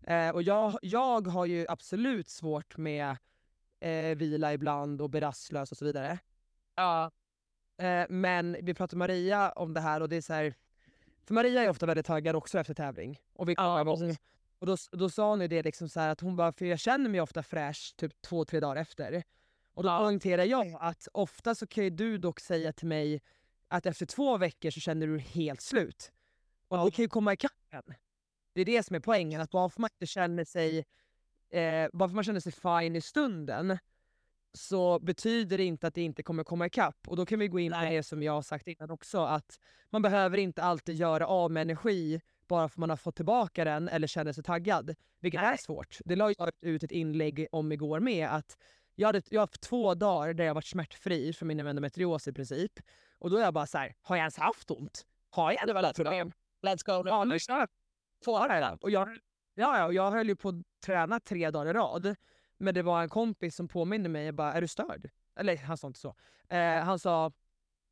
Eh, 0.07 0.29
och 0.29 0.43
jag, 0.43 0.77
jag 0.81 1.27
har 1.27 1.45
ju 1.45 1.65
absolut 1.69 2.29
svårt 2.29 2.77
med 2.77 3.17
eh, 3.83 4.15
vila 4.15 4.53
ibland 4.53 5.01
och 5.01 5.09
bli 5.09 5.19
rastlös 5.19 5.71
och 5.71 5.77
så 5.77 5.85
vidare. 5.85 6.19
Ja, 6.75 7.11
Eh, 7.77 8.05
men 8.09 8.57
vi 8.61 8.73
pratade 8.73 8.97
med 8.97 9.09
Maria 9.09 9.51
om 9.51 9.73
det 9.73 9.81
här 9.81 10.01
och 10.01 10.09
det 10.09 10.15
är 10.15 10.21
så 10.21 10.33
här, 10.33 10.53
för 11.25 11.33
Maria 11.33 11.63
är 11.63 11.69
ofta 11.69 11.85
väldigt 11.85 12.05
taggad 12.05 12.35
också 12.35 12.59
efter 12.59 12.73
tävling. 12.73 13.19
Och, 13.33 13.49
vi, 13.49 13.53
Ja, 13.57 13.81
och, 14.59 14.67
då, 14.67 14.77
då 14.91 15.09
sa 15.09 15.29
hon 15.29 15.41
ju 15.41 15.47
det 15.47 15.63
liksom 15.63 15.89
så 15.89 15.99
här 15.99 16.09
att 16.09 16.21
hon 16.21 16.35
bara, 16.35 16.51
för 16.51 16.65
jag 16.65 16.79
känner 16.79 17.09
mig 17.09 17.21
ofta 17.21 17.43
fräsch 17.43 17.93
typ 17.97 18.21
två, 18.21 18.45
tre 18.45 18.59
dagar 18.59 18.81
efter. 18.81 19.23
Och 19.73 19.83
då 19.83 19.89
Ja. 19.89 19.99
poängterar 19.99 20.43
jag 20.43 20.77
att 20.79 21.07
ofta 21.13 21.55
så 21.55 21.67
kan 21.67 21.83
ju 21.83 21.89
du 21.89 22.17
dock 22.17 22.39
säga 22.39 22.73
till 22.73 22.87
mig 22.87 23.21
att 23.67 23.85
efter 23.85 24.05
två 24.05 24.37
veckor 24.37 24.69
så 24.71 24.79
känner 24.79 25.07
du 25.07 25.19
helt 25.19 25.61
slut. 25.61 26.11
Och 26.67 26.85
det 26.85 26.91
kan 26.91 27.03
ju 27.03 27.09
komma 27.09 27.33
ikapp 27.33 27.51
en. 27.69 27.93
Det 28.53 28.61
är 28.61 28.65
det 28.65 28.83
som 28.83 28.95
är 28.95 28.99
poängen, 28.99 29.41
att 29.41 29.51
bara 29.51 29.69
för 29.69 29.81
man 29.81 29.89
inte 29.93 30.07
känner 30.07 30.45
sig, 30.45 30.85
eh, 31.53 31.89
bara 31.93 32.09
för 32.09 32.15
man 32.15 32.23
känner 32.23 32.39
sig 32.39 32.51
fine 32.51 32.95
i 32.95 33.01
stunden 33.01 33.77
så 34.53 34.99
betyder 34.99 35.57
det 35.57 35.63
inte 35.63 35.87
att 35.87 35.93
det 35.93 36.01
inte 36.01 36.23
kommer 36.23 36.43
komma 36.43 36.65
ikapp. 36.65 37.07
Och 37.07 37.15
då 37.15 37.25
kan 37.25 37.39
vi 37.39 37.47
gå 37.47 37.59
in 37.59 37.71
på 37.71 37.77
Nej. 37.77 37.95
det 37.95 38.03
som 38.03 38.23
jag 38.23 38.33
har 38.33 38.41
sagt 38.41 38.67
innan 38.67 38.91
också, 38.91 39.19
att 39.19 39.59
man 39.89 40.01
behöver 40.01 40.37
inte 40.37 40.63
alltid 40.63 40.95
göra 40.95 41.27
av 41.27 41.51
med 41.51 41.61
energi 41.61 42.21
bara 42.47 42.69
för 42.69 42.79
man 42.79 42.89
har 42.89 42.97
fått 42.97 43.15
tillbaka 43.15 43.63
den 43.63 43.89
eller 43.89 44.07
känner 44.07 44.33
sig 44.33 44.43
taggad. 44.43 44.95
Vilket 45.19 45.41
är 45.41 45.45
Nej. 45.45 45.57
svårt. 45.57 45.97
Det 46.05 46.15
la 46.15 46.33
jag 46.37 46.51
ut 46.61 46.83
ett 46.83 46.91
inlägg 46.91 47.47
om 47.51 47.71
igår 47.71 47.99
med 47.99 48.27
att 48.27 48.57
jag, 48.95 49.07
hade, 49.07 49.21
jag 49.29 49.39
har 49.39 49.47
haft 49.47 49.61
två 49.61 49.95
dagar 49.95 50.33
där 50.33 50.43
jag 50.43 50.53
varit 50.53 50.67
smärtfri 50.67 51.33
för 51.33 51.45
min 51.45 51.59
endometrios 51.59 52.27
i 52.27 52.33
princip. 52.33 52.71
Och 53.19 53.29
då 53.29 53.37
är 53.37 53.41
jag 53.41 53.53
bara 53.53 53.67
så 53.67 53.77
här, 53.77 53.95
har 54.01 54.15
jag 54.15 54.21
ens 54.21 54.37
haft 54.37 54.71
ont? 54.71 55.05
Har 55.29 55.51
jag 55.51 55.67
det 55.67 55.73
några 55.73 55.93
problem? 55.93 56.31
let's 56.63 56.85
go. 56.85 57.09
Ja, 57.09 57.23
nu 57.23 57.39
kör 57.39 57.59
jag. 57.59 57.69
Får 58.25 58.47
det. 58.47 58.77
Och 58.81 58.91
jag, 58.91 59.17
ja, 59.53 59.77
ja, 59.77 59.85
och 59.85 59.93
jag 59.93 60.11
höll 60.11 60.27
ju 60.27 60.35
på 60.35 60.49
att 60.49 60.55
träna 60.85 61.19
tre 61.19 61.51
dagar 61.51 61.69
i 61.69 61.73
rad. 61.73 62.15
Men 62.57 62.73
det 62.73 62.81
var 62.81 63.01
en 63.01 63.09
kompis 63.09 63.55
som 63.55 63.67
påminde 63.67 64.09
mig, 64.09 64.25
jag 64.25 64.35
bara, 64.35 64.53
är 64.53 64.61
du 64.61 64.67
störd? 64.67 65.09
eller 65.35 65.57
han 65.57 65.77
sa 65.77 65.87
inte 65.87 65.99
så. 65.99 66.15
Eh, 66.49 66.79
han 66.83 66.99
sa, 66.99 67.31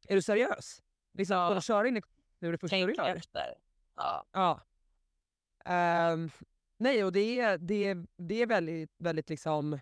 är 0.07 0.15
du 0.15 0.21
seriös? 0.21 0.81
Liksom, 1.13 1.37
Ja. 1.37 1.61
köra 1.61 1.87
in 1.87 1.97
i 1.97 2.01
nu 2.39 2.47
är 2.47 2.51
det 2.51 2.57
första 2.57 2.75
du 2.77 2.93
gör. 2.93 3.15
efter. 3.15 3.55
Ja. 3.95 4.25
Ja. 4.31 4.61
Ehm, 5.65 6.29
nej, 6.77 7.03
och 7.03 7.11
det 7.11 7.39
är, 7.39 7.57
det 7.57 7.85
är, 7.87 8.05
det 8.17 8.41
är 8.41 8.47
väldigt, 8.47 8.91
väldigt 8.97 9.29
liksom... 9.29 9.79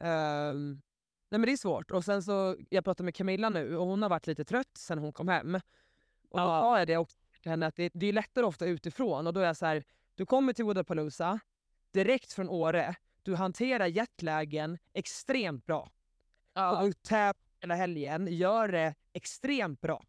ehm, 0.00 0.80
nej 1.30 1.38
men 1.38 1.42
det 1.42 1.52
är 1.52 1.56
svårt. 1.56 1.90
Och 1.90 2.04
sen 2.04 2.22
så, 2.22 2.56
jag 2.70 2.84
pratade 2.84 3.04
med 3.04 3.14
Camilla 3.14 3.48
nu 3.48 3.76
och 3.76 3.86
hon 3.86 4.02
har 4.02 4.08
varit 4.08 4.26
lite 4.26 4.44
trött 4.44 4.76
sen 4.78 4.98
hon 4.98 5.12
kom 5.12 5.28
hem. 5.28 5.54
Och 6.30 6.38
då 6.38 6.44
Ja. 6.44 6.60
sa 6.60 6.78
jag 6.78 6.86
det 6.88 6.96
också 6.96 7.18
till 7.42 7.50
henne 7.50 7.66
att 7.66 7.76
det, 7.76 7.90
det 7.94 8.06
är 8.06 8.12
lättare 8.12 8.44
ofta 8.44 8.66
utifrån 8.66 9.26
och 9.26 9.32
då 9.34 9.40
är 9.40 9.46
jag 9.46 9.56
så 9.56 9.66
här, 9.66 9.84
du 10.18 10.26
kommer 10.26 10.52
till 10.52 10.64
Woodapalooza 10.64 11.40
direkt 11.92 12.32
från 12.32 12.48
Åre, 12.48 12.94
du 13.22 13.34
hanterar 13.34 13.86
jetlagen 13.86 14.78
extremt 14.92 15.66
bra. 15.66 15.90
Ja. 16.54 16.80
Och 16.80 16.86
du 16.86 16.92
tävlar 16.92 17.34
hela 17.60 17.74
helgen, 17.74 18.26
gör 18.26 18.68
det 18.68 18.94
extremt 19.12 19.80
bra. 19.80 20.04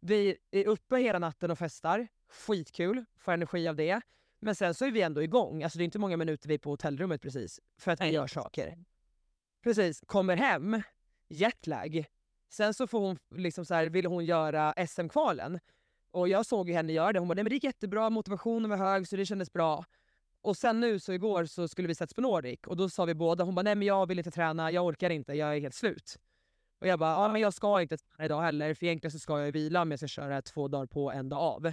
Vi 0.00 0.36
är 0.50 0.66
uppe 0.66 0.96
hela 0.96 1.18
natten 1.18 1.50
och 1.50 1.58
festar, 1.58 2.08
skitkul, 2.28 3.04
får 3.18 3.32
energi 3.32 3.68
av 3.68 3.76
det. 3.76 4.00
Men 4.38 4.54
sen 4.54 4.74
så 4.74 4.84
är 4.84 4.90
vi 4.90 5.02
ändå 5.02 5.22
igång, 5.22 5.62
alltså 5.62 5.78
det 5.78 5.82
är 5.82 5.86
inte 5.86 5.98
många 5.98 6.16
minuter 6.16 6.48
vi 6.48 6.54
är 6.54 6.58
på 6.58 6.70
hotellrummet 6.70 7.22
precis, 7.22 7.60
för 7.78 7.90
att 7.90 8.00
vi 8.00 8.10
gör 8.10 8.26
saker. 8.26 8.78
Precis, 9.62 10.00
kommer 10.06 10.36
hem, 10.36 10.82
jetlag. 11.28 12.04
Sen 12.48 12.74
så 12.74 12.86
får 12.86 13.00
hon 13.00 13.18
liksom 13.34 13.64
så 13.64 13.74
här, 13.74 13.86
vill 13.86 14.06
hon 14.06 14.24
göra 14.24 14.86
SM-kvalen. 14.86 15.60
Och 16.16 16.28
jag 16.28 16.46
såg 16.46 16.68
ju 16.68 16.74
henne 16.74 16.92
göra 16.92 17.12
det, 17.12 17.18
hon 17.18 17.28
bara 17.28 17.34
nej 17.34 17.44
men 17.44 17.48
det 17.50 17.54
gick 17.54 17.64
jättebra, 17.64 18.10
motivationen 18.10 18.70
var 18.70 18.76
hög 18.76 19.08
så 19.08 19.16
det 19.16 19.26
kändes 19.26 19.52
bra. 19.52 19.84
Och 20.42 20.56
sen 20.56 20.80
nu 20.80 20.98
så 20.98 21.12
igår 21.12 21.44
så 21.44 21.68
skulle 21.68 21.88
vi 21.88 21.94
sättas 21.94 22.14
på 22.14 22.20
Nordic 22.20 22.60
och 22.66 22.76
då 22.76 22.88
sa 22.88 23.04
vi 23.04 23.14
båda, 23.14 23.44
hon 23.44 23.54
bara 23.54 23.62
nej 23.62 23.74
men 23.74 23.86
jag 23.86 24.06
vill 24.06 24.18
inte 24.18 24.30
träna, 24.30 24.70
jag 24.70 24.84
orkar 24.86 25.10
inte, 25.10 25.32
jag 25.34 25.56
är 25.56 25.60
helt 25.60 25.74
slut. 25.74 26.16
Och 26.80 26.86
jag 26.86 26.98
bara, 26.98 27.10
ja 27.10 27.28
men 27.32 27.40
jag 27.40 27.54
ska 27.54 27.82
inte 27.82 27.96
träna 27.96 28.24
idag 28.24 28.40
heller 28.42 28.74
för 28.74 28.86
egentligen 28.86 29.12
så 29.12 29.18
ska 29.18 29.40
jag 29.40 29.52
vila 29.52 29.82
om 29.82 29.90
jag 29.90 30.00
ska 30.00 30.06
köra 30.08 30.42
två 30.42 30.68
dagar 30.68 30.86
på 30.86 31.12
en 31.12 31.28
dag 31.28 31.38
av. 31.40 31.72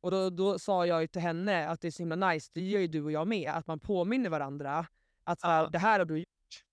Och 0.00 0.10
då, 0.10 0.30
då 0.30 0.58
sa 0.58 0.86
jag 0.86 1.00
ju 1.00 1.06
till 1.06 1.22
henne 1.22 1.68
att 1.68 1.80
det 1.80 1.88
är 1.88 1.92
så 1.92 2.02
himla 2.02 2.30
nice, 2.30 2.50
det 2.54 2.60
gör 2.60 2.80
ju 2.80 2.86
du 2.86 3.02
och 3.02 3.12
jag 3.12 3.28
med, 3.28 3.50
att 3.50 3.66
man 3.66 3.80
påminner 3.80 4.30
varandra 4.30 4.86
att 5.24 5.38
Ja. 5.42 5.68
det 5.72 5.78
här 5.78 5.98
har 5.98 6.06
du 6.06 6.18
gjort. 6.18 6.64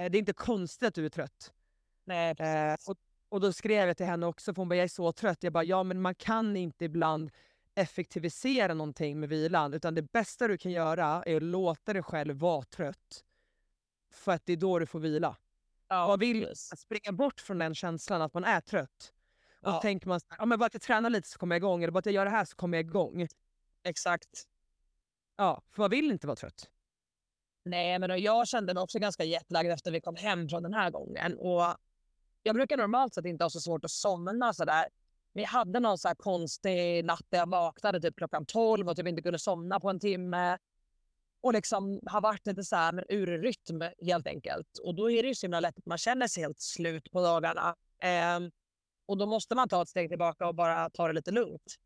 Eh, 0.00 0.10
Det 0.10 0.18
är 0.18 0.20
inte 0.20 0.32
konstigt 0.32 0.88
att 0.88 0.94
du 0.94 1.04
är 1.04 1.10
trött. 1.10 1.52
Nej, 2.04 2.34
Eh, 2.38 2.76
och, 2.88 2.96
och 3.28 3.40
då 3.40 3.52
skrev 3.52 3.86
jag 3.88 3.96
till 3.96 4.06
henne 4.06 4.26
också, 4.26 4.54
för 4.54 4.62
hon 4.62 4.68
bara 4.68 4.76
jag 4.76 4.84
är 4.84 4.88
så 4.88 5.12
trött. 5.12 5.42
Jag 5.42 5.52
bara 5.52 5.64
ja 5.64 5.82
men 5.82 6.00
man 6.00 6.14
kan 6.14 6.56
inte 6.56 6.84
ibland 6.84 7.30
effektivisera 7.74 8.74
någonting 8.74 9.20
med 9.20 9.28
vilan 9.28 9.74
utan 9.74 9.94
det 9.94 10.02
bästa 10.12 10.48
du 10.48 10.58
kan 10.58 10.72
göra 10.72 11.22
är 11.26 11.36
att 11.36 11.42
låta 11.42 11.92
dig 11.92 12.02
själv 12.02 12.36
vara 12.36 12.62
trött. 12.62 13.24
För 14.12 14.32
att 14.32 14.46
det 14.46 14.52
är 14.52 14.56
då 14.56 14.78
du 14.78 14.86
får 14.86 15.00
vila. 15.00 15.36
ja, 15.88 16.06
man 16.08 16.18
vill 16.18 16.44
precis. 16.46 16.80
springa 16.80 17.12
bort 17.12 17.40
från 17.40 17.58
den 17.58 17.74
känslan 17.74 18.22
att 18.22 18.34
man 18.34 18.44
är 18.44 18.60
trött. 18.60 19.12
Och 19.62 19.68
Ja. 19.68 19.80
tänker 19.80 20.08
man 20.08 20.20
så 20.20 20.26
här, 20.30 20.38
ja, 20.38 20.46
men 20.46 20.58
bara 20.58 20.66
att 20.66 20.74
jag 20.74 20.82
tränar 20.82 21.10
lite 21.10 21.28
så 21.28 21.38
kommer 21.38 21.54
jag 21.54 21.60
igång 21.60 21.82
eller 21.82 21.92
bara 21.92 21.98
att 21.98 22.06
jag 22.06 22.14
gör 22.14 22.24
det 22.24 22.30
här 22.30 22.44
så 22.44 22.56
kommer 22.56 22.78
jag 22.78 22.86
igång. 22.86 23.28
Exakt. 23.84 24.44
Ja, 25.36 25.62
för 25.72 25.82
man 25.82 25.90
vill 25.90 26.10
inte 26.10 26.26
vara 26.26 26.36
trött. 26.36 26.70
Nej, 27.64 27.98
men 27.98 28.22
jag 28.22 28.48
kände 28.48 28.74
mig 28.74 28.82
också 28.82 28.98
ganska 28.98 29.24
jetlaggad 29.24 29.72
efter 29.72 29.90
vi 29.92 30.00
kom 30.00 30.16
hem 30.16 30.48
från 30.48 30.62
den 30.62 30.74
här 30.74 30.90
gången. 30.90 31.36
Och 31.38 31.76
jag 32.46 32.54
brukar 32.54 32.76
normalt 32.76 33.14
sett 33.14 33.24
inte 33.24 33.44
ha 33.44 33.50
så 33.50 33.60
svårt 33.60 33.84
att 33.84 33.90
somna 33.90 34.52
sådär. 34.52 34.88
Men 35.32 35.42
jag 35.42 35.50
hade 35.50 35.80
någon 35.80 35.98
så 35.98 36.08
här 36.08 36.14
konstig 36.14 37.04
natt 37.04 37.26
där 37.28 37.38
jag 37.38 37.50
vaknade 37.50 38.00
typ 38.00 38.16
klockan 38.16 38.46
12 38.46 38.88
och 38.88 38.96
typ 38.96 39.06
inte 39.06 39.22
kunde 39.22 39.38
somna 39.38 39.80
på 39.80 39.90
en 39.90 40.00
timme. 40.00 40.58
Och 41.40 41.52
liksom 41.52 42.00
har 42.06 42.20
varit 42.20 42.46
lite 42.46 42.64
så 42.64 42.76
här 42.76 43.04
ur 43.08 43.26
rytm 43.26 43.82
helt 44.06 44.26
enkelt. 44.26 44.78
Och 44.78 44.94
då 44.94 45.10
är 45.10 45.22
det 45.22 45.28
ju 45.28 45.34
så 45.34 45.46
himla 45.46 45.60
lätt 45.60 45.78
att 45.78 45.86
man 45.86 45.98
känner 45.98 46.28
sig 46.28 46.42
helt 46.42 46.60
slut 46.60 47.10
på 47.12 47.22
dagarna. 47.22 47.76
Ehm, 48.02 48.50
och 49.06 49.18
då 49.18 49.26
måste 49.26 49.54
man 49.54 49.68
ta 49.68 49.82
ett 49.82 49.88
steg 49.88 50.08
tillbaka 50.08 50.46
och 50.46 50.54
bara 50.54 50.90
ta 50.90 51.06
det 51.06 51.12
lite 51.12 51.30
lugnt. 51.30 51.76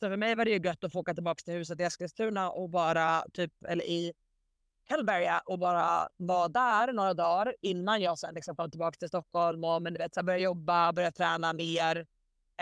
Så 0.00 0.08
för 0.08 0.16
mig 0.16 0.34
var 0.34 0.44
det 0.44 0.50
ju 0.50 0.60
gött 0.64 0.84
att 0.84 0.92
få 0.92 1.00
åka 1.00 1.14
tillbaka 1.14 1.42
till 1.44 1.54
huset 1.54 1.80
i 1.80 1.82
Eskilstuna 1.82 2.50
och 2.50 2.70
bara 2.70 3.24
typ, 3.32 3.52
eller 3.64 3.84
i 3.84 4.12
Hellberga 4.90 5.42
och 5.46 5.58
bara 5.58 6.08
vara 6.16 6.48
där 6.48 6.92
några 6.92 7.14
dagar 7.14 7.54
innan 7.60 8.00
jag 8.00 8.18
sen 8.18 8.34
liksom 8.34 8.56
kom 8.56 8.70
tillbaka 8.70 8.96
till 8.98 9.08
Stockholm 9.08 9.64
och 9.64 9.82
men, 9.82 9.92
du 9.92 9.98
vet, 9.98 10.14
så 10.14 10.20
här, 10.20 10.24
börja 10.24 10.38
jobba, 10.38 10.92
börja 10.92 11.12
träna 11.12 11.52
mer 11.52 12.06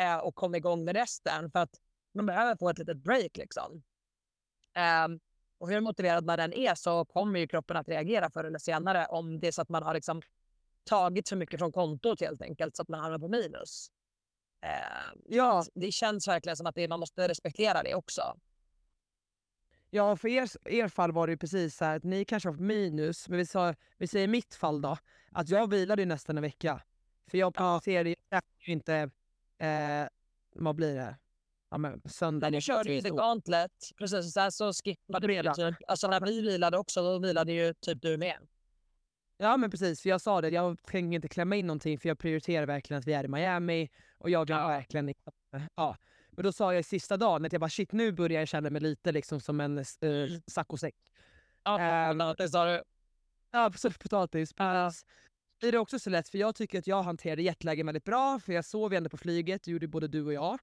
eh, 0.00 0.16
och 0.16 0.34
komma 0.34 0.56
igång 0.56 0.84
med 0.84 0.96
resten. 0.96 1.50
För 1.50 1.58
att 1.58 1.74
man 2.14 2.26
behöver 2.26 2.56
få 2.56 2.68
ett 2.70 2.78
litet 2.78 2.96
break 2.96 3.36
liksom. 3.36 3.82
Ehm, 4.74 5.20
och 5.58 5.70
hur 5.70 5.80
motiverad 5.80 6.24
man 6.24 6.40
än 6.40 6.52
är 6.52 6.74
så 6.74 7.04
kommer 7.04 7.40
ju 7.40 7.46
kroppen 7.46 7.76
att 7.76 7.88
reagera 7.88 8.30
förr 8.30 8.44
eller 8.44 8.58
senare 8.58 9.06
om 9.06 9.40
det 9.40 9.48
är 9.48 9.52
så 9.52 9.62
att 9.62 9.68
man 9.68 9.82
har 9.82 9.94
liksom 9.94 10.22
tagit 10.84 11.28
för 11.28 11.36
mycket 11.36 11.60
från 11.60 11.72
kontot 11.72 12.20
helt 12.20 12.42
enkelt 12.42 12.76
så 12.76 12.82
att 12.82 12.88
man 12.88 13.00
hamnar 13.00 13.18
på 13.18 13.28
minus. 13.28 13.88
Ehm, 14.62 15.22
Ja, 15.28 15.64
det 15.74 15.92
känns 15.92 16.28
verkligen 16.28 16.56
som 16.56 16.66
att 16.66 16.74
det, 16.74 16.88
man 16.88 17.00
måste 17.00 17.28
respektera 17.28 17.82
det 17.82 17.94
också. 17.94 18.22
Ja, 19.90 20.16
för 20.16 20.28
er, 20.28 20.48
er 20.64 20.88
fall 20.88 21.12
var 21.12 21.26
det 21.26 21.30
ju 21.30 21.36
precis 21.36 21.76
så 21.76 21.84
här 21.84 21.96
att 21.96 22.04
ni 22.04 22.24
kanske 22.24 22.48
har 22.48 22.54
fått 22.54 22.60
minus, 22.60 23.28
men 23.28 23.38
vi, 23.38 23.46
sa, 23.46 23.74
vi 23.98 24.06
säger 24.06 24.28
mitt 24.28 24.54
fall 24.54 24.80
då, 24.80 24.96
att 25.32 25.48
jag 25.48 25.70
vilade 25.70 26.02
ju 26.02 26.06
nästan 26.06 26.36
en 26.36 26.42
vecka. 26.42 26.82
För 27.30 27.38
jag 27.38 27.54
prioriterade 27.54 28.08
ju 28.08 28.72
inte, 28.72 29.10
eh, 29.58 30.08
vad 30.54 30.74
blir 30.74 30.94
det? 30.94 31.16
Ja, 31.70 31.78
men 31.78 32.02
söndag. 32.04 32.50
Nu 32.50 32.60
körde 32.60 32.92
ju 32.92 33.00
The 33.00 33.10
Gauntlet, 33.10 33.72
precis, 33.98 34.26
och 34.26 34.32
sen 34.32 34.52
så 34.52 34.72
skippade 34.72 35.26
vi 35.26 35.42
det 35.42 35.54
typ. 35.54 35.76
Alltså 35.88 36.08
när 36.08 36.20
vi 36.20 36.40
vilade 36.40 36.78
också, 36.78 37.02
då 37.02 37.18
vilade 37.18 37.52
ju 37.52 37.74
typ 37.74 38.02
du 38.02 38.16
med. 38.16 38.36
Ja 39.36 39.56
men 39.56 39.70
precis, 39.70 40.02
för 40.02 40.08
jag 40.08 40.20
sa 40.20 40.40
det, 40.40 40.48
jag 40.48 40.82
tänker 40.82 41.16
inte 41.16 41.28
klämma 41.28 41.56
in 41.56 41.66
någonting 41.66 41.98
för 41.98 42.08
jag 42.08 42.18
prioriterar 42.18 42.66
verkligen 42.66 42.98
att 42.98 43.06
vi 43.06 43.12
är 43.12 43.24
i 43.24 43.28
Miami 43.28 43.90
och 44.18 44.30
jag 44.30 44.46
vill 44.46 44.56
Ja. 44.56 44.68
verkligen 44.68 45.14
ja. 45.74 45.96
Men 46.38 46.44
då 46.44 46.52
sa 46.52 46.74
jag 46.74 46.84
sista 46.84 47.16
dagen 47.16 47.44
att 47.44 47.52
jag 47.52 47.60
bara 47.60 47.70
shit 47.70 47.92
nu 47.92 48.12
börjar 48.12 48.40
jag 48.40 48.48
känna 48.48 48.70
mig 48.70 48.80
lite 48.82 49.12
liksom 49.12 49.40
som 49.40 49.60
en 49.60 49.78
eh, 49.78 49.84
saccosäck. 50.46 50.94
Ja, 51.64 51.80
Ehm, 51.80 52.18
det 52.38 52.48
sa 52.48 52.64
du. 52.66 52.82
Ja. 53.50 53.70
Potatis. 54.00 54.52
Pass. 54.52 55.04
Det 55.60 55.68
är 55.68 55.76
också 55.76 55.98
så 55.98 56.10
lätt, 56.10 56.28
för 56.28 56.38
jag 56.38 56.54
tycker 56.54 56.78
att 56.78 56.86
jag 56.86 57.02
hanterade 57.02 57.42
jetlagen 57.42 57.86
väldigt 57.86 58.04
bra, 58.04 58.38
för 58.40 58.52
jag 58.52 58.64
sov 58.64 58.92
ju 58.92 58.96
ändå 58.96 59.10
på 59.10 59.16
flyget, 59.16 59.62
det 59.62 59.70
gjorde 59.70 59.88
både 59.88 60.08
du 60.08 60.24
och 60.24 60.32
jag. 60.32 60.58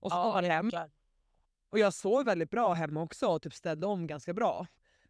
Och 0.00 0.10
så 0.12 0.22
kom 0.22 0.32
man 0.32 0.44
hem, 0.44 0.70
klart. 0.70 0.90
och 1.70 1.78
jag 1.78 1.94
sov 1.94 2.24
väldigt 2.24 2.50
bra 2.50 2.72
hemma 2.74 3.02
också 3.02 3.26
och 3.26 3.42
typ 3.42 3.54
ställde 3.54 3.86
om 3.86 4.06
ganska 4.06 4.34
bra. 4.34 4.66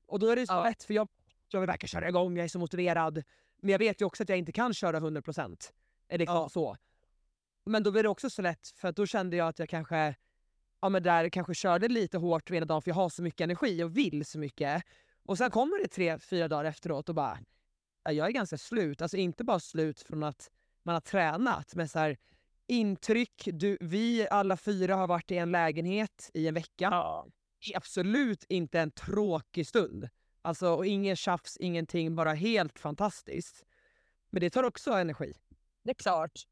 Och 0.07 0.19
då 0.19 0.31
är 0.31 0.37
det 0.37 0.47
så 0.47 0.53
Ja. 0.53 0.65
lätt, 0.65 0.83
för 0.85 0.95
jag, 0.95 1.09
jag 1.49 1.61
verkligen 1.67 1.89
köra 1.89 2.09
igång, 2.09 2.37
jag 2.37 2.45
är 2.45 2.49
så 2.49 2.59
motiverad. 2.59 3.23
Men 3.61 3.71
jag 3.71 3.79
vet 3.79 4.01
ju 4.01 4.05
också 4.05 4.23
att 4.23 4.29
jag 4.29 4.39
inte 4.39 4.53
kan 4.53 4.75
köra 4.75 5.01
100%. 5.01 5.73
Är 6.09 6.19
det 6.19 6.25
Ja. 6.25 6.49
så. 6.49 6.77
Men 7.69 7.83
då 7.83 7.91
blir 7.91 8.03
det 8.03 8.09
också 8.09 8.31
så 8.31 8.43
lätt, 8.43 8.69
för 8.77 8.93
då 8.93 9.07
kände 9.07 9.37
jag 9.37 9.49
att 9.49 9.59
jag 9.59 9.69
kanske 9.69 10.15
ja, 10.81 10.89
men 10.89 11.03
där 11.03 11.29
kanske 11.29 11.55
körde 11.55 11.89
lite 11.89 12.19
hårt 12.19 12.51
ena 12.51 12.67
dagen 12.67 12.83
för 12.83 12.91
jag 12.91 12.95
har 12.95 13.09
så 13.09 13.23
mycket 13.23 13.41
energi 13.41 13.83
och 13.83 13.97
vill 13.97 14.25
så 14.27 14.39
mycket. 14.39 14.83
Och 15.25 15.39
sen 15.39 15.51
kommer 15.51 15.83
det 15.83 15.89
tre, 15.89 16.19
fyra 16.19 16.49
dagar 16.49 16.65
efteråt 16.65 17.09
och 17.09 17.15
bara, 17.15 17.39
ja, 18.05 18.13
jag 18.13 18.27
är 18.27 18.33
ganska 18.33 18.59
slut. 18.59 19.03
Alltså 19.03 19.17
inte 19.17 19.45
bara 19.45 19.61
slut 19.61 20.01
från 20.01 20.23
att 20.23 20.51
man 20.83 20.93
har 20.95 21.01
tränat, 21.01 21.75
men 21.75 21.89
så 21.89 21.99
här, 21.99 22.17
intryck. 22.67 23.49
Du, 23.53 23.79
vi 23.81 24.29
alla 24.31 24.57
fyra 24.57 24.97
har 24.97 25.07
varit 25.07 25.31
i 25.31 25.37
en 25.37 25.53
lägenhet 25.53 26.31
i 26.35 26.49
en 26.49 26.55
vecka. 26.55 26.89
Ja. 26.91 27.27
Absolut 27.75 28.45
inte 28.49 28.81
en 28.81 28.91
tråkig 28.91 29.67
stund. 29.67 30.09
Alltså, 30.43 30.69
och 30.69 30.87
ingen 30.87 31.17
tjafs, 31.17 31.57
ingenting, 31.57 32.17
bara 32.17 32.33
helt 32.33 32.79
fantastiskt. 32.79 33.65
Men 34.31 34.41
det 34.41 34.51
tar 34.51 34.63
också 34.63 34.93
energi. 34.93 35.35
Det 35.85 35.91
är 35.91 35.95
klart. 35.95 36.47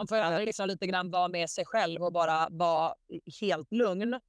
Man 0.00 0.06
får 0.06 0.44
liksom 0.46 0.68
lite 0.68 0.86
grann 0.86 1.10
vara 1.10 1.28
med 1.28 1.50
sig 1.50 1.64
själv 1.64 2.02
och 2.02 2.12
bara 2.12 2.48
vara 2.50 2.94
helt 3.40 3.72
lugn. 3.72 4.20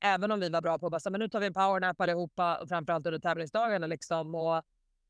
Även 0.00 0.30
om 0.30 0.40
vi 0.40 0.48
var 0.48 0.60
bra 0.60 0.78
på 0.78 0.86
att 0.86 0.92
bara, 0.92 1.10
men 1.10 1.20
nu 1.20 1.28
tar 1.28 1.40
vi 1.40 1.46
en 1.46 1.54
powernap 1.54 2.00
allihopa, 2.00 2.58
och 2.58 2.68
framförallt 2.68 3.06
under 3.06 3.18
tävlingsdagarna. 3.18 3.86
Liksom, 3.86 4.34
och, 4.34 4.62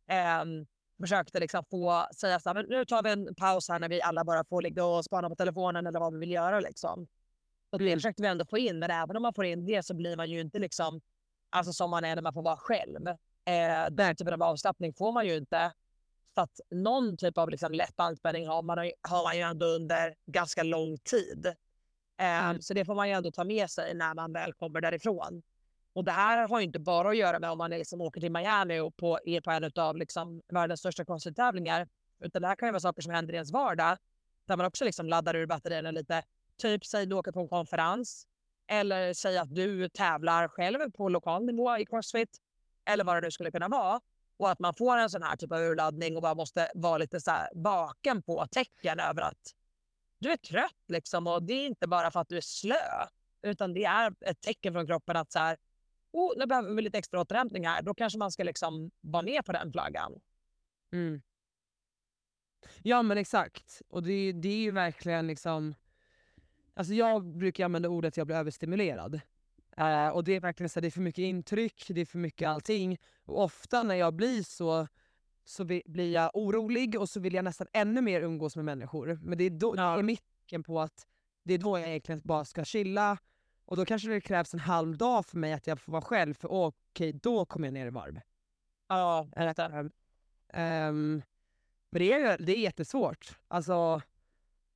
ehm, 0.08 0.66
försökte 1.00 1.40
liksom 1.40 1.64
få 1.70 2.06
säga 2.16 2.40
så 2.40 2.48
här, 2.48 2.54
men 2.54 2.66
nu 2.68 2.84
tar 2.84 3.02
vi 3.02 3.10
en 3.10 3.34
paus 3.34 3.68
här 3.68 3.78
när 3.78 3.88
vi 3.88 4.02
alla 4.02 4.24
bara 4.24 4.44
får 4.44 4.62
ligga 4.62 4.84
och 4.84 5.04
spana 5.04 5.28
på 5.28 5.36
telefonen 5.36 5.86
eller 5.86 6.00
vad 6.00 6.12
vi 6.12 6.18
vill 6.18 6.30
göra. 6.30 6.60
Liksom. 6.60 7.06
Och 7.70 7.78
det 7.78 7.94
försökte 7.94 8.22
vi 8.22 8.28
ändå 8.28 8.44
få 8.44 8.58
in, 8.58 8.78
men 8.78 8.90
även 8.90 9.16
om 9.16 9.22
man 9.22 9.34
får 9.34 9.44
in 9.44 9.66
det 9.66 9.82
så 9.86 9.94
blir 9.94 10.16
man 10.16 10.30
ju 10.30 10.40
inte 10.40 10.58
liksom, 10.58 11.00
alltså 11.50 11.72
som 11.72 11.90
man 11.90 12.04
är 12.04 12.14
när 12.14 12.22
man 12.22 12.34
får 12.34 12.42
vara 12.42 12.56
själv. 12.56 13.08
Eh, 13.44 13.90
den 13.90 14.16
typen 14.16 14.34
av 14.34 14.42
avslappning 14.42 14.94
får 14.94 15.12
man 15.12 15.26
ju 15.26 15.36
inte. 15.36 15.72
Så 16.36 16.42
att 16.42 16.60
någon 16.70 17.16
typ 17.16 17.38
av 17.38 17.50
liksom 17.50 17.72
lätt 17.72 18.00
anspänning 18.00 18.46
har 18.46 18.62
man, 18.62 18.78
har 19.08 19.22
man 19.24 19.36
ju 19.36 19.42
ändå 19.42 19.66
under 19.66 20.14
ganska 20.26 20.62
lång 20.62 20.98
tid. 20.98 21.46
Eh, 22.20 22.58
Så 22.60 22.74
det 22.74 22.84
får 22.84 22.94
man 22.94 23.08
ju 23.08 23.14
ändå 23.14 23.30
ta 23.30 23.44
med 23.44 23.70
sig 23.70 23.94
när 23.94 24.14
man 24.14 24.32
väl 24.32 24.52
kommer 24.52 24.80
därifrån. 24.80 25.42
Och 25.92 26.04
det 26.04 26.12
här 26.12 26.48
har 26.48 26.60
ju 26.60 26.66
inte 26.66 26.78
bara 26.78 27.08
att 27.08 27.16
göra 27.16 27.38
med 27.38 27.50
om 27.50 27.58
man 27.58 27.70
liksom 27.70 28.00
åker 28.00 28.20
till 28.20 28.32
Miami 28.32 28.80
och 28.80 28.96
på, 28.96 29.18
är 29.24 29.40
på 29.40 29.50
en 29.50 29.70
av 29.76 29.96
liksom 29.96 30.42
världens 30.48 30.80
största 30.80 31.04
crossfit-tävlingar. 31.04 31.88
Utan 32.20 32.42
det 32.42 32.48
här 32.48 32.56
kan 32.56 32.68
ju 32.68 32.72
vara 32.72 32.80
saker 32.80 33.02
som 33.02 33.12
händer 33.12 33.32
i 33.32 33.36
ens 33.36 33.52
vardag. 33.52 33.96
Där 34.46 34.56
man 34.56 34.66
också 34.66 34.84
liksom 34.84 35.08
laddar 35.08 35.36
ur 35.36 35.46
batterierna 35.46 35.90
lite. 35.90 36.22
Typ 36.58 36.86
säg 36.86 37.06
du 37.06 37.14
åker 37.14 37.32
på 37.32 37.40
en 37.40 37.48
konferens. 37.48 38.26
Eller 38.66 39.14
säg 39.14 39.38
att 39.38 39.54
du 39.54 39.88
tävlar 39.88 40.48
själv 40.48 40.90
på 40.90 41.08
lokal 41.08 41.44
nivå 41.44 41.76
i 41.78 41.86
crossfit. 41.86 42.38
Eller 42.84 43.04
vad 43.04 43.16
det 43.16 43.20
nu 43.20 43.30
skulle 43.30 43.50
kunna 43.50 43.68
vara. 43.68 44.00
Och 44.36 44.50
att 44.50 44.58
man 44.58 44.74
får 44.74 44.96
en 44.96 45.10
sån 45.10 45.22
här 45.22 45.36
typ 45.36 45.52
av 45.52 45.58
urladdning 45.58 46.16
och 46.16 46.22
bara 46.22 46.34
måste 46.34 46.70
vara 46.74 46.98
lite 46.98 47.20
så 47.20 47.30
här 47.30 47.48
vaken 47.54 48.22
på 48.22 48.46
tecken 48.46 49.00
över 49.00 49.22
att 49.22 49.54
du 50.18 50.32
är 50.32 50.36
trött 50.36 50.84
liksom. 50.88 51.26
Och 51.26 51.42
det 51.42 51.52
är 51.52 51.66
inte 51.66 51.88
bara 51.88 52.10
för 52.10 52.20
att 52.20 52.28
du 52.28 52.36
är 52.36 52.40
slö, 52.40 53.06
utan 53.42 53.74
det 53.74 53.84
är 53.84 54.14
ett 54.20 54.40
tecken 54.40 54.72
från 54.72 54.86
kroppen 54.86 55.16
att 55.16 55.32
så 55.32 55.38
här, 55.38 55.56
oh, 56.12 56.32
nu 56.38 56.46
behöver 56.46 56.74
vi 56.74 56.82
lite 56.82 56.98
extra 56.98 57.20
återhämtning 57.20 57.66
här. 57.66 57.82
Då 57.82 57.94
kanske 57.94 58.18
man 58.18 58.30
ska 58.32 58.44
liksom 58.44 58.90
vara 59.00 59.22
med 59.22 59.44
på 59.44 59.52
den 59.52 59.72
flaggan. 59.72 60.20
Mm. 60.92 61.22
Ja 62.82 63.02
men 63.02 63.18
exakt. 63.18 63.82
Och 63.88 64.02
det, 64.02 64.32
det 64.32 64.48
är 64.48 64.56
ju 64.56 64.70
verkligen 64.70 65.26
liksom... 65.26 65.74
Alltså 66.74 66.94
jag 66.94 67.24
brukar 67.24 67.64
använda 67.64 67.88
ordet 67.88 68.08
att 68.08 68.16
jag 68.16 68.26
blir 68.26 68.36
överstimulerad. 68.36 69.20
Uh, 69.80 70.08
och 70.08 70.24
det 70.24 70.32
är 70.32 70.40
verkligen 70.40 70.70
så 70.70 70.80
det 70.80 70.88
är 70.88 70.90
för 70.90 71.00
mycket 71.00 71.22
intryck, 71.22 71.84
det 71.88 72.00
är 72.00 72.04
för 72.04 72.18
mycket 72.18 72.48
allting. 72.48 72.98
Och 73.24 73.42
ofta 73.42 73.82
när 73.82 73.94
jag 73.94 74.14
blir 74.14 74.42
så, 74.42 74.86
så 75.44 75.64
blir 75.64 76.12
jag 76.12 76.30
orolig 76.34 77.00
och 77.00 77.08
så 77.08 77.20
vill 77.20 77.34
jag 77.34 77.44
nästan 77.44 77.66
ännu 77.72 78.00
mer 78.00 78.20
umgås 78.20 78.56
med 78.56 78.64
människor. 78.64 79.18
Men 79.22 79.38
det 79.38 79.44
är, 79.44 79.50
då, 79.50 79.74
ja. 79.76 79.92
det 79.92 79.98
är 79.98 80.02
mitten 80.02 80.62
på 80.62 80.80
att 80.80 81.06
det 81.42 81.54
är 81.54 81.58
då 81.58 81.78
jag 81.78 81.88
egentligen 81.88 82.20
bara 82.24 82.44
ska 82.44 82.64
chilla. 82.64 83.18
Och 83.64 83.76
då 83.76 83.84
kanske 83.84 84.08
det 84.08 84.20
krävs 84.20 84.54
en 84.54 84.60
halv 84.60 84.96
dag 84.96 85.26
för 85.26 85.38
mig 85.38 85.52
att 85.52 85.66
jag 85.66 85.80
får 85.80 85.92
vara 85.92 86.02
själv, 86.02 86.34
för 86.34 86.48
okej, 86.52 87.08
okay, 87.08 87.20
då 87.22 87.44
kommer 87.44 87.66
jag 87.66 87.74
ner 87.74 87.86
i 87.86 87.90
varv. 87.90 88.20
Ja, 88.88 89.28
uh, 89.38 89.78
um, 90.88 91.22
men 91.90 92.02
det 92.02 92.12
är, 92.12 92.38
det 92.38 92.52
är 92.52 92.60
jättesvårt. 92.60 93.38
Alltså, 93.48 94.02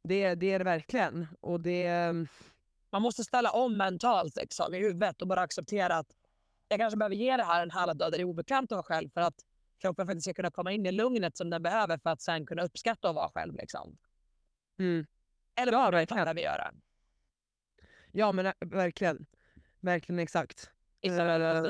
det, 0.02 0.34
det 0.34 0.52
är 0.52 0.58
det 0.58 0.64
verkligen. 0.64 1.26
Och 1.40 1.60
det... 1.60 1.86
Man 2.92 3.02
måste 3.02 3.24
ställa 3.24 3.50
om 3.50 3.76
mentalt 3.76 4.36
liksom, 4.36 4.74
i 4.74 4.78
huvudet 4.78 5.22
och 5.22 5.28
bara 5.28 5.40
acceptera 5.40 5.96
att 5.96 6.12
jag 6.68 6.80
kanske 6.80 6.96
behöver 6.96 7.16
ge 7.16 7.36
det 7.36 7.44
här 7.44 7.62
en 7.62 7.70
halv 7.70 7.96
dag 7.96 8.12
där 8.12 8.18
det 8.18 8.22
är 8.22 8.24
obekvämt 8.24 8.72
att 8.72 8.76
vara 8.76 8.82
själv 8.82 9.08
för 9.10 9.20
att 9.20 9.34
kroppen 9.78 10.06
faktiskt 10.06 10.24
ska 10.24 10.34
kunna 10.34 10.50
komma 10.50 10.72
in 10.72 10.86
i 10.86 10.92
lugnet 10.92 11.36
som 11.36 11.50
den 11.50 11.62
behöver 11.62 11.98
för 11.98 12.10
att 12.10 12.22
sen 12.22 12.46
kunna 12.46 12.62
uppskatta 12.62 13.08
att 13.08 13.14
vara 13.14 13.28
själv. 13.28 13.54
Liksom. 13.54 13.96
Mm. 14.78 15.06
Eller 15.54 15.72
vad 15.72 15.94
ja, 15.94 16.06
behöver 16.06 16.34
vi 16.34 16.42
göra? 16.42 16.74
Ja, 18.12 18.32
men 18.32 18.52
verkligen. 18.60 19.26
Verkligen 19.80 20.18
exakt. 20.18 20.70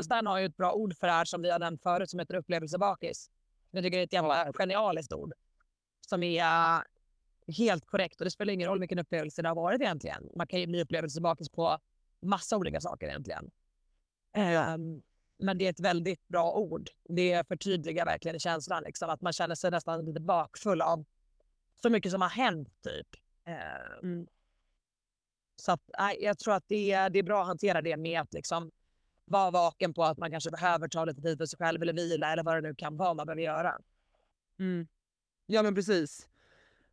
Stan 0.03 0.27
har 0.27 0.39
ju 0.39 0.47
ett 0.47 0.57
bra 0.57 0.73
ord 0.73 0.97
för 0.97 1.07
det 1.07 1.13
här 1.13 1.25
som 1.25 1.43
vi 1.43 1.51
har 1.51 1.59
nämnt 1.59 1.83
förut 1.83 2.11
som 2.11 2.19
heter 2.19 2.35
upplevelsebakis. 2.35 3.31
Jag 3.71 3.85
tycker 3.85 3.97
det 3.97 4.03
är 4.03 4.05
ett 4.05 4.13
jävla 4.13 4.53
genialiskt 4.53 5.13
ord. 5.13 5.33
Som 6.01 6.23
är 6.23 6.83
helt 7.49 7.87
korrekt. 7.87 8.21
Och 8.21 8.25
det 8.25 8.31
spelar 8.31 8.53
ingen 8.53 8.69
roll 8.69 8.81
vilken 8.81 8.99
upplevelse 8.99 9.43
det 9.43 9.49
har 9.49 9.55
varit 9.55 9.81
egentligen. 9.81 10.29
Man 10.37 10.47
kan 10.47 10.61
ju 10.61 10.67
bli 10.67 10.83
upplevelsebakis 10.83 11.49
på 11.49 11.79
massa 12.23 12.57
olika 12.57 12.81
saker 12.81 13.07
egentligen. 13.07 13.51
Um, 14.37 15.03
men 15.39 15.59
det 15.59 15.67
är 15.67 15.71
ett 15.71 15.81
väldigt 15.81 16.29
bra 16.29 16.53
ord. 16.53 16.89
Det 17.09 17.49
förtydligar 17.49 18.05
verkligen 18.05 18.39
känslan. 18.39 18.83
Liksom, 18.83 19.11
att 19.11 19.21
man 19.21 19.33
känner 19.33 19.55
sig 19.55 19.71
nästan 19.71 20.05
lite 20.05 20.21
bakfull 20.21 20.83
av 20.83 21.05
så 21.83 21.91
mycket 21.91 22.13
som 22.13 22.23
har 22.23 22.29
hänt. 22.29 22.69
typ. 22.83 23.07
Um, 24.03 24.27
så 25.57 25.73
att, 25.73 25.81
jag 26.21 26.39
tror 26.39 26.55
att 26.55 26.65
det 26.67 26.93
är, 26.93 27.11
det 27.11 27.19
är 27.19 27.23
bra 27.23 27.41
att 27.41 27.47
hantera 27.47 27.83
det 27.83 27.97
med 27.97 28.21
att 28.21 28.35
liksom, 28.35 28.71
vara 29.25 29.51
vaken 29.51 29.95
på 29.95 30.05
att 30.05 30.19
man 30.19 30.31
kanske 30.31 30.51
behöver 30.51 30.89
ta 30.89 31.05
lite 31.05 31.23
tid 31.23 31.39
för 31.39 31.47
sig 31.47 31.59
själv 31.59 31.83
eller 31.83 31.93
vila 31.93 32.33
eller 32.33 32.43
vad 32.43 32.57
det 32.57 32.61
nu 32.69 32.75
kan 32.75 32.97
vara 32.97 33.15
man 33.15 33.27
behöver 33.27 33.43
göra. 33.43 33.79
Mm. 34.59 34.89
Ja 35.47 35.63
men 35.63 35.75
precis. 35.75 36.30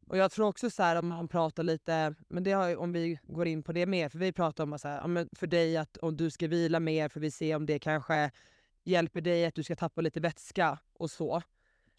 Och 0.07 0.17
jag 0.17 0.31
tror 0.31 0.47
också 0.47 0.69
så 0.69 0.83
här 0.83 0.95
om 0.95 1.07
man 1.07 1.27
pratar 1.27 1.63
lite, 1.63 2.15
men 2.27 2.43
det 2.43 2.51
har, 2.51 2.75
om 2.75 2.91
vi 2.91 3.19
går 3.23 3.47
in 3.47 3.63
på 3.63 3.71
det 3.71 3.85
mer, 3.85 4.09
för 4.09 4.19
vi 4.19 4.31
pratar 4.31 4.63
om 4.63 4.79
så 4.79 4.87
här, 4.87 5.35
för 5.35 5.47
dig 5.47 5.77
att 5.77 5.97
om 5.97 6.17
du 6.17 6.29
ska 6.29 6.47
vila 6.47 6.79
mer 6.79 7.09
för 7.09 7.19
vi 7.19 7.31
ser 7.31 7.55
om 7.55 7.65
det 7.65 7.79
kanske 7.79 8.31
hjälper 8.83 9.21
dig 9.21 9.45
att 9.45 9.55
du 9.55 9.63
ska 9.63 9.75
tappa 9.75 10.01
lite 10.01 10.19
vätska 10.19 10.79
och 10.93 11.11
så. 11.11 11.41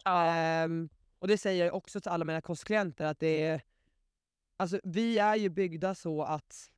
Ja. 0.03 0.65
Um, 0.65 0.89
och 1.19 1.27
det 1.27 1.37
säger 1.37 1.65
jag 1.65 1.75
också 1.75 2.01
till 2.01 2.11
alla 2.11 2.25
mina 2.25 2.41
kostklienter 2.41 3.05
att 3.05 3.19
det 3.19 3.43
är, 3.43 3.61
alltså 4.57 4.79
vi 4.83 5.17
är 5.19 5.35
ju 5.35 5.49
byggda 5.49 5.95
så 5.95 6.23
att, 6.23 6.71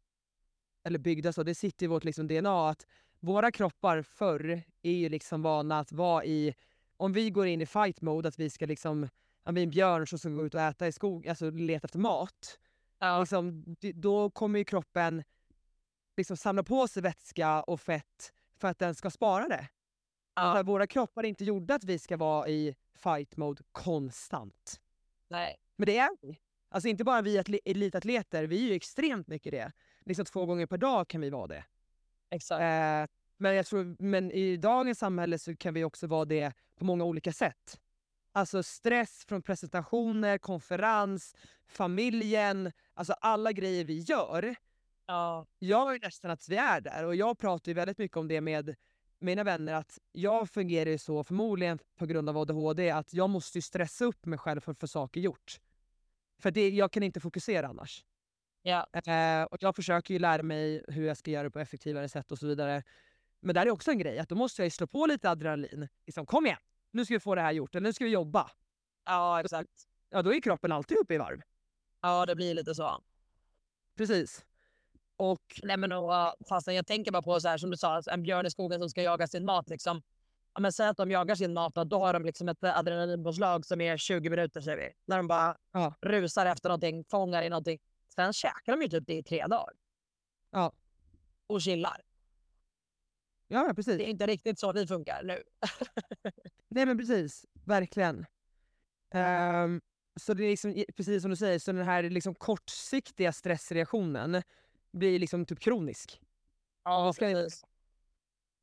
eller 0.84 1.00
byggda 1.00 1.34
så, 1.34 1.44
det 1.44 1.56
sitter 1.56 1.86
i 1.86 1.88
vårt 1.88 2.04
liksom 2.04 2.28
DNA 2.28 2.70
att 2.70 2.88
våra 3.20 3.52
kroppar 3.52 4.02
förr 4.02 4.62
är 4.82 4.92
ju 4.92 5.10
liksom 5.10 5.42
vana 5.42 5.80
att 5.80 5.92
vara 5.92 6.26
i, 6.26 6.54
om 6.98 7.14
vi 7.14 7.30
går 7.30 7.48
in 7.48 7.62
i 7.62 7.66
fight 7.66 8.02
mode, 8.02 8.28
att 8.28 8.40
vi 8.40 8.50
ska 8.50 8.66
liksom, 8.66 9.10
ja, 9.44 9.58
en 9.58 9.70
björn 9.70 10.08
som 10.08 10.20
ska 10.20 10.30
gå 10.30 10.46
ut 10.46 10.56
och 10.56 10.62
äta 10.62 10.88
i 10.88 10.92
skog, 10.92 11.28
alltså 11.28 11.50
leta 11.50 11.86
efter 11.86 12.00
mat. 12.00 12.60
Ja. 13.00 13.20
Liksom, 13.20 13.76
då 13.96 14.30
kommer 14.30 14.60
ju 14.60 14.66
kroppen 14.66 15.24
liksom 16.18 16.38
samla 16.38 16.64
på 16.64 16.88
sig 16.88 17.04
vätska 17.04 17.64
och 17.64 17.82
fett 17.82 18.34
för 18.58 18.68
att 18.68 18.80
den 18.80 18.96
ska 18.96 19.10
spara 19.10 19.48
det. 19.48 19.70
Ja. 20.36 20.64
våra 20.64 20.88
kroppar 20.88 21.24
är 21.24 21.28
inte 21.28 21.44
gjorda 21.44 21.76
att 21.76 21.84
vi 21.84 22.00
ska 22.00 22.18
vara 22.18 22.48
i 22.48 22.76
fight 22.96 23.38
mode 23.38 23.64
konstant. 23.72 24.82
Nej. 25.28 25.56
Men 25.76 25.86
det 25.86 25.98
är 25.98 26.10
vi. 26.22 26.40
Alltså 26.70 26.90
inte 26.90 27.04
bara 27.04 27.22
vi 27.22 27.44
elitatleter, 27.66 28.44
vi 28.44 28.64
är 28.64 28.70
ju 28.70 28.74
extremt 28.74 29.28
mycket 29.28 29.52
det. 29.52 29.72
Liksom 30.06 30.26
två 30.26 30.46
gånger 30.46 30.66
per 30.66 30.78
dag 30.78 31.08
kan 31.08 31.22
vi 31.22 31.30
vara 31.30 31.48
det. 31.48 31.66
Exakt. 32.30 32.62
Eh, 32.62 33.16
men, 33.38 33.56
jag 33.56 33.66
tror, 33.66 33.96
men 34.00 34.32
i 34.32 34.58
dagens 34.58 35.00
samhälle 35.00 35.40
så 35.40 35.56
kan 35.56 35.74
vi 35.74 35.84
också 35.84 36.08
vara 36.08 36.26
det 36.26 36.54
på 36.76 36.86
många 36.86 37.04
olika 37.04 37.34
sätt. 37.34 37.80
Alltså 38.34 38.64
stress 38.64 39.26
från 39.28 39.42
presentationer, 39.42 40.38
konferens, 40.38 41.36
familjen, 41.68 42.72
alltså 42.94 43.14
alla 43.14 43.52
grejer 43.52 43.86
vi 43.86 44.00
gör. 44.00 44.56
Ja. 45.06 45.46
Jag 45.60 45.96
är 45.96 46.00
nästan 46.00 46.32
att 46.32 46.50
vi 46.50 46.56
är 46.56 46.82
där 46.82 47.06
och 47.06 47.16
jag 47.16 47.38
pratar 47.38 47.70
ju 47.70 47.74
väldigt 47.74 47.98
mycket 47.98 48.18
om 48.18 48.28
det 48.28 48.42
med 48.42 48.76
mina 49.20 49.44
vänner 49.44 49.74
att 49.74 50.00
jag 50.12 50.50
fungerar 50.50 50.90
ju 50.90 50.98
så, 50.98 51.24
förmodligen 51.24 51.80
på 51.98 52.06
grund 52.06 52.30
av 52.30 52.38
ADHD, 52.38 52.92
att 52.92 53.14
jag 53.14 53.30
måste 53.30 53.62
stressa 53.62 54.06
upp 54.06 54.26
mig 54.26 54.40
själv 54.40 54.62
för 54.62 54.72
att 54.72 54.80
få 54.80 54.88
saker 54.88 55.22
gjort. 55.22 55.60
För 56.40 56.52
det, 56.52 56.70
jag 56.70 56.92
kan 56.92 57.04
inte 57.04 57.20
fokusera 57.20 57.68
annars. 57.68 58.06
Ja. 58.62 58.88
Eh, 58.94 59.44
och 59.44 59.64
jag 59.64 59.76
försöker 59.76 60.14
ju 60.14 60.20
lära 60.20 60.44
mig 60.44 60.86
hur 60.88 61.06
jag 61.08 61.18
ska 61.18 61.32
göra 61.32 61.44
det 61.44 61.52
på 61.52 61.60
effektivare 61.60 62.10
sätt 62.10 62.32
och 62.32 62.40
så 62.40 62.48
vidare. 62.48 62.84
Men 63.40 63.56
där 63.56 63.66
är 63.66 63.70
också 63.70 63.92
en 63.92 64.00
grej, 64.00 64.20
att 64.20 64.30
då 64.30 64.36
måste 64.36 64.64
jag 64.64 64.72
slå 64.72 64.88
på 64.88 65.06
lite 65.06 65.30
adrenalin. 65.30 65.88
Liksom, 66.06 66.26
kom 66.26 66.46
igen, 66.46 66.58
nu 66.92 67.06
ska 67.06 67.14
vi 67.14 67.20
få 67.20 67.36
det 67.36 67.42
här 67.42 67.52
gjort, 67.52 67.76
eller 67.76 67.88
nu 67.90 67.94
ska 67.94 68.06
vi 68.06 68.12
jobba. 68.12 68.52
Ja, 69.06 69.40
exakt. 69.40 69.88
Ja, 70.10 70.22
då 70.22 70.34
är 70.34 70.42
kroppen 70.42 70.72
alltid 70.72 70.98
uppe 70.98 71.14
i 71.14 71.18
varv. 71.18 71.42
Ja, 72.02 72.26
det 72.26 72.36
blir 72.36 72.54
lite 72.54 72.76
så. 72.76 73.02
Precis. 73.98 74.46
Och... 75.18 75.42
Nej, 75.64 75.78
men 75.78 75.92
och, 75.92 76.34
fastän 76.50 76.76
jag 76.76 76.88
tänker 76.88 77.12
bara 77.12 77.22
på 77.22 77.40
så 77.40 77.48
här 77.48 77.58
som 77.58 77.72
du 77.72 77.78
sa, 77.78 78.02
en 78.12 78.24
björn 78.24 78.46
i 78.46 78.52
skogen 78.52 78.80
som 78.80 78.90
ska 78.90 79.02
jaga 79.02 79.28
sin 79.28 79.46
mat. 79.46 79.70
Liksom. 79.70 80.02
Ja, 80.54 80.60
men 80.60 80.74
säg 80.74 80.88
att 80.88 80.98
de 80.98 81.12
jagar 81.12 81.36
sin 81.36 81.54
mat, 81.54 81.76
då 81.76 82.00
har 82.00 82.14
de 82.14 82.26
liksom 82.26 82.50
ett 82.50 82.64
adrenalinpåslag 82.64 83.66
som 83.66 83.82
är 83.82 83.98
20 83.98 84.30
minuter, 84.30 84.62
säger 84.62 84.78
vi. 84.78 84.94
När 85.06 85.18
de 85.18 85.28
bara 85.28 85.58
ja. 85.72 85.94
rusar 86.02 86.46
efter 86.46 86.70
någonting, 86.70 87.04
fångar 87.04 87.44
i 87.44 87.50
någonting. 87.50 87.80
Sen 88.16 88.34
käkar 88.34 88.78
de 88.78 88.82
ju 88.82 88.88
typ 88.88 89.08
det 89.08 89.14
i 89.14 89.24
tre 89.24 89.48
dagar. 89.48 89.74
Ja. 90.52 90.74
Och 91.48 91.62
chillar. 91.62 92.02
Ja, 93.48 93.74
precis. 93.76 93.98
Det 93.98 94.08
är 94.08 94.10
inte 94.10 94.28
riktigt 94.28 94.60
så 94.60 94.72
vi 94.72 94.88
funkar 94.88 95.24
nu. 95.24 95.44
Nej, 96.72 96.86
men 96.86 96.98
precis. 96.98 97.46
Verkligen. 97.66 98.26
Um, 99.14 99.82
så 100.20 100.34
det 100.34 100.44
är 100.44 100.50
liksom, 100.50 100.84
precis 100.98 101.22
som 101.22 101.32
du 101.32 101.38
säger, 101.38 101.60
så 101.60 101.72
den 101.72 101.86
här 101.86 102.04
liksom 102.04 102.36
kortsiktiga 102.36 103.32
stressreaktionen 103.32 104.44
blir 104.92 105.20
liksom 105.20 105.46
typ 105.46 105.60
kronisk. 105.60 106.22
Ja, 106.84 107.14
precis. 107.20 107.64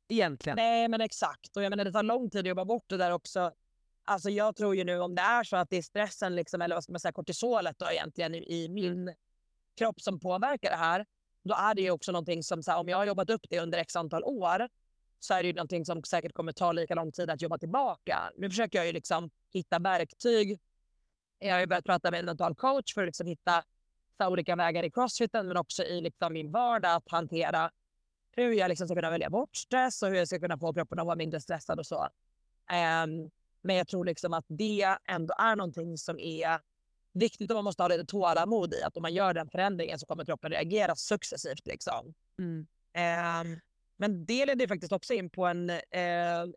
Egentligen. 0.07 0.55
Nej, 0.55 0.87
men 0.87 1.01
exakt. 1.01 1.57
Och 1.57 1.63
jag 1.63 1.69
menar, 1.69 1.85
det 1.85 1.91
tar 1.91 2.03
lång 2.03 2.29
tid 2.29 2.39
att 2.39 2.47
jobba 2.47 2.65
bort 2.65 2.85
det 2.87 2.97
där 2.97 3.11
också. 3.11 3.51
Alltså 4.05 4.29
jag 4.29 4.55
tror 4.55 4.75
ju 4.75 4.83
nu 4.83 4.99
om 4.99 5.15
det 5.15 5.21
är 5.21 5.43
så 5.43 5.57
att 5.57 5.69
det 5.69 5.77
är 5.77 5.81
stressen, 5.81 6.35
liksom, 6.35 6.61
eller 6.61 6.75
vad 6.75 6.83
ska 6.83 6.93
man 6.93 6.99
säga, 6.99 7.11
kortisolet 7.11 7.79
då 7.79 7.91
egentligen 7.91 8.35
i 8.35 8.67
min 8.69 9.15
kropp 9.77 10.01
som 10.01 10.19
påverkar 10.19 10.69
det 10.69 10.75
här, 10.75 11.05
då 11.43 11.55
är 11.55 11.75
det 11.75 11.81
ju 11.81 11.91
också 11.91 12.11
någonting 12.11 12.43
som, 12.43 12.63
så 12.63 12.71
här, 12.71 12.79
om 12.79 12.89
jag 12.89 12.97
har 12.97 13.05
jobbat 13.05 13.29
upp 13.29 13.45
det 13.49 13.59
under 13.59 13.77
x 13.77 13.95
antal 13.95 14.23
år, 14.23 14.69
så 15.19 15.33
är 15.33 15.43
det 15.43 15.47
ju 15.47 15.53
någonting 15.53 15.85
som 15.85 16.03
säkert 16.03 16.33
kommer 16.33 16.51
ta 16.51 16.71
lika 16.71 16.95
lång 16.95 17.11
tid 17.11 17.29
att 17.29 17.41
jobba 17.41 17.57
tillbaka. 17.57 18.31
Nu 18.37 18.49
försöker 18.49 18.79
jag 18.79 18.85
ju 18.85 18.93
liksom 18.93 19.29
hitta 19.53 19.79
verktyg. 19.79 20.59
Jag 21.39 21.53
har 21.53 21.59
ju 21.59 21.67
börjat 21.67 21.85
prata 21.85 22.11
med 22.11 22.19
en 22.19 22.25
mental 22.25 22.55
coach 22.55 22.93
för 22.93 23.01
att 23.01 23.07
liksom 23.07 23.27
hitta 23.27 23.63
olika 24.19 24.55
vägar 24.55 24.83
i 24.83 24.91
crossfiten, 24.91 25.47
men 25.47 25.57
också 25.57 25.83
i 25.83 26.01
liksom 26.01 26.33
min 26.33 26.51
vardag 26.51 26.95
att 26.95 27.11
hantera 27.11 27.71
hur 28.31 28.53
jag 28.53 28.69
liksom 28.69 28.87
ska 28.87 28.95
kunna 28.95 29.09
välja 29.09 29.29
bort 29.29 29.55
stress 29.55 30.01
och 30.01 30.09
hur 30.09 30.15
jag 30.15 30.27
ska 30.27 30.39
kunna 30.39 30.57
få 30.57 30.73
kroppen 30.73 30.99
att 30.99 31.05
vara 31.05 31.15
mindre 31.15 31.41
stressad 31.41 31.79
och 31.79 31.85
så. 31.85 32.03
Um, 32.03 33.31
men 33.61 33.75
jag 33.75 33.87
tror 33.87 34.05
liksom 34.05 34.33
att 34.33 34.45
det 34.47 34.97
ändå 35.05 35.33
är 35.37 35.55
någonting 35.55 35.97
som 35.97 36.19
är 36.19 36.59
viktigt 37.13 37.51
och 37.51 37.55
man 37.55 37.63
måste 37.63 37.83
ha 37.83 37.87
lite 37.87 38.05
tålamod 38.05 38.73
i 38.73 38.83
att 38.83 38.97
om 38.97 39.01
man 39.01 39.13
gör 39.13 39.33
den 39.33 39.49
förändringen 39.49 39.99
så 39.99 40.05
kommer 40.05 40.25
kroppen 40.25 40.51
reagera 40.51 40.95
successivt. 40.95 41.67
Liksom. 41.67 42.13
Mm. 42.39 42.67
Eh, 42.93 43.59
men 43.99 44.25
det 44.25 44.45
leder 44.45 44.67
faktiskt 44.67 44.91
också 44.91 45.13
in 45.13 45.29
på 45.29 45.45
en, 45.45 45.69
eh, 45.69 45.79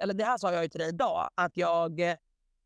eller 0.01 0.15
det 0.15 0.25
här 0.25 0.39
sa 0.39 0.53
jag 0.53 0.63
ju 0.63 0.69
till 0.69 0.81
dig 0.81 0.89
idag, 0.89 1.31
att 1.35 1.57
jag 1.57 2.01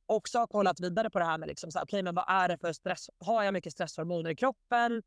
också 0.06 0.38
har 0.38 0.46
kollat 0.46 0.80
vidare 0.80 1.10
på 1.10 1.18
det 1.18 1.24
här 1.24 1.38
med 1.38 1.48
liksom 1.48 1.70
så 1.70 1.78
här, 1.78 1.84
okay, 1.84 2.02
men 2.02 2.14
vad 2.14 2.24
är 2.28 2.48
det 2.48 2.58
för 2.58 2.72
stress? 2.72 3.10
Har 3.18 3.42
jag 3.42 3.54
mycket 3.54 3.72
stresshormoner 3.72 4.30
i 4.30 4.36
kroppen? 4.36 5.02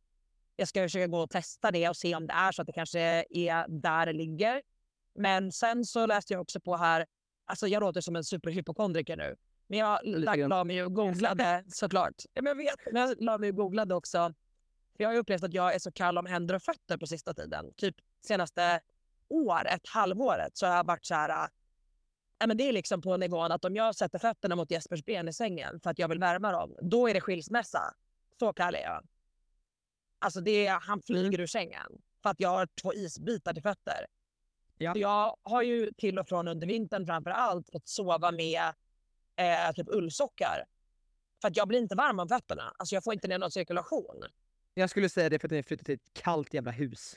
Jag 0.55 0.67
ska 0.67 0.81
försöka 0.81 1.07
gå 1.07 1.19
och 1.19 1.29
testa 1.29 1.71
det 1.71 1.89
och 1.89 1.97
se 1.97 2.15
om 2.15 2.27
det 2.27 2.33
är 2.33 2.51
så 2.51 2.61
att 2.61 2.65
det 2.65 2.73
kanske 2.73 3.25
är 3.29 3.65
där 3.67 4.05
det 4.05 4.13
ligger. 4.13 4.61
Men 5.15 5.51
sen 5.51 5.85
så 5.85 6.05
läste 6.05 6.33
jag 6.33 6.41
också 6.41 6.59
på 6.59 6.75
här 6.77 7.05
Alltså 7.49 7.67
jag 7.67 7.81
låter 7.81 8.01
som 8.01 8.15
en 8.15 8.23
superhypokondriker 8.23 9.17
nu. 9.17 9.35
Men 9.67 9.79
jag 9.79 9.99
la 10.49 10.63
mig 10.63 10.83
och 10.83 10.93
googlade 10.93 11.63
såklart. 11.67 12.13
Men 12.35 12.45
jag 12.45 12.55
vet, 12.55 12.75
men 12.91 13.01
jag 13.01 13.21
la 13.21 13.37
mig 13.37 13.49
och 13.49 13.55
googlade 13.55 13.95
också. 13.95 14.33
För 14.97 15.03
jag 15.03 15.09
har 15.09 15.15
upplevt 15.15 15.43
att 15.43 15.53
jag 15.53 15.75
är 15.75 15.79
så 15.79 15.91
kall 15.91 16.17
om 16.17 16.25
händer 16.25 16.55
och 16.55 16.61
fötter 16.61 16.97
på 16.97 17.07
sista 17.07 17.33
tiden. 17.33 17.73
Typ 17.75 17.95
senaste 18.27 18.79
året, 19.29 19.81
halvåret, 19.87 20.57
så 20.57 20.67
har 20.67 20.75
jag 20.75 20.85
varit 20.85 21.05
så 21.05 21.15
här... 21.15 21.49
äh, 22.41 22.47
men 22.47 22.57
det 22.57 22.63
är 22.63 22.73
liksom 22.73 23.01
på 23.01 23.17
nivån 23.17 23.51
att 23.51 23.65
om 23.65 23.75
jag 23.75 23.95
sätter 23.95 24.19
fötterna 24.19 24.55
mot 24.55 24.71
Jespers 24.71 25.05
ben 25.05 25.27
i 25.27 25.33
sängen 25.33 25.79
för 25.79 25.89
att 25.89 25.99
jag 25.99 26.07
vill 26.07 26.19
värma 26.19 26.51
dem, 26.51 26.75
då 26.81 27.09
är 27.09 27.13
det 27.13 27.21
skilsmässa. 27.21 27.93
Så 28.39 28.53
kall 28.53 28.75
är 28.75 28.81
jag. 28.81 29.07
Alltså 30.19 30.41
det 30.41 30.67
är, 30.67 30.79
han 30.79 31.01
flyger 31.01 31.39
ur 31.39 31.47
sängen 31.47 32.01
för 32.23 32.29
att 32.29 32.39
jag 32.39 32.49
har 32.49 32.67
två 32.81 32.93
isbitar 32.93 33.53
till 33.53 33.63
fötter. 33.63 34.05
Ja. 34.77 34.93
Jag 34.95 35.37
har 35.43 35.61
ju 35.61 35.91
till 35.91 36.19
och 36.19 36.27
från 36.27 36.47
under 36.47 36.67
vintern 36.67 37.05
framför 37.05 37.29
allt 37.31 37.69
fått 37.71 37.87
sova 37.87 38.31
med 38.31 38.61
eh, 39.35 39.73
typ 39.75 39.87
ullsockar. 39.89 40.65
För 41.41 41.47
att 41.47 41.57
jag 41.57 41.67
blir 41.67 41.79
inte 41.79 41.95
varm 41.95 42.19
om 42.19 42.27
fötterna. 42.27 42.73
Alltså 42.77 42.95
jag 42.95 43.03
får 43.03 43.13
inte 43.13 43.27
ner 43.27 43.37
någon 43.37 43.51
cirkulation. 43.51 44.23
Jag 44.73 44.89
skulle 44.89 45.09
säga 45.09 45.29
det 45.29 45.39
för 45.39 45.47
att 45.47 45.51
ni 45.51 45.63
flyttat 45.63 45.85
till 45.85 45.95
ett 45.95 46.13
kallt 46.13 46.53
jävla 46.53 46.71
hus. 46.71 47.15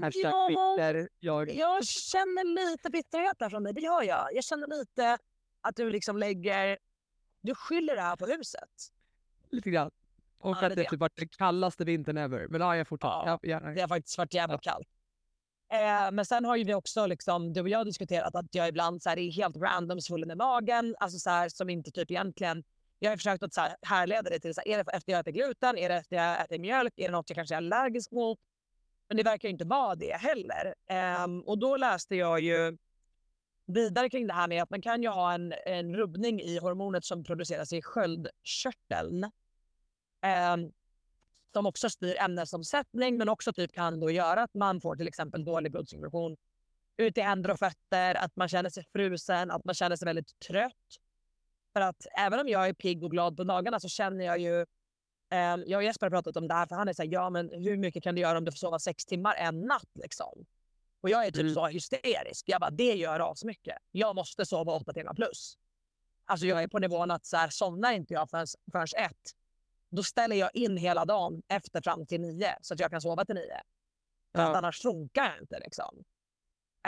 Hashtag 0.00 0.32
Ja, 0.32 0.46
bitter. 0.48 1.08
Jag... 1.18 1.50
jag 1.50 1.84
känner 1.86 2.70
lite 2.70 2.90
bitterhet 2.90 3.38
där 3.38 3.50
från 3.50 3.62
dig. 3.62 3.72
Det 3.72 3.80
gör 3.80 4.02
jag. 4.02 4.28
Jag 4.32 4.44
känner 4.44 4.66
lite 4.66 5.18
att 5.60 5.76
du 5.76 5.90
liksom 5.90 6.18
lägger... 6.18 6.78
Du 7.40 7.54
skyller 7.54 7.96
det 7.96 8.02
här 8.02 8.16
på 8.16 8.26
huset. 8.26 8.70
Lite 9.50 9.70
grann. 9.70 9.90
Och 10.38 10.50
Ja, 10.50 10.54
att 10.54 10.60
det 10.60 10.82
det 10.82 10.88
typ 10.88 11.00
varit 11.00 11.16
den 11.16 11.28
kallaste 11.28 11.84
vintern 11.84 12.16
ever. 12.16 12.46
Men 12.48 12.60
ja, 12.60 12.76
jag 12.76 12.88
fortfarande. 12.88 13.30
Ja. 13.30 13.38
Ja. 13.42 13.60
Ja, 13.64 13.74
Det 13.74 13.80
har 13.80 13.88
faktiskt 13.88 14.18
varit 14.18 14.34
jävligt 14.34 14.60
kallt. 14.60 14.88
Eh, 15.72 16.10
men 16.12 16.26
sen 16.26 16.44
har 16.44 16.56
ju 16.56 16.64
vi 16.64 16.74
också, 16.74 17.06
liksom, 17.06 17.52
du 17.52 17.60
och 17.60 17.68
jag 17.68 17.86
diskuterat 17.86 18.34
att 18.34 18.54
jag 18.54 18.68
ibland 18.68 19.02
så 19.02 19.08
här, 19.08 19.18
är 19.18 19.30
helt 19.32 19.56
random 19.56 20.00
svullen 20.00 20.30
i 20.30 20.34
magen. 20.34 20.96
Alltså 21.00 21.18
så 21.18 21.30
här, 21.30 21.48
som 21.48 21.70
inte 21.70 21.90
typ 21.90 22.10
egentligen... 22.10 22.64
Jag 22.98 23.10
har 23.10 23.16
försökt 23.16 23.42
att 23.42 23.54
så 23.54 23.60
här, 23.60 23.76
härleda 23.82 24.30
det 24.30 24.40
till, 24.40 24.54
så 24.54 24.60
här, 24.66 24.68
är 24.68 24.84
det 24.84 24.92
efter 24.92 25.12
jag 25.12 25.20
äter 25.20 25.32
gluten? 25.32 25.78
Är 25.78 25.88
det 25.88 25.94
efter 25.94 26.16
jag 26.16 26.44
äter 26.44 26.58
mjölk? 26.58 26.92
Är 26.96 27.04
det 27.08 27.12
något 27.12 27.30
jag 27.30 27.36
kanske 27.36 27.54
är 27.54 27.56
allergisk 27.56 28.10
mot? 28.10 28.38
Men 29.10 29.16
det 29.16 29.22
verkar 29.22 29.48
inte 29.48 29.64
vara 29.64 29.94
det 29.94 30.16
heller. 30.16 30.74
Ehm, 30.86 31.40
och 31.40 31.58
då 31.58 31.76
läste 31.76 32.16
jag 32.16 32.40
ju 32.40 32.78
vidare 33.66 34.10
kring 34.10 34.26
det 34.26 34.32
här 34.32 34.48
med 34.48 34.62
att 34.62 34.70
man 34.70 34.82
kan 34.82 35.02
ju 35.02 35.08
ha 35.08 35.32
en, 35.32 35.54
en 35.66 35.96
rubbning 35.96 36.40
i 36.40 36.58
hormonet 36.58 37.04
som 37.04 37.24
produceras 37.24 37.72
i 37.72 37.82
sköldkörteln. 37.82 39.30
Ehm, 40.22 40.72
som 41.52 41.66
också 41.66 41.90
styr 41.90 42.16
ämnesomsättning 42.20 43.18
men 43.18 43.28
också 43.28 43.52
typ 43.52 43.72
kan 43.72 44.00
då 44.00 44.10
göra 44.10 44.42
att 44.42 44.54
man 44.54 44.80
får 44.80 44.96
till 44.96 45.08
exempel 45.08 45.44
dålig 45.44 45.72
blodcirkulation 45.72 46.36
ut 46.96 47.18
i 47.18 47.20
händer 47.20 47.50
och 47.50 47.58
fötter, 47.58 48.14
att 48.14 48.36
man 48.36 48.48
känner 48.48 48.70
sig 48.70 48.84
frusen, 48.92 49.50
att 49.50 49.64
man 49.64 49.74
känner 49.74 49.96
sig 49.96 50.06
väldigt 50.06 50.38
trött. 50.48 50.96
För 51.72 51.80
att 51.80 52.06
även 52.18 52.40
om 52.40 52.48
jag 52.48 52.68
är 52.68 52.72
pigg 52.72 53.04
och 53.04 53.10
glad 53.10 53.36
på 53.36 53.44
dagarna 53.44 53.80
så 53.80 53.88
känner 53.88 54.24
jag 54.24 54.38
ju 54.38 54.66
jag 55.66 55.76
och 55.78 55.84
Jesper 55.84 56.06
har 56.06 56.10
pratat 56.10 56.36
om 56.36 56.48
det 56.48 56.54
här 56.54 56.66
för 56.66 56.74
han 56.76 56.88
är 56.88 56.92
såhär, 56.92 57.08
ja 57.12 57.30
men 57.30 57.50
hur 57.50 57.76
mycket 57.76 58.02
kan 58.02 58.14
du 58.14 58.20
göra 58.20 58.38
om 58.38 58.44
du 58.44 58.50
får 58.52 58.56
sova 58.56 58.78
sex 58.78 59.06
timmar 59.06 59.34
en 59.34 59.60
natt 59.60 59.90
liksom? 59.94 60.46
Och 61.00 61.10
jag 61.10 61.26
är 61.26 61.30
typ 61.30 61.40
Mm. 61.40 61.54
så 61.54 61.66
hysterisk. 61.66 62.44
Jag 62.48 62.60
bara, 62.60 62.70
det 62.70 62.94
gör 62.94 63.32
asmycket. 63.32 63.76
Jag 63.90 64.16
måste 64.16 64.46
sova 64.46 64.72
åtta 64.72 64.92
timmar 64.92 65.14
plus. 65.14 65.58
Alltså 66.24 66.46
jag 66.46 66.62
är 66.62 66.68
på 66.68 66.78
nivån 66.78 67.10
att 67.10 67.26
så 67.26 67.36
här, 67.36 67.48
somnar 67.48 67.92
inte 67.92 68.14
jag 68.14 68.30
förrän, 68.30 68.46
förrän 68.72 68.86
ett, 69.04 69.30
då 69.88 70.02
ställer 70.02 70.36
jag 70.36 70.50
in 70.54 70.76
hela 70.76 71.04
dagen 71.04 71.42
efter 71.48 71.80
fram 71.82 72.06
till 72.06 72.20
nio 72.20 72.56
så 72.60 72.74
att 72.74 72.80
jag 72.80 72.90
kan 72.90 73.00
sova 73.00 73.24
till 73.24 73.34
nio. 73.34 73.60
För 74.34 74.42
Ja. 74.42 74.56
annars 74.56 74.82
funkar 74.82 75.24
jag 75.24 75.40
inte 75.42 75.58
liksom. 75.58 76.04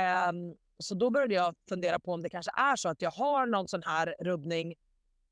Ehm, 0.01 0.55
så 0.79 0.95
då 0.95 1.11
började 1.11 1.35
jag 1.35 1.55
fundera 1.69 1.99
på 1.99 2.13
om 2.13 2.23
det 2.23 2.31
kanske 2.31 2.53
är 2.57 2.77
så 2.77 2.89
att 2.89 3.03
jag 3.03 3.11
har 3.11 3.47
någon 3.47 3.69
sån 3.69 3.83
här 3.83 4.15
rubbning 4.21 4.75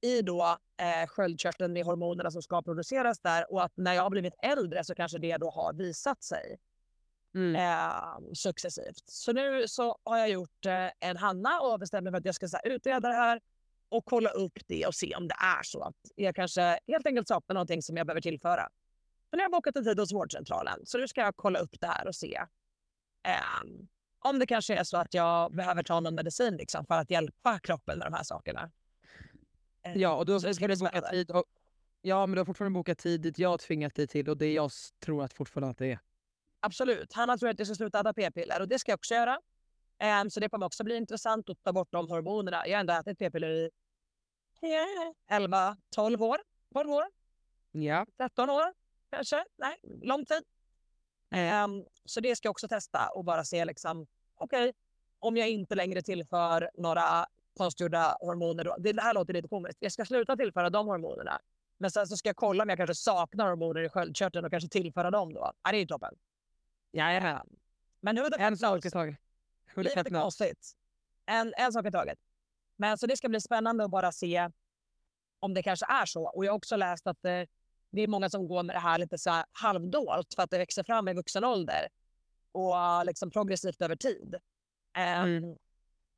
i 0.00 0.22
då 0.22 0.56
eh, 0.76 1.08
sköldkörteln 1.08 1.72
med 1.72 1.84
hormonerna 1.84 2.30
som 2.30 2.42
ska 2.42 2.62
produceras 2.62 3.20
där 3.20 3.52
och 3.52 3.64
att 3.64 3.72
när 3.74 3.94
jag 3.94 4.02
har 4.02 4.10
blivit 4.10 4.34
äldre 4.42 4.84
så 4.84 4.94
kanske 4.94 5.18
det 5.18 5.36
då 5.36 5.50
har 5.50 5.72
visat 5.72 6.22
sig 6.22 6.58
Mm. 7.34 7.56
eh, 7.56 8.32
successivt. 8.34 9.02
Så 9.04 9.32
nu 9.32 9.68
så 9.68 9.98
har 10.04 10.18
jag 10.18 10.30
gjort 10.30 10.66
eh, 10.66 10.88
en 11.00 11.16
Hanna 11.16 11.60
och 11.60 11.78
bestämt 11.78 12.04
mig 12.04 12.12
för 12.12 12.18
att 12.18 12.24
jag 12.24 12.34
ska 12.34 12.48
så 12.48 12.56
här, 12.56 12.72
utreda 12.72 13.08
det 13.08 13.14
här 13.14 13.40
och 13.88 14.04
kolla 14.04 14.30
upp 14.30 14.58
det 14.66 14.86
och 14.86 14.94
se 14.94 15.14
om 15.14 15.28
det 15.28 15.34
är 15.34 15.62
så 15.62 15.82
att 15.82 15.96
jag 16.14 16.34
kanske 16.34 16.78
helt 16.86 17.06
enkelt 17.06 17.28
saknar 17.28 17.54
någonting 17.54 17.82
som 17.82 17.96
jag 17.96 18.06
behöver 18.06 18.20
tillföra. 18.20 18.68
Men 19.30 19.40
jag 19.40 19.44
har 19.44 19.50
bokat 19.50 19.76
en 19.76 19.84
tid 19.84 19.98
hos 20.00 20.12
vårdcentralen 20.12 20.86
så 20.86 20.98
nu 20.98 21.08
ska 21.08 21.20
jag 21.20 21.36
kolla 21.36 21.58
upp 21.58 21.80
det 21.80 21.86
här 21.86 22.08
och 22.08 22.14
se 22.14 22.40
eh, 23.26 23.62
om 24.24 24.38
det 24.38 24.46
kanske 24.46 24.74
är 24.74 24.84
så 24.84 24.96
att 24.96 25.14
jag 25.14 25.54
behöver 25.54 25.82
ta 25.82 26.00
någon 26.00 26.14
medicin 26.14 26.56
liksom, 26.56 26.86
för 26.86 26.94
att 26.94 27.10
hjälpa 27.10 27.58
kroppen 27.58 27.98
med 27.98 28.06
de 28.06 28.14
här 28.14 28.24
sakerna. 28.24 28.70
Ja, 29.94 30.14
och 30.16 30.26
då 30.26 30.40
ska 30.40 30.68
du 30.68 30.76
boka 30.76 31.00
tid. 31.00 31.30
Och, 31.30 31.44
ja, 32.02 32.26
men 32.26 32.34
du 32.34 32.40
har 32.40 32.44
fortfarande 32.44 32.78
bokat 32.78 32.98
tid 32.98 33.20
dit 33.20 33.38
jag 33.38 33.48
har 33.48 33.58
tvingat 33.58 33.94
dig 33.94 34.06
till 34.06 34.28
och 34.28 34.36
det 34.36 34.52
jag 34.52 34.70
tror 35.04 35.24
att 35.24 35.32
fortfarande 35.32 35.70
att 35.70 35.78
det 35.78 35.92
är. 35.92 35.98
Absolut. 36.60 37.12
Hanna 37.12 37.38
tror 37.38 37.50
att 37.50 37.58
jag 37.58 37.66
ska 37.68 37.74
sluta 37.74 38.00
äta 38.00 38.12
p-piller 38.14 38.60
och 38.60 38.68
det 38.68 38.78
ska 38.78 38.92
jag 38.92 38.96
också 38.98 39.14
göra. 39.14 39.40
Ehm, 39.98 40.30
så 40.30 40.40
det 40.40 40.48
kommer 40.48 40.66
också 40.66 40.84
bli 40.84 40.96
intressant 40.96 41.50
att 41.50 41.62
ta 41.62 41.72
bort 41.72 41.88
de 41.92 42.08
hormonerna. 42.08 42.66
Jag 42.66 42.76
har 42.76 42.80
ändå 42.80 42.92
ätit 42.92 43.18
p-piller 43.18 43.50
i 43.50 43.70
eh, 44.62 45.36
11, 45.36 45.76
12 45.94 46.22
år. 46.22 46.38
12 46.72 46.90
år, 46.90 47.04
Ja. 47.72 48.06
13 48.16 48.50
år 48.50 48.74
kanske. 49.10 49.44
Nej, 49.56 49.76
lång 50.02 50.24
tid. 50.24 50.42
Ehm, 51.30 51.84
så 52.04 52.20
det 52.20 52.36
ska 52.36 52.46
jag 52.46 52.50
också 52.50 52.68
testa 52.68 53.08
och 53.14 53.24
bara 53.24 53.44
se 53.44 53.64
liksom, 53.64 54.06
okej, 54.34 54.72
om 55.18 55.36
jag 55.36 55.48
inte 55.48 55.74
längre 55.74 56.02
tillför 56.02 56.70
några 56.74 57.26
konstgjorda 57.60 58.16
hormoner. 58.20 58.64
Då. 58.64 58.76
Det 58.78 59.00
här 59.00 59.14
låter 59.14 59.32
lite 59.32 59.48
komiskt. 59.48 59.78
Jag 59.80 59.92
ska 59.92 60.04
sluta 60.04 60.36
tillföra 60.36 60.70
de 60.70 60.86
hormonerna. 60.86 61.40
Men 61.78 61.90
sen 61.90 62.06
så 62.06 62.16
ska 62.16 62.28
jag 62.28 62.36
kolla 62.36 62.62
om 62.62 62.68
jag 62.68 62.78
kanske 62.78 62.94
saknar 62.94 63.48
hormoner 63.48 63.82
i 63.82 63.88
sköldkörteln 63.88 64.44
och 64.44 64.50
kanske 64.50 64.68
tillföra 64.68 65.10
dem 65.10 65.34
då. 65.34 65.52
Ja, 65.62 65.70
det 65.70 65.76
är 65.76 65.80
ju 65.80 65.86
toppen. 65.86 66.14
Ja. 66.90 67.44
Men 68.00 68.16
hur 68.16 68.40
En 68.40 68.56
sak 68.56 68.84
i 68.84 68.90
taget. 68.90 69.18
Lite 69.76 70.10
konstigt. 70.10 70.72
En, 71.26 71.54
en 71.56 71.72
sak 71.72 71.86
i 71.86 71.90
taget. 71.90 72.18
Men 72.76 72.98
så 72.98 73.06
det 73.06 73.16
ska 73.16 73.28
bli 73.28 73.40
spännande 73.40 73.84
att 73.84 73.90
bara 73.90 74.12
se 74.12 74.50
om 75.40 75.54
det 75.54 75.62
kanske 75.62 75.86
är 75.88 76.06
så. 76.06 76.24
Och 76.24 76.44
jag 76.44 76.52
har 76.52 76.56
också 76.56 76.76
läst 76.76 77.06
att 77.06 77.18
det, 77.22 77.46
det 77.90 78.02
är 78.02 78.08
många 78.08 78.30
som 78.30 78.48
går 78.48 78.62
med 78.62 78.76
det 78.76 78.80
här 78.80 78.98
lite 78.98 79.18
så 79.18 79.30
här 79.30 79.44
halvdolt 79.52 80.34
för 80.34 80.42
att 80.42 80.50
det 80.50 80.58
växer 80.58 80.82
fram 80.84 81.08
i 81.08 81.14
vuxen 81.14 81.44
ålder 81.44 81.88
och 82.52 83.06
liksom 83.06 83.30
progressivt 83.30 83.82
över 83.82 83.96
tid. 83.96 84.36
Um, 85.24 85.56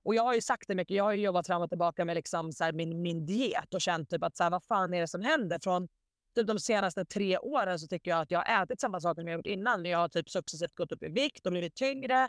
Och 0.03 0.15
jag 0.15 0.23
har 0.23 0.35
ju 0.35 0.41
sagt 0.41 0.69
det 0.69 0.75
mycket. 0.75 0.97
Jag 0.97 1.05
har 1.05 1.13
ju 1.13 1.23
jobbat 1.23 1.47
fram 1.47 1.63
och 1.63 1.69
tillbaka 1.69 2.05
med 2.05 2.15
liksom 2.15 2.53
så 2.53 2.71
min, 2.73 3.03
min 3.03 3.27
diet 3.27 3.75
och 3.75 3.81
känt 3.81 4.11
typ 4.11 4.23
att 4.23 4.37
så 4.37 4.43
här, 4.43 4.51
vad 4.51 4.65
fan 4.65 4.95
är 4.95 5.01
det 5.01 5.09
som 5.09 5.23
händer? 5.23 5.59
Från 5.63 5.89
typ 6.35 6.47
de 6.47 6.59
senaste 6.59 7.05
tre 7.05 7.39
åren 7.39 7.79
så 7.79 7.87
tycker 7.87 8.11
jag 8.11 8.21
att 8.21 8.31
jag 8.31 8.39
har 8.39 8.63
ätit 8.63 8.81
samma 8.81 9.01
saker 9.01 9.23
som 9.23 9.29
jag 9.29 9.37
gjort 9.37 9.47
innan. 9.47 9.85
Jag 9.85 9.99
har 9.99 10.09
typ 10.09 10.31
successivt 10.31 10.75
gått 10.75 10.93
upp 10.93 11.03
i 11.03 11.09
vikt 11.09 11.47
och 11.47 11.53
blivit 11.53 11.75
tyngre. 11.75 12.29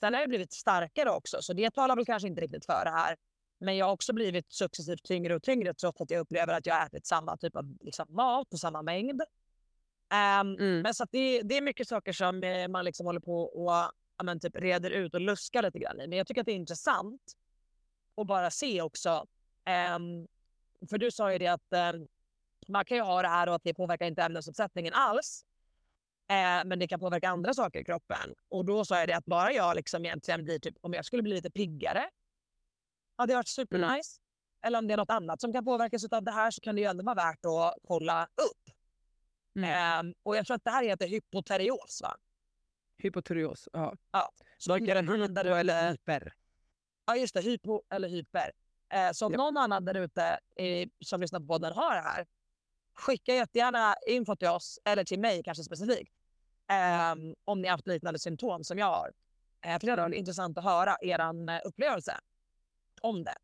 Sen 0.00 0.14
har 0.14 0.20
jag 0.20 0.28
blivit 0.28 0.52
starkare 0.52 1.10
också, 1.10 1.42
så 1.42 1.52
det 1.52 1.70
talar 1.70 1.96
väl 1.96 2.06
kanske 2.06 2.28
inte 2.28 2.40
riktigt 2.40 2.66
för 2.66 2.84
det 2.84 2.90
här. 2.90 3.16
Men 3.60 3.76
jag 3.76 3.86
har 3.86 3.92
också 3.92 4.12
blivit 4.12 4.52
successivt 4.52 5.02
tyngre 5.02 5.34
och 5.34 5.42
tyngre 5.42 5.74
trots 5.74 6.00
att 6.00 6.10
jag 6.10 6.20
upplever 6.20 6.54
att 6.54 6.66
jag 6.66 6.74
har 6.74 6.86
ätit 6.86 7.06
samma 7.06 7.36
typ 7.36 7.56
av 7.56 7.76
liksom, 7.80 8.06
mat 8.08 8.52
och 8.52 8.58
samma 8.58 8.82
mängd. 8.82 9.22
Ehm, 10.12 10.56
Mm. 10.56 10.80
Men 10.80 10.94
så 10.94 11.02
att 11.02 11.12
det, 11.12 11.42
det 11.42 11.56
är 11.56 11.62
mycket 11.62 11.88
saker 11.88 12.12
som 12.12 12.42
eh, 12.42 12.68
man 12.68 12.84
liksom 12.84 13.06
håller 13.06 13.20
på 13.20 13.42
och 13.42 13.72
ja, 13.72 13.92
men, 14.22 14.40
typ 14.40 14.56
reder 14.56 14.90
ut 14.90 15.14
och 15.14 15.20
luskar 15.20 15.62
lite 15.62 15.78
grann 15.78 16.00
i. 16.00 16.06
Men 16.06 16.18
jag 16.18 16.26
tycker 16.26 16.40
att 16.40 16.46
det 16.46 16.52
är 16.52 16.56
intressant 16.56 17.22
att 18.16 18.26
bara 18.26 18.50
se 18.50 18.82
också. 18.82 19.26
Ehm, 19.64 20.26
för 20.90 20.98
du 20.98 21.10
sa 21.10 21.32
ju 21.32 21.38
det 21.38 21.46
att 21.46 21.72
ehm, 21.72 22.06
man 22.68 22.84
kan 22.84 22.96
ju 22.96 23.02
ha 23.02 23.22
det 23.22 23.28
här 23.28 23.48
och 23.48 23.54
att 23.54 23.64
det 23.64 23.74
påverkar 23.74 24.06
inte 24.06 24.22
ämnesuppsättningen 24.22 24.94
alls. 24.94 25.44
Eh, 26.30 26.64
men 26.64 26.78
det 26.78 26.88
kan 26.88 27.00
påverka 27.00 27.28
andra 27.28 27.54
saker 27.54 27.80
i 27.80 27.84
kroppen. 27.84 28.34
Och 28.48 28.64
då 28.64 28.84
sa 28.84 28.98
jag 28.98 29.08
det 29.08 29.16
att 29.16 29.24
bara 29.24 29.52
jag 29.52 29.76
liksom 29.76 30.04
egentligen 30.04 30.44
blir 30.44 30.58
typ, 30.58 30.74
om 30.80 30.92
jag 30.92 31.04
skulle 31.04 31.22
bli 31.22 31.34
lite 31.34 31.50
piggare, 31.50 32.10
hade 33.16 33.32
det 33.32 33.36
varit 33.36 33.48
supernice. 33.48 34.18
Eller 34.66 34.78
om 34.78 34.88
det 34.88 34.94
är 34.94 34.96
något 34.96 35.10
annat 35.10 35.40
som 35.40 35.52
kan 35.52 35.64
påverkas 35.64 36.04
av 36.04 36.22
det 36.22 36.30
här 36.30 36.50
så 36.50 36.60
kan 36.60 36.74
det 36.74 36.80
ju 36.80 36.86
ändå 36.86 37.04
vara 37.04 37.14
värt 37.14 37.44
att 37.44 37.74
kolla 37.88 38.24
upp. 38.24 38.74
Mm. 39.56 39.70
Ehm, 39.70 40.14
och 40.22 40.36
jag 40.36 40.46
tror 40.46 40.54
att 40.54 40.64
det 40.64 40.70
här 40.70 40.84
heter 40.84 41.08
hypoterios 41.08 42.00
va? 42.02 42.16
Hypotyreos. 43.02 43.68
Ja. 43.72 43.94
Så 44.58 44.78
då 44.78 44.86
kan 44.86 45.06
den 45.06 45.34
där 45.34 45.44
eller 45.44 45.90
Hyper. 45.90 46.32
Ja 47.06 47.16
just 47.16 47.34
det, 47.34 47.40
hypo 47.40 47.82
eller 47.90 48.08
hyper. 48.08 48.52
Eh, 48.92 49.12
så 49.12 49.26
om 49.26 49.32
Japp. 49.32 49.38
någon 49.38 49.56
annan 49.56 49.84
där 49.84 49.94
ute 49.94 50.38
eh, 50.56 50.88
som 51.04 51.20
lyssnar 51.20 51.40
på 51.40 51.46
podden 51.46 51.72
har 51.72 51.94
det 51.94 52.00
här, 52.00 52.26
skicka 52.94 53.34
jättegärna 53.34 53.94
info 54.06 54.36
till 54.36 54.48
oss, 54.48 54.78
eller 54.84 55.04
till 55.04 55.20
mig 55.20 55.42
kanske 55.42 55.64
specifikt, 55.64 56.12
ehm, 56.68 57.34
om 57.44 57.62
ni 57.62 57.68
haft 57.68 57.86
liknande 57.86 58.18
symptom 58.18 58.64
som 58.64 58.78
jag 58.78 58.86
har. 58.86 59.12
Eh, 59.60 59.78
för 59.78 59.86
det 59.86 59.92
hade 59.92 60.02
varit 60.02 60.14
intressant 60.14 60.58
att 60.58 60.64
höra 60.64 60.96
er 61.00 61.18
eh, 61.18 61.60
upplevelse 61.64 62.18
om 63.00 63.24
det. 63.24 63.36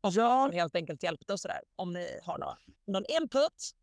Och 0.00 0.12
ja. 0.12 0.50
helt 0.52 0.76
enkelt 0.76 1.02
hjälpt 1.02 1.30
oss 1.30 1.42
där, 1.42 1.60
om 1.76 1.92
ni 1.92 2.20
har 2.22 2.38
någon, 2.38 2.56
någon 2.86 3.04
input. 3.08 3.74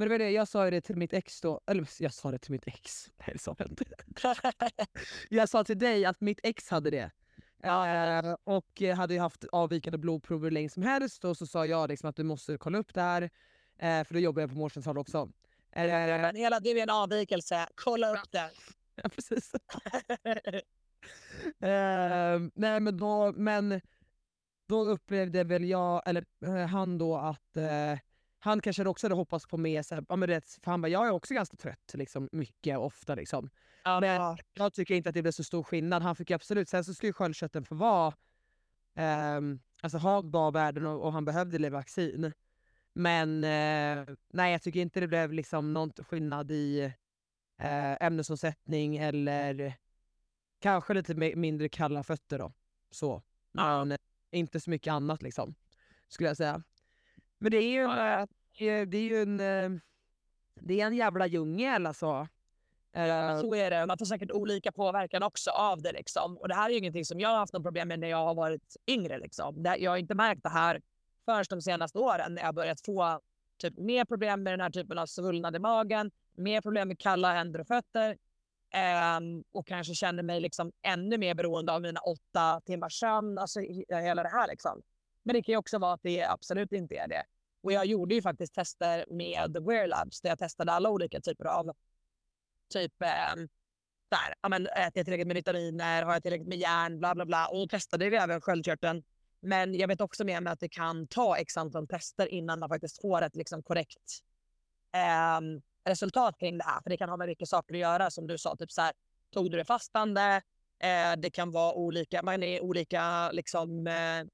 Men 0.00 0.08
det 0.08 0.14
var 0.14 0.18
det, 0.18 0.30
jag 0.30 0.48
sa 0.48 0.64
ju 0.64 0.70
det 0.70 0.80
till 0.80 0.96
mitt 0.96 1.12
ex 1.12 1.40
då. 1.40 1.60
Eller 1.66 1.88
jag 1.98 2.12
sa 2.12 2.30
det 2.30 2.38
till 2.38 2.52
mitt 2.52 2.66
ex. 2.66 3.10
Nej, 3.18 3.28
det 3.32 3.38
sa 3.38 3.56
jag 3.58 3.68
inte. 3.68 3.84
Jag 5.28 5.48
sa 5.48 5.64
till 5.64 5.78
dig 5.78 6.04
att 6.04 6.20
mitt 6.20 6.40
ex 6.42 6.68
hade 6.68 6.90
det. 6.90 7.10
Eh, 7.64 8.36
och 8.44 8.82
hade 8.96 9.14
ju 9.14 9.20
haft 9.20 9.44
avvikande 9.52 9.98
blodprover 9.98 10.44
hur 10.44 10.50
länge 10.50 10.68
som 10.68 10.82
helst 10.82 11.24
och 11.24 11.36
så 11.36 11.46
sa 11.46 11.66
jag 11.66 11.88
liksom 11.88 12.10
att 12.10 12.16
du 12.16 12.24
måste 12.24 12.58
kolla 12.58 12.78
upp 12.78 12.94
det 12.94 13.00
här. 13.00 13.22
Eh, 13.78 14.04
för 14.04 14.14
då 14.14 14.20
jobbar 14.20 14.40
jag 14.42 14.50
på 14.50 14.56
vårdcentral 14.56 14.98
också. 14.98 15.18
Eh, 15.72 15.86
Men 15.86 16.36
hela 16.36 16.60
du 16.60 16.70
är 16.70 16.82
en 16.82 16.90
avvikelse, 16.90 17.66
kolla 17.74 18.12
upp 18.12 18.30
det. 18.32 18.50
Ja, 19.02 19.08
precis. 19.08 19.54
eh, 21.60 22.40
nej, 22.54 22.80
men 22.80 22.96
då, 22.96 23.32
men 23.32 23.80
då 24.68 24.84
upplevde 24.84 25.44
väl 25.44 25.64
jag, 25.64 26.02
eller 26.06 26.24
eh, 26.46 26.66
han 26.66 26.98
då 26.98 27.16
att 27.16 27.56
eh, 27.56 27.98
han 28.40 28.60
kanske 28.60 28.84
också 28.88 29.06
hade 29.06 29.14
hoppats 29.14 29.46
på 29.46 29.56
mer, 29.56 29.82
så 29.82 29.94
här, 29.94 30.04
ja, 30.08 30.16
men 30.16 30.28
det, 30.28 30.58
för 30.62 30.70
han 30.70 30.80
bara, 30.80 30.88
jag 30.88 31.06
är 31.06 31.10
också 31.10 31.34
ganska 31.34 31.56
trött 31.56 31.94
liksom, 31.94 32.28
mycket 32.32 32.78
och 32.78 32.84
ofta. 32.84 33.14
Liksom. 33.14 33.50
Ja, 33.84 34.00
Men 34.00 34.36
jag 34.54 34.72
tycker 34.72 34.94
inte 34.94 35.08
att 35.08 35.14
det 35.14 35.22
blev 35.22 35.32
så 35.32 35.44
stor 35.44 35.62
skillnad. 35.62 36.02
Han 36.02 36.16
fick 36.16 36.30
ju 36.30 36.34
absolut, 36.36 36.68
sen 36.68 36.84
så 36.84 36.94
skulle 36.94 37.12
sköldkörteln 37.12 37.64
få 37.64 37.74
vara, 37.74 38.14
ehm, 38.94 39.60
alltså 39.82 39.98
ha 39.98 40.22
bra 40.22 40.50
värden 40.50 40.86
och, 40.86 41.02
och 41.02 41.12
han 41.12 41.24
behövde 41.24 41.58
Levaxin. 41.58 42.32
Men 42.92 43.44
eh, 43.44 44.14
nej, 44.28 44.52
jag 44.52 44.62
tycker 44.62 44.80
inte 44.80 45.00
det 45.00 45.08
blev 45.08 45.32
liksom 45.32 45.72
någon 45.72 45.92
skillnad 45.92 46.50
i 46.50 46.80
eh, 47.58 47.96
ämnesomsättning 48.00 48.96
eller 48.96 49.74
kanske 50.60 50.94
lite 50.94 51.14
mi- 51.14 51.36
mindre 51.36 51.68
kalla 51.68 52.02
fötter 52.02 52.38
då. 52.38 52.52
Så. 52.90 53.22
Men 53.52 53.92
eh, 53.92 53.98
inte 54.30 54.60
så 54.60 54.70
mycket 54.70 54.92
annat 54.92 55.22
liksom, 55.22 55.54
skulle 56.08 56.28
jag 56.28 56.36
säga. 56.36 56.62
Men 57.40 57.50
det 57.50 57.56
är 57.56 57.70
ju, 57.70 57.84
eh, 57.84 58.86
det 58.86 58.96
är 58.98 59.02
ju 59.02 59.22
en, 59.22 59.40
eh, 59.40 59.80
det 60.54 60.80
är 60.80 60.86
en 60.86 60.96
jävla 60.96 61.26
djungel 61.26 61.86
alltså. 61.86 62.28
Eh, 62.92 63.40
Så 63.40 63.54
är 63.54 63.70
det. 63.70 63.86
Man 63.86 63.98
får 63.98 64.04
säkert 64.06 64.30
olika 64.30 64.72
påverkan 64.72 65.22
också 65.22 65.50
av 65.50 65.82
det. 65.82 65.92
Liksom. 65.92 66.36
Och 66.38 66.48
det 66.48 66.54
här 66.54 66.66
är 66.66 66.70
ju 66.70 66.78
ingenting 66.78 67.04
som 67.04 67.20
jag 67.20 67.28
har 67.28 67.36
haft 67.36 67.52
något 67.52 67.62
problem 67.62 67.88
med 67.88 67.98
när 67.98 68.08
jag 68.08 68.24
har 68.24 68.34
varit 68.34 68.76
yngre. 68.86 69.18
Liksom. 69.18 69.64
Jag 69.78 69.90
har 69.90 69.98
inte 69.98 70.14
märkt 70.14 70.42
det 70.42 70.48
här 70.48 70.80
förrän 71.24 71.44
de 71.50 71.62
senaste 71.62 71.98
åren 71.98 72.34
när 72.34 72.42
jag 72.42 72.54
börjat 72.54 72.80
få 72.80 73.20
typ, 73.58 73.78
mer 73.78 74.04
problem 74.04 74.42
med 74.42 74.52
den 74.52 74.60
här 74.60 74.70
typen 74.70 74.98
av 74.98 75.06
svullnad 75.06 75.56
i 75.56 75.58
magen, 75.58 76.10
mer 76.34 76.60
problem 76.60 76.88
med 76.88 76.98
kalla 76.98 77.32
händer 77.32 77.60
och 77.60 77.66
fötter 77.66 78.16
ehm, 78.74 79.44
och 79.52 79.66
kanske 79.66 79.94
känner 79.94 80.22
mig 80.22 80.40
liksom 80.40 80.72
ännu 80.82 81.18
mer 81.18 81.34
beroende 81.34 81.72
av 81.72 81.82
mina 81.82 82.00
åtta 82.00 82.60
timmars 82.66 83.00
sömn. 83.00 83.38
Alltså 83.38 83.60
hela 83.88 84.22
det 84.22 84.28
här 84.28 84.48
liksom. 84.48 84.82
Men 85.22 85.34
det 85.34 85.42
kan 85.42 85.52
ju 85.52 85.56
också 85.56 85.78
vara 85.78 85.92
att 85.92 86.02
det 86.02 86.24
absolut 86.24 86.72
inte 86.72 86.94
är 86.94 87.08
det. 87.08 87.24
Och 87.62 87.72
jag 87.72 87.86
gjorde 87.86 88.14
ju 88.14 88.22
faktiskt 88.22 88.54
tester 88.54 89.04
med 89.10 89.56
Wear 89.66 89.86
Labs 89.86 90.20
där 90.20 90.28
jag 90.28 90.38
testade 90.38 90.72
alla 90.72 90.90
olika 90.90 91.20
typer 91.20 91.44
av 91.44 91.72
typ 92.72 93.02
eh, 93.02 93.34
där, 94.08 94.34
amen, 94.40 94.66
äter 94.66 94.92
jag 94.94 95.04
tillräckligt 95.04 95.26
med 95.26 95.36
vitaminer, 95.36 96.02
har 96.02 96.12
jag 96.12 96.22
tillräckligt 96.22 96.48
med 96.48 96.58
järn, 96.58 96.98
bla 96.98 97.14
bla 97.14 97.26
bla. 97.26 97.46
Och 97.46 97.56
då 97.56 97.66
testade 97.66 98.10
vi 98.10 98.16
även 98.16 98.40
sköldkörteln. 98.40 99.02
Men 99.40 99.74
jag 99.74 99.88
vet 99.88 100.00
också 100.00 100.24
med 100.24 100.42
mig 100.42 100.52
att 100.52 100.60
det 100.60 100.68
kan 100.68 101.06
ta 101.06 101.36
x 101.36 101.56
antal 101.56 101.86
tester 101.88 102.26
innan 102.26 102.58
man 102.58 102.68
faktiskt 102.68 103.00
får 103.00 103.22
ett 103.22 103.36
liksom, 103.36 103.62
korrekt 103.62 104.18
eh, 104.94 105.40
resultat 105.84 106.38
kring 106.38 106.58
det 106.58 106.64
här. 106.64 106.80
För 106.82 106.90
det 106.90 106.96
kan 106.96 107.08
ha 107.08 107.16
med 107.16 107.26
vilka 107.26 107.46
saker 107.46 107.74
att 107.74 107.80
göra 107.80 108.10
som 108.10 108.26
du 108.26 108.38
sa, 108.38 108.56
typ 108.56 108.72
så 108.72 108.80
här, 108.80 108.92
tog 109.30 109.50
du 109.50 109.56
det 109.56 109.64
fastande? 109.64 110.42
Eh, 110.78 111.16
det 111.18 111.30
kan 111.30 111.50
vara 111.50 111.74
olika, 111.74 112.22
man 112.22 112.42
är 112.42 112.60
olika 112.60 113.30
liksom 113.32 113.86
eh, 113.86 114.24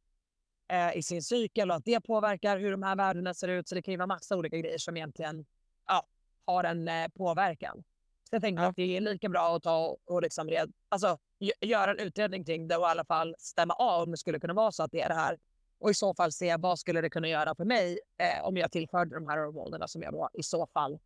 eh, 0.69 0.97
i 0.97 1.03
sin 1.03 1.23
cykel 1.23 1.71
och 1.71 1.77
att 1.77 1.85
det 1.85 2.01
påverkar 2.01 2.59
hur 2.59 2.71
de 2.71 2.83
här 2.83 2.97
värdena 2.97 3.35
ser 3.35 3.49
ut. 3.49 3.69
Så 3.69 3.75
det 3.75 3.83
kan 3.83 3.93
ju 3.93 3.99
vara 3.99 4.07
massa 4.07 4.37
olika 4.37 4.57
grejer 4.57 4.79
som 4.79 4.97
egentligen 4.97 5.47
ja, 5.87 6.07
har 6.47 6.64
en 6.64 6.89
eh, 6.89 7.09
påverkan. 7.09 7.85
Så 8.31 8.35
jag 8.35 8.43
tänkte 8.43 8.62
Ja. 8.62 8.69
att 8.69 8.77
det 8.77 8.97
är 8.97 9.01
lika 9.01 9.29
bra 9.29 9.57
att 9.57 9.62
ta 9.62 9.97
och 10.05 10.23
liksom 10.23 10.49
red, 10.49 10.73
alltså, 10.89 11.19
gö- 11.41 11.64
göra 11.67 11.91
en 11.91 11.99
utredning 11.99 12.45
kring 12.45 12.69
det 12.69 12.77
och 12.77 12.83
i 12.83 12.87
alla 12.91 13.05
fall 13.05 13.35
stämma 13.39 13.75
av 13.75 14.03
om 14.03 14.11
det 14.11 14.17
skulle 14.17 14.41
kunna 14.41 14.55
vara 14.55 14.73
så 14.73 14.83
att 14.83 14.93
det 14.93 15.01
är 15.01 15.09
det 15.09 15.14
här. 15.14 15.39
Och 15.79 15.91
i 15.91 15.95
så 15.95 16.14
fall 16.14 16.33
se 16.33 16.57
vad 16.57 16.79
skulle 16.79 17.01
det 17.01 17.11
kunna 17.11 17.29
göra 17.29 17.55
för 17.55 17.64
mig 17.64 17.99
eh, 18.19 18.45
om 18.47 18.57
jag 18.57 18.73
tillförde 18.73 19.14
de 19.14 19.29
här 19.29 19.39
hormonerna 19.39 19.89
som 19.89 20.03
jag 20.03 20.12
då 20.12 20.31
i 20.33 20.43
så 20.43 20.67
fall 20.67 20.99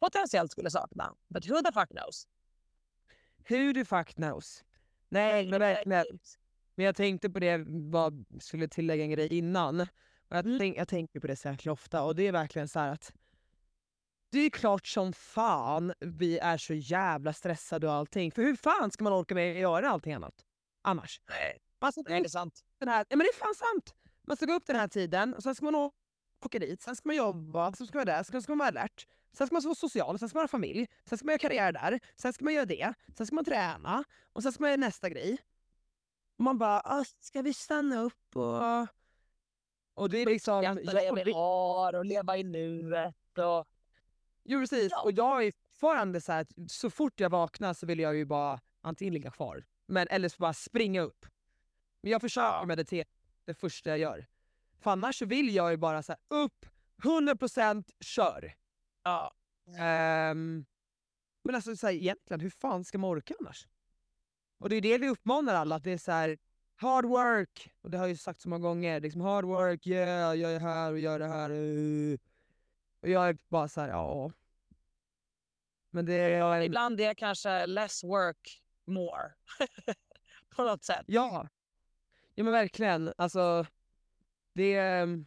potentiellt 0.00 0.52
skulle 0.52 0.70
sakna. 0.70 1.14
But 1.28 1.48
who 1.50 1.62
the 1.62 1.72
fuck 1.72 1.88
knows? 1.88 2.26
Who 3.48 3.74
the 3.74 3.84
fuck 3.84 4.14
knows? 4.14 4.64
Nej, 5.08 5.46
men 5.50 5.60
verkligen. 5.60 6.18
Men 6.76 6.86
jag 6.86 6.96
tänkte 6.96 7.30
på 7.30 7.38
det, 7.38 7.64
vad 7.66 8.24
skulle 8.40 8.68
tillägga 8.68 9.04
en 9.04 9.10
grej 9.10 9.38
innan. 9.38 9.80
Och 9.80 10.36
jag, 10.36 10.46
Mm. 10.46 10.58
tänk, 10.58 10.76
jag 10.76 10.88
tänker 10.88 11.20
på 11.20 11.26
det 11.26 11.36
så 11.36 11.48
jäkla 11.48 11.72
ofta 11.72 12.02
och 12.02 12.16
det 12.16 12.26
är 12.26 12.32
verkligen 12.32 12.68
så 12.68 12.78
här 12.78 12.88
att 12.92 13.12
det 14.30 14.38
är 14.38 14.50
klart 14.50 14.86
som 14.86 15.12
fan 15.12 15.92
vi 16.00 16.38
är 16.38 16.56
så 16.58 16.74
jävla 16.74 17.32
stressade 17.32 17.86
och 17.86 17.92
allting. 17.92 18.30
För 18.32 18.42
hur 18.42 18.56
fan 18.56 18.90
ska 18.90 19.04
man 19.04 19.12
orka 19.12 19.34
med 19.34 19.52
att 19.52 19.60
göra 19.60 19.90
allting 19.90 20.12
annat? 20.12 20.34
Annars? 20.82 21.20
Nej, 22.08 22.22
det 22.22 22.26
är 22.26 22.30
sant. 22.30 22.64
den 22.78 22.88
här, 22.88 23.04
men 23.10 23.18
det 23.18 23.24
är 23.24 23.34
fan 23.34 23.54
sant! 23.54 23.94
Man 24.26 24.36
ska 24.36 24.46
gå 24.46 24.52
upp 24.52 24.66
den 24.66 24.76
här 24.76 24.88
tiden, 24.88 25.34
och 25.34 25.42
sen 25.42 25.54
ska 25.54 25.64
man 25.64 25.74
åka 26.44 26.58
dit, 26.58 26.82
sen 26.82 26.96
ska 26.96 27.08
man 27.08 27.16
jobba, 27.16 27.72
sen 27.72 27.86
ska 27.86 27.98
man 27.98 28.06
vara 28.06 28.16
där, 28.16 28.22
sen 28.22 28.42
ska 28.42 28.52
man 28.52 28.58
vara 28.58 28.68
alert. 28.68 29.06
Sen 29.32 29.46
ska 29.46 29.54
man 29.54 29.62
vara 29.62 29.74
social, 29.74 30.18
sen 30.18 30.28
ska 30.28 30.38
man 30.38 30.42
ha 30.42 30.48
familj, 30.48 30.86
sen 31.04 31.18
ska 31.18 31.24
man 31.24 31.32
göra 31.32 31.38
karriär 31.38 31.72
där, 31.72 32.00
sen 32.16 32.32
ska 32.32 32.44
man 32.44 32.54
göra 32.54 32.66
det, 32.66 32.94
sen 33.16 33.26
ska 33.26 33.34
man 33.34 33.44
träna 33.44 34.04
och 34.32 34.42
sen 34.42 34.52
ska 34.52 34.62
man 34.62 34.70
göra 34.70 34.80
nästa 34.80 35.08
grej. 35.10 35.38
Man 36.38 36.58
bara, 36.58 36.80
"Ah, 36.84 37.04
ska 37.20 37.42
vi 37.42 37.54
stanna 37.54 38.00
upp 38.00 38.36
och... 38.36 38.86
Och 39.94 40.10
det 40.10 40.18
är 40.18 40.26
liksom... 40.26 40.62
Skatta 40.62 41.14
det 41.14 41.24
vi 41.24 41.32
har 41.32 41.94
och 41.94 42.04
leva 42.04 42.36
i 42.36 42.42
nuet. 42.44 43.38
Och, 43.38 43.66
Jo 44.44 44.60
precis, 44.60 44.88
Ja. 44.90 45.02
och 45.02 45.12
jag 45.12 45.44
är 45.46 45.52
fortfarande 45.52 46.20
så 46.20 46.32
här 46.32 46.40
att 46.40 46.70
så 46.70 46.90
fort 46.90 47.20
jag 47.20 47.30
vaknar 47.30 47.74
så 47.74 47.86
vill 47.86 47.98
jag 47.98 48.16
ju 48.16 48.24
bara 48.24 48.60
antingen 48.80 49.14
ligga 49.14 49.30
kvar, 49.30 49.64
men, 49.86 50.06
eller 50.10 50.28
så 50.28 50.36
bara 50.38 50.52
springa 50.52 51.00
upp. 51.00 51.26
Men 52.00 52.12
jag 52.12 52.20
försöker 52.20 52.46
Ja. 52.46 52.64
meditera 52.66 53.08
det 53.44 53.54
första 53.54 53.90
jag 53.90 53.98
gör. 53.98 54.26
För 54.80 54.90
annars 54.90 55.22
vill 55.22 55.54
jag 55.54 55.70
ju 55.70 55.76
bara 55.76 56.02
så 56.02 56.12
här, 56.12 56.20
upp, 56.44 56.66
100% 57.02 57.90
kör. 58.00 58.54
ja. 59.02 59.32
Ehm, 59.78 60.64
men 61.44 61.54
alltså 61.54 61.76
så 61.76 61.86
här, 61.86 61.94
egentligen, 61.94 62.40
hur 62.40 62.50
fan 62.50 62.84
ska 62.84 62.98
man 62.98 63.10
orka 63.10 63.34
annars? 63.40 63.66
Och 64.58 64.68
det 64.68 64.76
är 64.76 64.80
det 64.80 64.98
vi 64.98 65.08
uppmanar 65.08 65.54
alla, 65.54 65.74
att 65.74 65.84
det 65.84 65.92
är 65.92 65.98
så 65.98 66.12
här 66.12 66.38
hard 66.76 67.04
work. 67.04 67.72
Och 67.82 67.90
det 67.90 67.96
har 67.98 68.04
jag 68.04 68.10
ju 68.10 68.16
sagt 68.16 68.40
så 68.40 68.48
många 68.48 68.62
gånger, 68.68 69.00
liksom 69.00 69.20
hard 69.20 69.44
work, 69.44 69.86
yeah, 69.86 70.34
jag 70.34 70.52
är 70.52 70.60
här 70.60 70.92
och 70.92 70.98
gör 70.98 71.18
det 71.18 71.26
här. 71.26 71.50
uh. 71.50 72.18
Och 73.02 73.08
jag 73.08 73.28
är 73.28 73.38
bara 73.48 73.68
så 73.68 73.80
här, 73.80 73.88
ja. 73.88 74.32
Men 75.90 76.06
det 76.06 76.14
är... 76.14 76.60
Ibland 76.62 77.00
är 77.00 77.14
kanske 77.14 77.66
less 77.66 78.04
work 78.04 78.62
more. 78.86 79.32
På 80.56 80.62
något 80.64 80.84
sätt. 80.84 81.04
Ja. 81.06 81.48
Ja 82.34 82.44
men 82.44 82.52
verkligen. 82.52 83.12
Alltså, 83.18 83.66
det, 84.54 84.74
är- 84.74 85.24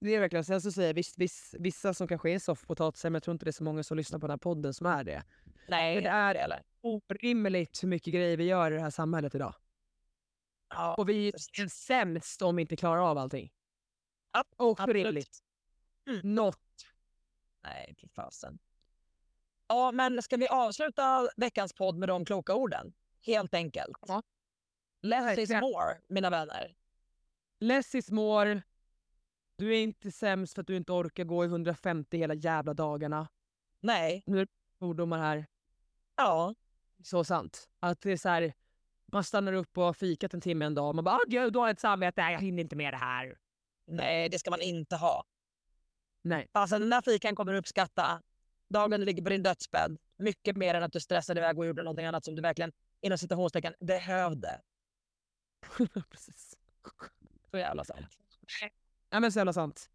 det 0.00 0.14
är 0.14 0.20
verkligen... 0.20 0.44
Sen 0.44 0.62
så 0.62 0.72
säger 0.72 0.88
jag 0.88 0.94
visst, 0.94 1.18
viss, 1.18 1.54
vissa 1.58 1.94
som 1.94 2.08
kanske 2.08 2.30
är 2.30 2.38
soffpotatisar, 2.38 3.10
men 3.10 3.14
jag 3.14 3.22
tror 3.22 3.32
inte 3.32 3.44
det 3.44 3.50
är 3.50 3.52
så 3.52 3.64
många 3.64 3.82
som 3.82 3.96
lyssnar 3.96 4.18
på 4.18 4.26
den 4.26 4.32
här 4.32 4.38
podden 4.38 4.74
som 4.74 4.86
är 4.86 5.04
det. 5.04 5.22
Nej, 5.68 5.96
För 5.96 6.02
det 6.02 6.08
är 6.08 6.34
det 6.34 6.40
eller? 6.40 6.62
Orimligt 6.88 7.82
hur 7.82 7.88
mycket 7.88 8.14
grejer 8.14 8.36
vi 8.36 8.44
gör 8.44 8.70
i 8.72 8.74
det 8.74 8.80
här 8.80 8.90
samhället 8.90 9.34
idag. 9.34 9.54
Ja, 10.68 10.94
Och 10.94 11.08
vi 11.08 11.28
är 11.28 11.68
sämst 11.68 12.42
om 12.42 12.56
vi 12.56 12.62
inte 12.62 12.76
klarar 12.76 13.10
av 13.10 13.18
allting. 13.18 13.52
Ja, 14.32 14.44
Och 14.56 14.80
absolut. 14.80 15.06
rimligt. 15.06 15.38
Mm. 16.08 16.34
Något. 16.34 16.86
Nej, 17.64 17.94
fy 18.00 18.08
fasen. 18.08 18.58
Ja, 19.68 19.92
men 19.92 20.22
ska 20.22 20.36
vi 20.36 20.48
avsluta 20.48 21.28
veckans 21.36 21.72
podd 21.72 21.96
med 21.98 22.08
de 22.08 22.24
kloka 22.24 22.54
orden? 22.54 22.92
Helt 23.22 23.54
enkelt. 23.54 23.98
Ja. 24.08 24.22
Less 25.02 25.38
is 25.38 25.50
more, 25.50 26.00
mina 26.08 26.30
vänner. 26.30 26.76
Less 27.60 27.94
is 27.94 28.10
more. 28.10 28.62
Du 29.56 29.74
är 29.76 29.82
inte 29.82 30.12
sämst 30.12 30.54
för 30.54 30.60
att 30.60 30.66
du 30.66 30.76
inte 30.76 30.92
orkar 30.92 31.24
gå 31.24 31.44
i 31.44 31.46
150 31.46 32.16
hela 32.18 32.34
jävla 32.34 32.74
dagarna. 32.74 33.28
Nej, 33.80 34.24
Svordomar 34.78 35.18
här. 35.18 35.46
ja. 36.16 36.54
Så 37.02 37.24
sant. 37.24 37.68
Att 37.80 38.00
det 38.00 38.12
är 38.12 38.16
så 38.16 38.28
här, 38.28 38.54
man 39.12 39.24
stannar 39.24 39.52
upp 39.52 39.78
och 39.78 39.84
har 39.84 39.92
fikat 39.92 40.34
en 40.34 40.40
timme 40.40 40.64
en 40.64 40.74
dag. 40.74 40.94
Man 40.94 41.04
bara, 41.04 41.14
ah, 41.14 41.24
gud, 41.26 41.52
då 41.52 41.60
har 41.60 41.66
jag 41.66 41.74
ett 41.74 41.80
samvete. 41.80 42.20
Jag 42.20 42.40
hinner 42.40 42.62
inte 42.62 42.76
med 42.76 42.92
det 42.92 42.98
här. 42.98 43.38
Nej, 43.86 44.28
det 44.28 44.38
ska 44.38 44.50
man 44.50 44.60
inte 44.60 44.96
ha. 44.96 45.24
Nej. 46.22 46.48
Alltså, 46.52 46.78
den 46.78 46.90
där 46.90 47.00
fikan 47.00 47.34
kommer 47.34 47.52
du 47.52 47.58
uppskatta 47.58 48.22
dagen 48.68 49.00
du 49.00 49.06
ligger 49.06 49.22
på 49.22 49.28
din 49.28 49.42
dödsbädd. 49.42 49.98
Mycket 50.16 50.56
mer 50.56 50.74
än 50.74 50.82
att 50.82 50.92
du 50.92 51.00
stressade 51.00 51.40
iväg 51.40 51.58
och 51.58 51.66
gjorde 51.66 51.82
någonting 51.82 52.06
annat 52.06 52.24
som 52.24 52.34
du 52.34 52.42
verkligen 52.42 52.72
inom 53.00 53.18
citationstecken 53.18 53.74
behövde. 53.80 54.60
Precis. 56.10 56.56
Så 57.50 57.58
jävla 57.58 57.84
sant. 57.84 58.06
Ja 59.10 59.20
men 59.20 59.32
så 59.32 59.38
jävla 59.38 59.52
sant. 59.52 59.90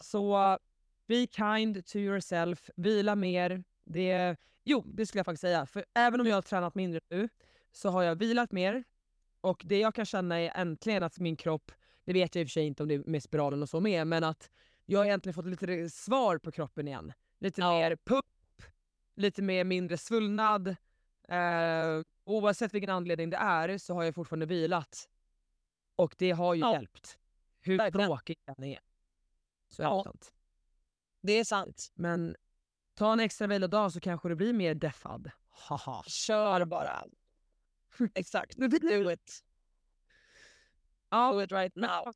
Så 0.00 0.58
be 1.06 1.26
kind 1.26 1.86
to 1.86 1.98
yourself, 1.98 2.70
vila 2.76 3.14
mer. 3.14 3.64
Det, 3.88 4.36
jo, 4.64 4.82
det 4.86 5.06
skulle 5.06 5.18
jag 5.18 5.26
faktiskt 5.26 5.40
säga. 5.40 5.66
För 5.66 5.84
även 5.94 6.20
om 6.20 6.26
jag 6.26 6.34
har 6.34 6.42
tränat 6.42 6.74
mindre 6.74 7.00
nu 7.10 7.28
så 7.72 7.88
har 7.88 8.02
jag 8.02 8.16
vilat 8.16 8.52
mer. 8.52 8.84
Och 9.40 9.62
det 9.64 9.78
jag 9.78 9.94
kan 9.94 10.04
känna 10.06 10.40
är 10.40 10.52
äntligen 10.60 11.02
att 11.02 11.18
min 11.18 11.36
kropp, 11.36 11.72
det 12.04 12.12
vet 12.12 12.34
jag 12.34 12.42
i 12.42 12.44
och 12.44 12.48
för 12.48 12.52
sig 12.52 12.66
inte 12.66 12.82
om 12.82 12.88
det 12.88 12.94
är 12.94 12.98
med 13.06 13.22
spiralen 13.22 13.62
och 13.62 13.68
så 13.68 13.80
med, 13.80 14.06
men 14.06 14.24
att 14.24 14.50
jag 14.86 14.98
har 15.00 15.04
egentligen 15.06 15.34
fått 15.34 15.46
lite 15.46 15.90
svar 15.90 16.38
på 16.38 16.52
kroppen 16.52 16.88
igen. 16.88 17.12
Lite 17.38 17.60
Ja. 17.60 17.72
mer 17.72 17.96
pupp, 17.96 18.62
lite 19.14 19.42
mer 19.42 19.64
mindre 19.64 19.98
svullnad. 19.98 20.68
Eh, 21.28 22.02
oavsett 22.24 22.74
vilken 22.74 22.90
anledning 22.90 23.30
det 23.30 23.36
är 23.36 23.78
så 23.78 23.94
har 23.94 24.04
jag 24.04 24.14
fortfarande 24.14 24.46
vilat. 24.46 25.08
Och 25.96 26.14
det 26.18 26.30
har 26.30 26.54
ju 26.54 26.60
Ja. 26.60 26.72
hjälpt. 26.72 27.18
Hur 27.60 27.90
tråkigt 27.90 28.40
den 28.46 28.64
är. 28.64 28.78
Så 29.68 29.82
är 29.82 29.86
Ja. 29.86 29.96
det 29.96 30.02
sant. 30.04 30.32
Det 31.20 31.32
är 31.32 31.44
sant. 31.44 31.90
Men 31.94 32.36
ta 32.98 33.12
en 33.12 33.20
extra 33.20 33.46
vilodag 33.46 33.92
så 33.92 34.00
kanske 34.00 34.28
du 34.28 34.34
blir 34.34 34.52
mer 34.52 34.74
deffad. 34.74 35.30
Haha. 35.50 36.02
Kör 36.06 36.64
bara. 36.64 37.04
Exakt. 38.14 38.56
Do 38.80 39.10
it. 39.10 39.44
Ja, 41.10 41.32
Do 41.32 41.42
it 41.42 41.52
right 41.52 41.76
now. 41.76 42.14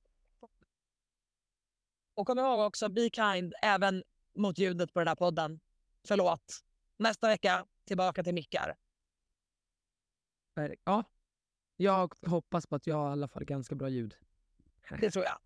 Och 2.15 2.27
kom 2.27 2.39
ihåg 2.39 2.61
också, 2.61 2.89
be 2.89 3.11
kind 3.11 3.55
även 3.63 4.03
mot 4.35 4.59
ljudet 4.59 4.93
på 4.93 5.01
den 5.01 5.09
här 5.09 5.15
podden. 5.15 5.61
Förlåt. 6.09 6.61
Nästa 6.97 7.29
vecka 7.29 7.67
tillbaka 7.87 8.23
till 8.23 8.35
mickar. 8.35 8.77
ja. 10.85 11.05
Jag 11.77 12.15
hoppas 12.27 12.67
på 12.67 12.77
att 12.77 12.87
jag 12.87 12.97
har 12.97 13.09
i 13.09 13.13
alla 13.13 13.29
fall 13.29 13.45
ganska 13.45 13.75
bra 13.75 13.89
ljud. 13.89 14.15
Det 15.01 15.11
tror 15.11 15.25
jag. 15.25 15.39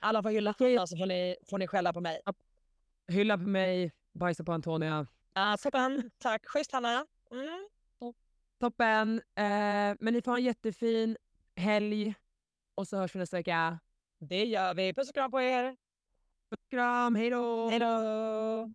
Alla 0.00 0.22
får 0.22 0.30
hylla 0.30 0.54
Hanna 0.58 0.86
så 0.86 0.96
får 0.96 1.06
ni, 1.06 1.36
får 1.50 1.58
ni 1.58 1.66
skälla 1.66 1.92
på 1.92 2.00
mig. 2.00 2.20
Hylla 3.10 3.38
på 3.38 3.44
mig, 3.44 3.92
bajsa 4.12 4.44
på 4.44 4.52
Antonia. 4.52 5.06
Uh, 5.38 5.56
toppen. 5.62 6.10
Tack. 6.18 6.46
Schysst 6.46 6.72
Hanna. 6.72 7.06
Mm. 7.30 7.66
Toppen! 8.60 9.22
Eh, 9.34 9.96
men 10.00 10.14
ni 10.14 10.22
får 10.22 10.30
ha 10.30 10.38
en 10.38 10.44
jättefin 10.44 11.16
helg. 11.56 12.14
Och 12.74 12.88
så 12.88 12.96
hörs 12.96 13.14
vi 13.14 13.18
nästa 13.18 13.36
vecka. 13.36 13.78
Det 14.18 14.44
gör 14.44 14.74
vi. 14.74 14.94
Puss 14.94 15.08
och 15.08 15.14
kram 15.14 15.30
på 15.30 15.40
er. 15.40 15.76
Puss 16.50 16.60
och 16.64 16.70
kram, 16.70 17.14
hej 17.14 17.30
då! 17.30 17.68
Hej 17.68 17.78
då. 17.78 18.72